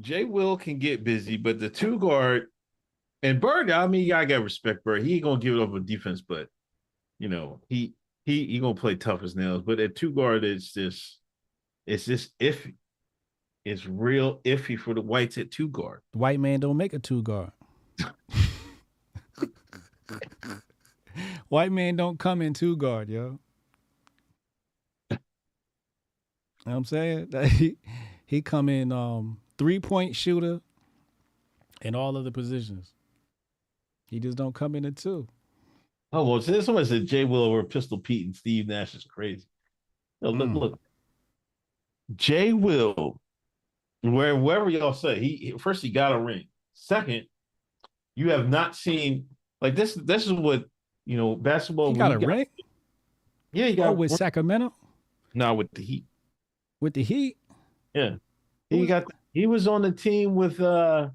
[0.00, 2.46] Jay Will can get busy, but the two guard
[3.22, 5.02] and Bird, I mean, you gotta respect, Bird.
[5.02, 6.48] He ain't gonna give it up on defense, but
[7.18, 7.94] you know, he
[8.24, 9.62] he he gonna play tough as nails.
[9.62, 11.18] But at two guard, it's just
[11.86, 12.76] it's just iffy.
[13.64, 16.00] It's real iffy for the whites at two guard.
[16.12, 17.52] The white man don't make a two guard.
[21.48, 23.38] white man don't come in two guard, yo.
[25.10, 25.16] You
[26.66, 27.28] know what I'm saying?
[27.30, 27.76] That he,
[28.24, 30.58] he come in um three point shooter
[31.82, 32.92] in all of the positions.
[34.06, 35.28] He just don't come in at two.
[36.14, 39.44] Oh well, so someone said Jay Will over Pistol Pete and Steve Nash is crazy.
[40.22, 40.58] No, look, Mm.
[40.58, 40.80] look.
[42.16, 43.20] Jay Will,
[44.00, 46.46] where wherever y'all say he first he got a ring.
[46.72, 47.26] Second,
[48.16, 49.26] you have not seen
[49.60, 49.94] like this.
[49.94, 50.64] This is what
[51.04, 51.92] you know basketball.
[51.92, 52.46] He got a you ring?
[53.52, 54.10] Yeah, he got Oh, with.
[54.10, 54.72] Sacramento?
[55.34, 56.06] now with the Heat.
[56.80, 57.36] With the Heat?
[57.94, 58.16] Yeah,
[58.70, 59.04] he got.
[59.32, 61.10] He was on the team with uh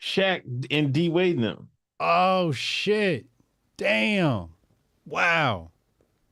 [0.00, 1.68] Shaq and D Wade them.
[1.98, 3.26] Oh shit.
[3.76, 4.50] Damn.
[5.04, 5.70] Wow.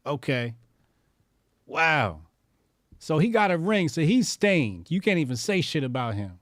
[0.06, 0.54] Okay.
[1.66, 2.20] Wow.
[2.98, 4.90] So he got a ring, so he's stained.
[4.90, 6.38] You can't even say shit about him.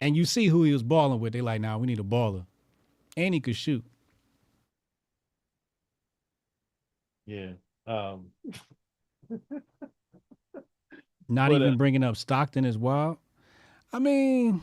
[0.00, 1.32] And you see who he was balling with.
[1.32, 2.46] They like, nah, we need a baller.
[3.16, 3.84] And he could shoot.
[7.26, 7.52] Yeah.
[7.86, 8.26] Um.
[11.28, 13.18] Not But, even uh, bringing up Stockton as well.
[13.92, 14.62] I mean,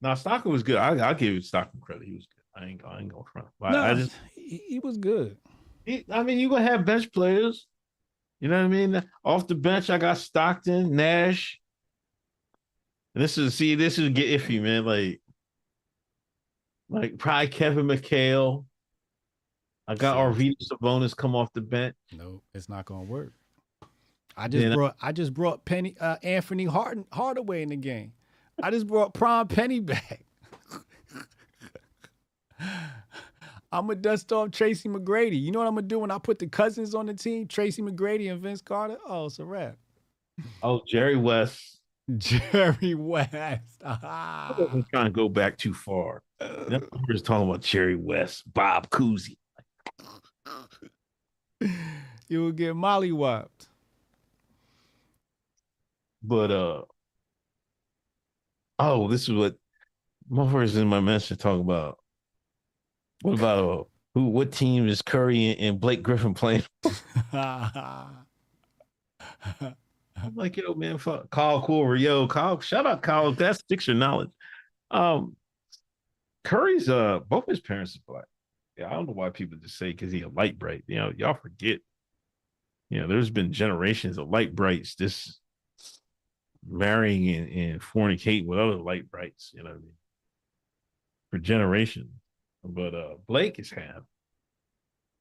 [0.00, 0.76] Now Stockton was good.
[0.76, 2.06] I I'll give Stockton credit.
[2.06, 2.62] He was good.
[2.62, 3.48] I ain't I ain't going front.
[3.58, 5.36] But no, I just he, he was good.
[5.84, 7.66] he- I mean, you're gonna have bench players.
[8.40, 9.10] You know what I mean?
[9.24, 11.60] Off the bench, I got Stockton, Nash.
[13.14, 14.84] And this is see, this is get iffy, man.
[14.84, 15.20] Like,
[16.88, 18.66] like probably Kevin McHale.
[19.86, 21.94] I got Arvydas Sabonis come off the bench.
[22.12, 23.32] No, it's not gonna work.
[24.36, 28.12] I just brought I just brought Penny uh, Anthony Hard, Hardaway in the game.
[28.62, 30.20] I just brought Prime Penny back.
[33.72, 35.40] I'm gonna dust off Tracy McGrady.
[35.40, 37.46] You know what I'm gonna do when I put the cousins on the team?
[37.48, 38.98] Tracy McGrady and Vince Carter.
[39.06, 39.76] Oh, it's a wrap.
[40.62, 41.80] Oh, Jerry West.
[42.16, 43.82] Jerry West.
[43.84, 46.22] I wasn't trying to go back too far.
[46.40, 46.80] We're
[47.10, 49.36] just talking about Jerry West, Bob Cousy.
[52.28, 53.68] you will get mollywopped.
[56.26, 56.82] But uh
[58.78, 59.56] oh, this is what
[60.30, 61.98] motherfuckers in my message talk about.
[63.22, 63.84] What about uh,
[64.14, 64.26] who?
[64.26, 66.62] What team is Curry and, Blake Griffin playing?
[67.32, 68.16] I'm
[70.34, 72.58] like, yo, man, fuck Kyle Korver, yo, Kyle.
[72.60, 73.32] Shout out Kyle.
[73.32, 74.30] That's Sixer knowledge.
[74.90, 75.36] Um,
[76.44, 78.24] Curry's uh, both his parents are black.
[78.78, 80.84] Yeah, I don't know why people just say because he a light bright.
[80.86, 81.80] You know, y'all forget.
[82.90, 85.40] You know, there's been generations of light brights just
[86.68, 89.52] marrying and, and fornicating with other light brights.
[89.54, 89.92] You know what I mean?
[91.30, 92.10] For generations.
[92.62, 94.02] But uh, Blake is half.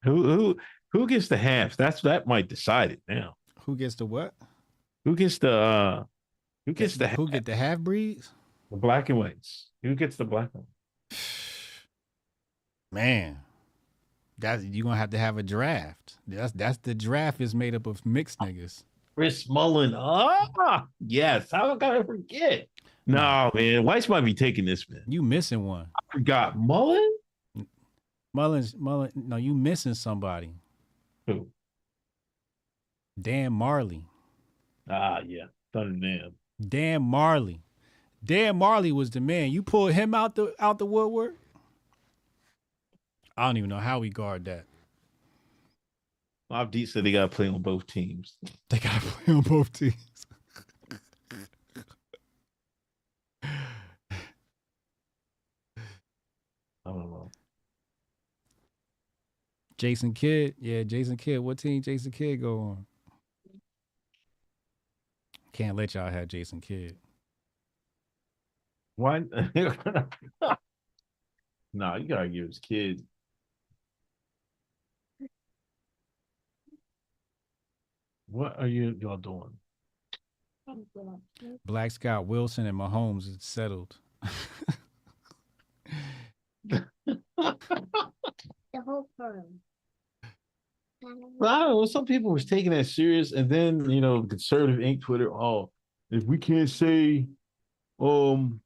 [0.04, 0.58] Who who
[0.92, 1.78] who gets the half?
[1.78, 3.36] That's that might decide it now.
[3.62, 4.34] Who gets the what?
[5.06, 6.04] Who gets the uh
[6.66, 8.30] who gets the Who get the half breeds?
[8.72, 9.70] the black and whites?
[9.82, 10.66] Who gets the black one?
[12.92, 13.40] Man,
[14.38, 16.16] that's you gonna have to have a draft.
[16.28, 18.84] That's that's the draft is made up of mixed niggas.
[19.16, 19.94] Chris Mullin.
[19.96, 21.52] Ah, yes.
[21.52, 22.68] How could I forget?
[23.06, 23.84] No, man.
[23.84, 25.04] Whites might be taking this, man.
[25.08, 25.88] You missing one.
[25.96, 27.12] I forgot Mullin.
[28.34, 29.12] Mullins, Mullin.
[29.16, 30.52] No, you missing somebody.
[31.28, 31.48] Who?
[33.20, 34.04] Dan Majerle.
[34.90, 35.46] Ah, yeah.
[35.72, 36.32] Thunder Dan.
[36.68, 37.60] Dan Majerle.
[38.24, 39.52] Dan Majerle was the man.
[39.52, 41.36] You pulled him out the out the woodwork.
[43.38, 44.66] I don't even know how we guard that.
[46.54, 48.38] Bob Deep said they got to play on both teams.
[48.70, 49.96] They gotta play on both teams.
[53.44, 53.50] I
[56.86, 57.32] don't know.
[59.80, 60.54] Jason Kidd.
[60.60, 61.40] Yeah, Jason Kidd.
[61.40, 62.86] What team Jason Kidd go on?
[65.54, 66.96] Can't let y'all have Jason Kidd.
[68.96, 69.20] Why?
[71.74, 73.04] nah, you gotta give his kid.
[78.34, 79.52] What are you y'all doing?
[81.66, 83.96] Black Scott Wilson and Mahomes is settled.
[86.66, 86.88] The
[88.84, 89.44] whole firm.
[91.04, 91.86] Well, I don't know.
[91.86, 95.32] Some people was taking that serious, and then you know, conservative ink Twitter.
[95.32, 95.70] Oh,
[96.10, 97.28] if we can't say,
[98.00, 98.62] um,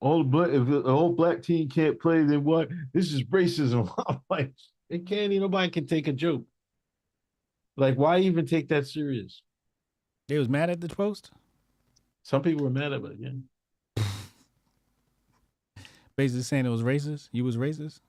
[0.00, 2.70] all the black if the whole black team can't play, then what?
[2.94, 3.92] This is racism.
[4.08, 4.52] I'm like,
[4.88, 5.32] it can't.
[5.32, 6.44] Ain't nobody can take a joke.
[7.76, 9.42] Like, why even take that serious?
[10.28, 11.30] They was mad at the post.
[12.22, 13.18] Some people were mad about it.
[13.20, 14.02] Yeah,
[16.16, 17.28] Basically saying it was racist.
[17.32, 18.00] You was racist.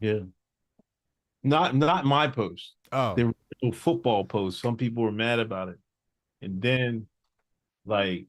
[0.00, 0.20] yeah.
[1.44, 2.74] Not not my post.
[2.92, 4.60] Oh, the original football post.
[4.60, 5.78] Some people were mad about it,
[6.40, 7.06] and then
[7.84, 8.26] like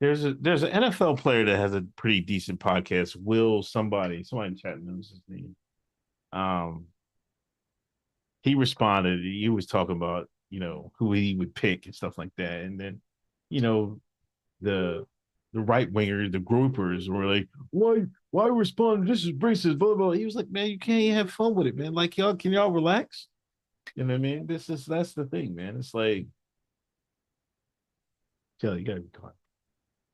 [0.00, 3.16] there's a there's an NFL player that has a pretty decent podcast.
[3.16, 5.56] Will somebody somebody in chat knows his name.
[6.32, 6.88] Um,
[8.42, 9.20] he responded.
[9.20, 12.78] He was talking about you know who he would pick and stuff like that, and
[12.78, 13.00] then
[13.48, 14.00] you know
[14.60, 15.06] the
[15.54, 19.06] the right wingers, the Groypers were like, why why respond?
[19.06, 19.78] This is racist.
[19.78, 20.12] Blah blah.
[20.12, 21.92] He was like, man, you can't even have fun with it, man.
[21.94, 23.28] Like y'all, can y'all relax?
[23.94, 24.46] You know what I mean?
[24.46, 25.76] This is that's the thing, man.
[25.76, 26.26] It's like,
[28.60, 29.34] Kelly, you gotta be quiet.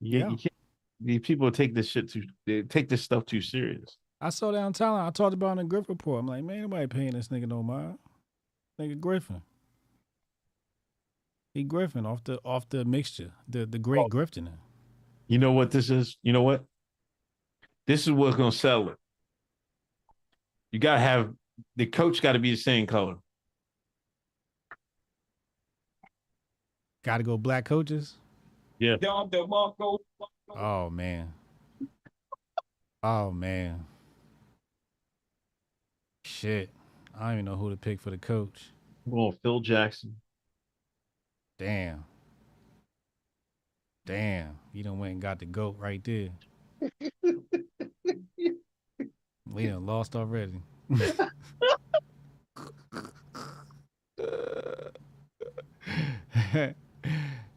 [0.01, 0.31] You, Yeah.
[0.31, 0.53] you can't.
[1.01, 2.23] These people take this shit too.
[2.45, 3.97] They take this stuff too serious.
[4.21, 5.07] I saw that on talent.
[5.07, 6.21] I talked about in the Griffin report.
[6.21, 7.99] I'm like, man, nobody paying this nigga no mind.
[8.81, 9.43] Nigga Griffin.
[11.55, 14.09] He Griffin off the off the mixture, the the great Oh.
[14.09, 14.49] grifting.
[15.27, 16.17] You know what this is?
[16.23, 16.65] You know what?
[17.87, 18.97] This is what's gonna sell it.
[20.71, 21.35] You gotta have
[21.77, 23.17] the coach got to be the same color.
[27.03, 28.15] Got to go black coaches.
[28.79, 28.97] Yeah.
[30.51, 31.33] Oh man.
[33.03, 33.87] Oh man.
[36.25, 36.71] Shit.
[37.21, 38.71] I don't even know who to pick for the coach.
[39.11, 40.15] I'm Phil Jackson.
[41.59, 42.05] Damn.
[44.07, 44.57] Damn.
[44.73, 46.29] You done went and got the goat right there.
[49.51, 50.63] we done lost already.
[50.91, 51.13] yo,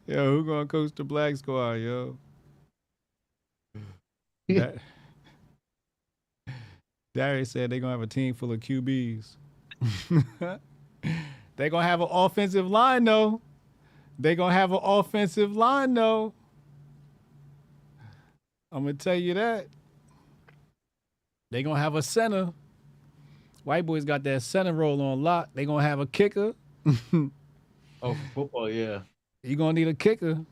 [0.06, 2.18] who gonna coach the black squad, yo?
[4.48, 4.76] That,
[7.14, 9.36] Darius said they gonna have a team full of QBs.
[11.56, 13.40] they gonna have an offensive line though.
[14.18, 16.32] They gonna have an offensive line though.
[18.70, 19.66] I'm gonna tell you that.
[21.50, 22.52] They gonna have a center.
[23.64, 25.50] White boys got that center role on lock.
[25.54, 26.54] They gonna have a kicker.
[28.02, 29.02] Oh, football, yeah.
[29.44, 30.44] You gonna need a kicker.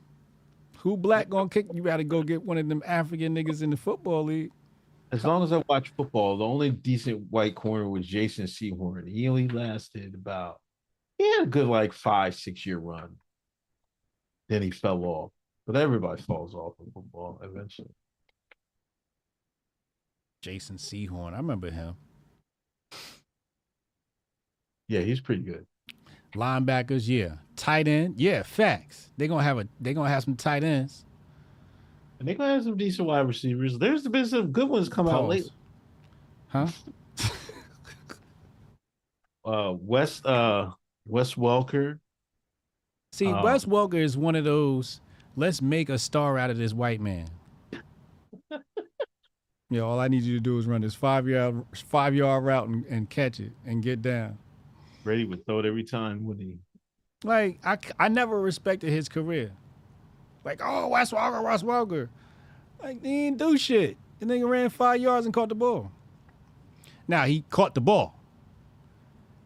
[0.78, 1.66] Who black gonna kick?
[1.73, 4.52] You gotta go get one of them African niggas in the football league.
[5.12, 9.08] As long as I watch football, the only decent white corner was Jason Sehorn.
[9.08, 10.60] He only lasted about
[11.18, 13.16] he had a good like five, six year run.
[14.48, 15.32] Then he fell off.
[15.66, 17.94] But everybody falls off in football eventually.
[20.42, 21.34] Jason Sehorn.
[21.34, 21.94] I remember him.
[24.88, 25.66] Yeah, he's pretty good.
[26.34, 27.36] Linebackers, yeah.
[27.56, 28.42] Tight end, yeah.
[28.42, 29.10] facts.
[29.16, 31.04] They're gonna have a they're gonna have some tight ends.
[32.20, 33.78] And they're gonna have some decent wide receivers.
[33.78, 35.51] There's been some good ones come out lately.
[36.48, 36.68] Huh?
[39.42, 40.70] Uh West uh
[41.09, 41.98] Wes Welker.
[43.12, 45.01] See, Um, Wes Welker is one of those.
[45.34, 47.26] Let's make a star out of this white man.
[49.70, 52.68] yeah, all I need you to do is run this five yard five yard route
[52.68, 54.36] and, and catch it and get down.
[55.05, 56.59] Brady would throw it every time, wouldn't he?
[57.24, 59.52] Like I, I never respected his career.
[60.44, 62.08] Like oh Wes Welker, Wes Welker,
[62.82, 63.96] like he didn't do shit.
[64.18, 65.90] The nigga ran five yards and caught the ball.
[67.08, 68.18] Now he caught the ball.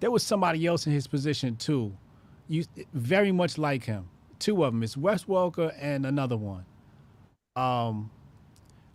[0.01, 1.97] There was somebody else in his position too,
[2.49, 4.09] you very much like him.
[4.39, 4.83] Two of them.
[4.83, 6.65] It's Wes Welker and another one.
[7.57, 8.11] Um,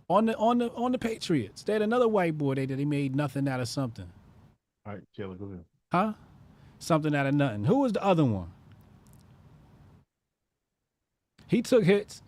[0.08, 2.54] on the on the on the Patriots, they had another white boy.
[2.54, 4.10] They they made nothing out of something.
[4.86, 5.64] All right, Taylor, go ahead.
[5.92, 6.12] Huh?
[6.78, 7.64] Something out of nothing.
[7.64, 8.50] Who was the other one?
[11.50, 12.22] He took hits.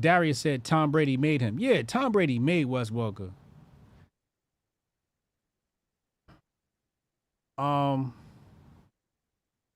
[0.00, 1.58] Darius said Tom Brady made him.
[1.58, 3.32] Yeah, Tom Brady made Wes Welker.
[7.58, 8.14] Um,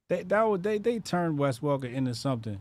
[0.08, 2.60] they that was, they they turned Wes Welker into something.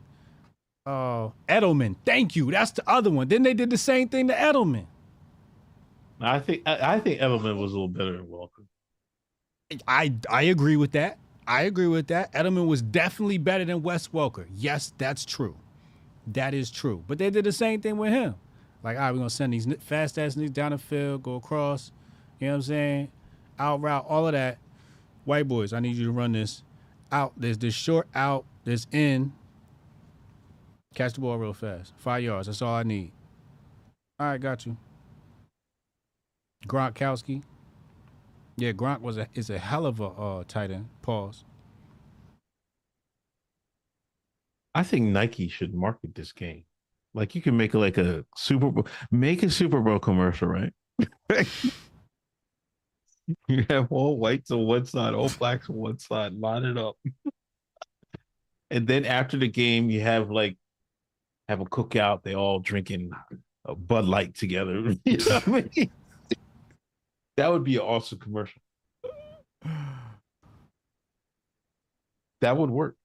[0.86, 1.96] Uh, Edelman.
[2.06, 2.52] Thank you.
[2.52, 3.28] That's the other one.
[3.30, 4.86] Then they did the same thing to Edelman.
[6.22, 8.66] I think I, I think Edelman was a little better than Welker.
[9.88, 11.20] I I agree with that.
[11.48, 12.34] I agree with that.
[12.34, 14.48] Edelman was definitely better than Wes Welker.
[14.56, 15.56] Yes, that's true.
[16.28, 17.04] That is true.
[17.08, 18.36] But they did the same thing with him.
[18.84, 21.92] Like, all right, we're gonna send these fast ass niggas down the field, go across.
[22.40, 23.12] You know what I'm saying?
[23.58, 24.58] Out route, all of that.
[25.24, 26.64] White boys, I need you to run this
[27.12, 27.34] out.
[27.36, 28.46] There's this short out.
[28.64, 29.34] this in.
[30.94, 31.94] Catch the ball real fast.
[31.98, 32.48] Five yards.
[32.48, 33.12] That's all I need.
[34.20, 34.78] All right, got you.
[36.68, 37.44] Gronkowski.
[38.58, 40.88] Yeah, Gronk was a is a hell of a uh, tight end.
[41.02, 41.44] Pause.
[44.76, 46.66] I think Nike should market this game.
[47.14, 50.74] Like you can make like a Super Bowl, make a Super Bowl commercial, right?
[53.48, 56.98] you have all whites on one side, all blacks on one side, line it up.
[58.70, 60.58] and then after the game, you have like
[61.48, 62.24] have a cookout.
[62.24, 63.12] They all drinking
[63.64, 64.94] a Bud Light together.
[65.06, 65.92] You know what I mean?
[67.38, 68.62] That would be an awesome commercial.
[72.42, 72.98] That would work.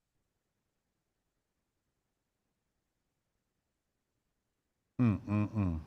[5.00, 5.80] Mm mm mm.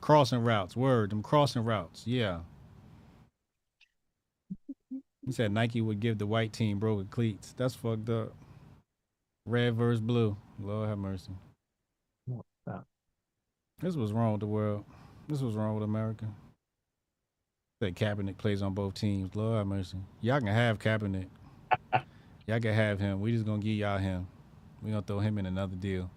[0.00, 0.74] Crossing routes.
[0.74, 1.10] Word.
[1.10, 2.06] Them crossing routes.
[2.06, 2.40] Yeah.
[5.26, 7.54] He said Nike would give the white team broken cleats.
[7.56, 8.32] That's fucked up.
[9.46, 10.36] Red versus blue.
[10.58, 11.32] Lord have mercy.
[13.80, 14.84] This was wrong with the world.
[15.28, 16.26] This was wrong with America.
[17.80, 19.34] That Kaepernick plays on both teams.
[19.34, 19.98] Lord have mercy.
[20.22, 21.26] Y'all can have Kaepernick.
[22.46, 23.20] y'all can have him.
[23.20, 24.26] We just gonna give y'all him.
[24.82, 26.10] We gonna throw him in another deal.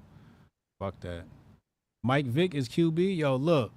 [0.79, 1.23] Fuck that.
[2.07, 3.17] Mike Vick is QB.
[3.17, 3.73] Yo, look,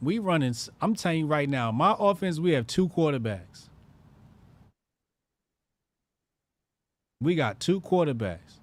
[0.00, 0.54] we running.
[0.80, 2.38] I'm telling you right now, my offense.
[2.38, 3.68] We have two quarterbacks.
[7.20, 8.60] We got two quarterbacks.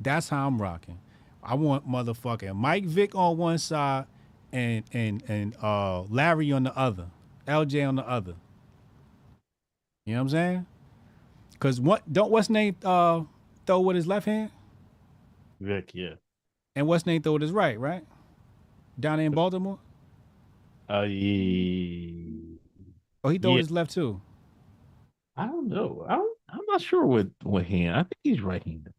[0.00, 0.98] That's how I'm rocking.
[1.42, 4.06] I want motherfucking Mike Vick on one side
[4.52, 7.08] and and and uh Larry on the other.
[7.46, 8.36] LJ on the other.
[10.06, 10.66] You know what I'm saying?
[11.60, 13.22] Cause what don't what's name uh
[13.66, 14.50] throw with his left hand
[15.60, 16.14] Vick, yeah.
[16.76, 18.04] and what's name throw with his right, right?
[18.98, 19.78] Down there in Baltimore?
[20.88, 21.02] Uh,
[23.24, 23.58] Oh, he throw Yeah.
[23.58, 24.20] his left too.
[25.36, 26.04] I don't know.
[26.08, 27.94] I don't, I'm not sure what what hand.
[27.96, 28.92] I think he's right-handed.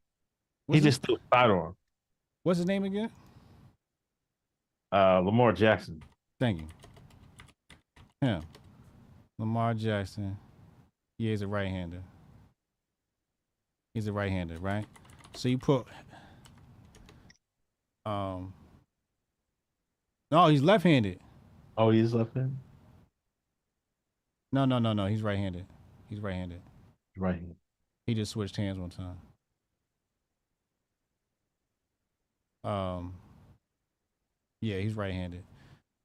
[0.67, 1.75] He his, just threw sidearm.
[2.43, 3.11] what's his name again?
[4.91, 6.01] Uh, Lamar Jackson.
[6.39, 6.67] Thank you.
[8.21, 8.41] Him.
[9.39, 10.37] Lamar Jackson.
[11.17, 12.01] He is a right hander.
[13.93, 14.85] He's a right hander, right?
[15.35, 15.85] So you put
[18.05, 18.53] um
[20.33, 21.19] No, he's left handed.
[21.77, 22.57] Oh, he's left-handed.
[24.51, 25.05] No, no, no, no.
[25.05, 25.67] He's right handed.
[26.09, 26.59] He's right handed.
[27.15, 27.55] Right-handed.
[28.07, 29.17] He just switched hands one time.
[32.63, 33.13] Um,
[34.59, 35.43] yeah, he's right-handed.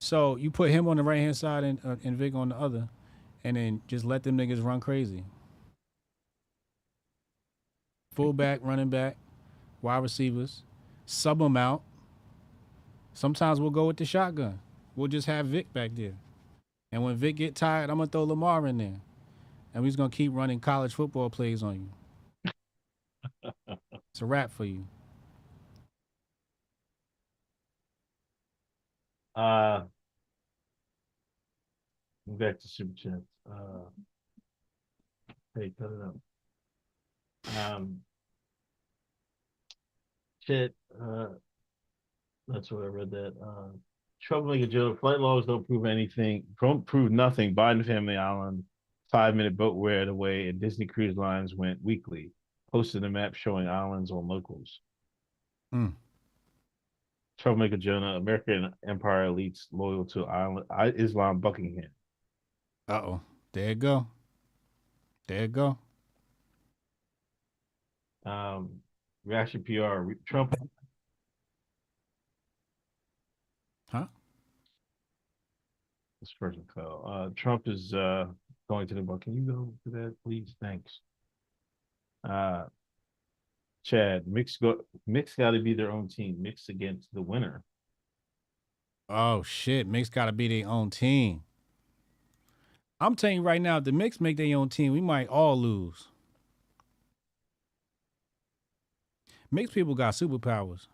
[0.02, 2.56] So you put him on the right hand side and uh, and Vick on the
[2.56, 2.90] other,
[3.44, 5.24] and then just let them niggas run crazy.
[8.12, 9.16] Fullback, running back,
[9.80, 10.64] wide receivers,
[11.06, 11.82] sub them out.
[13.18, 14.60] Sometimes we'll go with the shotgun.
[14.94, 16.12] We'll just have Vick back there,
[16.92, 19.00] and when Vick get tired, I'm gonna throw Lamar in there,
[19.74, 21.90] and we're just gonna keep running college football plays on
[22.44, 22.52] you.
[24.12, 24.86] it's a wrap for you.
[29.34, 29.82] Uh,
[32.28, 33.16] back to super chats.
[33.50, 33.90] Uh,
[35.56, 37.74] hey, cut it out.
[37.74, 38.00] Um,
[40.46, 40.72] shit.
[41.02, 41.30] Uh,
[42.48, 43.34] that's what I read that.
[43.42, 43.76] Uh,
[44.20, 44.94] troublemaker Joe.
[44.94, 46.44] Flight laws don't prove anything.
[46.60, 47.54] Don't prove nothing.
[47.54, 48.64] Biden Family Island,
[49.10, 52.30] five minute boat ride away, and Disney Cruise Lines went weekly.
[52.72, 54.80] Posted a map showing islands on locals.
[55.72, 55.88] Hmm.
[57.38, 60.66] Troublemaker Jonah, American Empire elites loyal to island,
[60.96, 61.90] Islam Buckingham.
[62.88, 63.20] Uh oh.
[63.52, 64.06] There you go.
[65.26, 65.78] There you go.
[68.26, 68.80] Um,
[69.24, 70.12] reaction PR.
[70.26, 70.54] Trump.
[73.90, 74.06] Huh?
[76.20, 77.04] This person fell.
[77.06, 78.26] Uh, Trump is uh
[78.68, 79.22] going to the book.
[79.22, 80.54] Can you go to that, please?
[80.60, 81.00] Thanks.
[82.28, 82.64] Uh,
[83.84, 86.36] Chad, mix go mix got to be their own team.
[86.40, 87.62] Mix against the winner.
[89.08, 89.86] Oh shit.
[89.86, 91.42] Mix gotta be their own team.
[93.00, 95.56] I'm telling you right now, if the mix make their own team, we might all
[95.56, 96.08] lose.
[99.50, 100.88] Mixed people got superpowers.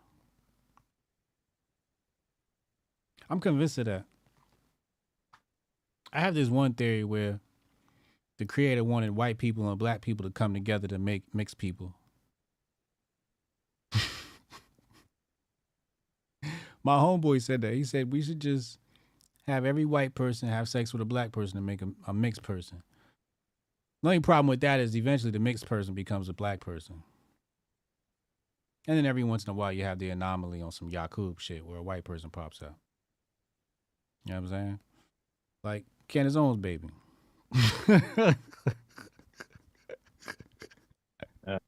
[3.29, 4.05] I'm convinced of that.
[6.15, 7.41] I have this one theory where
[8.37, 11.93] the creator wanted white people and black people to come together to make mixed people.
[16.83, 17.73] My homeboy said that.
[17.73, 18.79] He said we should just
[19.45, 22.43] have every white person have sex with a black person to make a, a mixed
[22.43, 22.81] person.
[24.01, 27.03] The only problem with that is eventually the mixed person becomes a black person.
[28.87, 31.65] And then every once in a while you have the anomaly on some Yakub shit
[31.65, 32.77] where a white person pops up.
[34.23, 34.79] You know what I'm saying?
[35.63, 36.89] Like Candace Owens, baby.
[41.47, 41.59] Uh,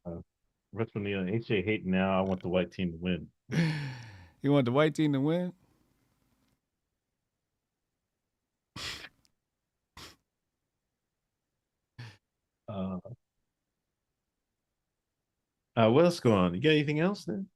[0.73, 2.17] Russ O'Neal, HJ hating now.
[2.17, 3.27] I want the white team to win.
[4.41, 5.53] you want the white team to win?
[12.69, 12.97] Uh,
[15.77, 16.53] uh, what else going on?
[16.53, 17.47] You got anything else then?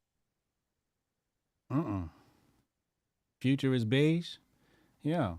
[1.69, 2.03] Uh-uh.
[3.41, 4.35] Future is beige?
[5.03, 5.33] Yeah.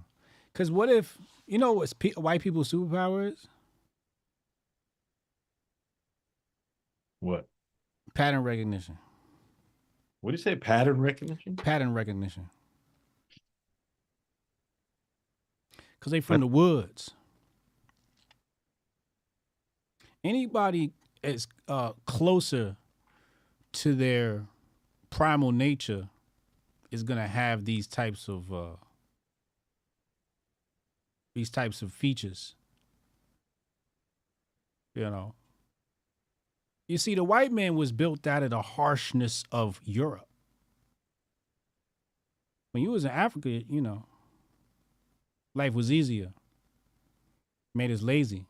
[0.52, 1.16] Because what if,
[1.52, 3.46] you know what's pe- white people's superpower is?
[7.20, 7.46] What?
[8.14, 8.96] Pattern recognition.
[10.22, 10.56] What do you say?
[10.56, 11.56] Pattern recognition?
[11.56, 12.48] Pattern recognition.
[16.00, 17.10] Because they from the woods.
[20.24, 20.92] Anybody
[21.22, 22.76] is uh, closer
[23.72, 24.46] to their
[25.10, 26.08] primal nature
[26.90, 28.76] is gonna have these types of uh,
[31.34, 32.54] these types of features.
[34.94, 35.34] You know.
[36.88, 40.28] You see, the white man was built out of the harshness of Europe.
[42.72, 44.04] When you was in Africa, you know,
[45.54, 46.32] life was easier.
[47.74, 48.46] Made us lazy.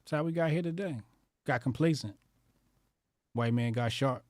[0.00, 0.98] That's how we got here today.
[1.46, 2.16] Got complacent.
[3.32, 4.24] White man got sharp.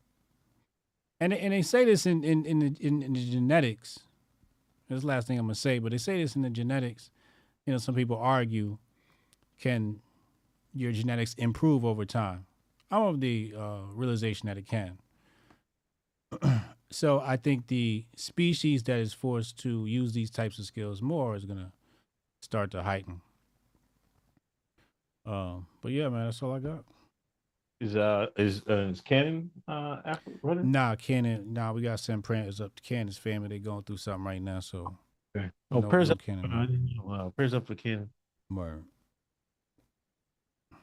[1.20, 4.00] And and they say this in in in the, in, in the genetics.
[4.88, 7.10] This the last thing I'm gonna say, but they say this in the genetics.
[7.70, 8.78] You know, some people argue,
[9.60, 10.00] can
[10.74, 12.46] your genetics improve over time?
[12.90, 14.98] I'm of the uh, realization that it can.
[16.90, 21.36] so I think the species that is forced to use these types of skills more
[21.36, 21.70] is gonna
[22.42, 23.20] start to heighten.
[25.24, 26.82] Um, but yeah, man, that's all I got.
[27.80, 30.72] Is uh is uh, is Cannon uh running?
[30.72, 31.52] Nah, Cannon.
[31.52, 33.48] Nah, we got to send prayers up to Cannon's family.
[33.48, 34.96] They going through something right now, so
[35.36, 35.50] Okay.
[35.70, 36.22] Oh, No, prayers no up.
[36.22, 36.52] Cannon.
[36.52, 37.04] I didn't know.
[37.04, 38.10] Wow, prayers up for Cannon.
[38.50, 38.84] word.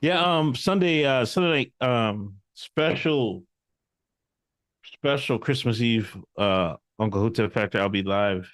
[0.01, 3.43] Yeah, um Sunday uh Sunday night um special
[4.85, 8.47] special Christmas Eve uh Uncle Hotep Factor I'll be live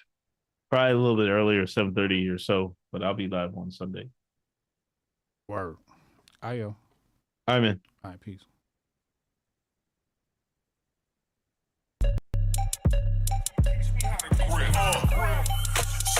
[0.69, 4.09] probably a little bit earlier 7:30 or so but I'll be live on Sunday.
[5.49, 5.75] Word.
[6.41, 6.75] Ayo.
[7.47, 7.81] I'm in.
[8.03, 8.39] All right, peace.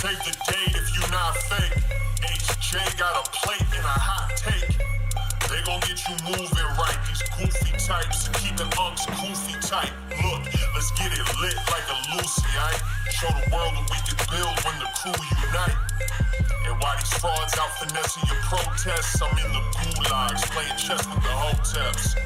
[0.04, 1.80] Save the date if you not fake.
[2.28, 4.76] HJ got a plate and a hot take.
[5.48, 7.00] They gon' get you moving right.
[7.08, 9.96] These goofy types keeping unks goofy tight.
[10.20, 10.44] Look,
[10.76, 12.84] let's get it lit like a Lucy, aight?
[13.16, 15.80] Show the world that we can build when the crew unite.
[16.68, 21.24] And while these frauds out finessing your protests, I'm in the gulags playing chess with
[21.24, 22.20] the hoteps.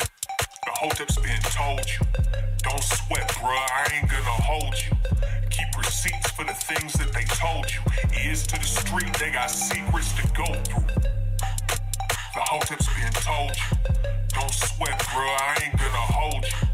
[0.00, 2.00] The hotep's been told you.
[2.64, 4.96] Don't sweat, bruh, I ain't gonna hold you.
[5.94, 7.78] Receipts for the things that they told you.
[8.26, 10.86] Ears to the street, they got secrets to go through.
[12.34, 13.78] The hotep's been told you.
[14.30, 16.73] Don't sweat, bro, I ain't gonna hold you.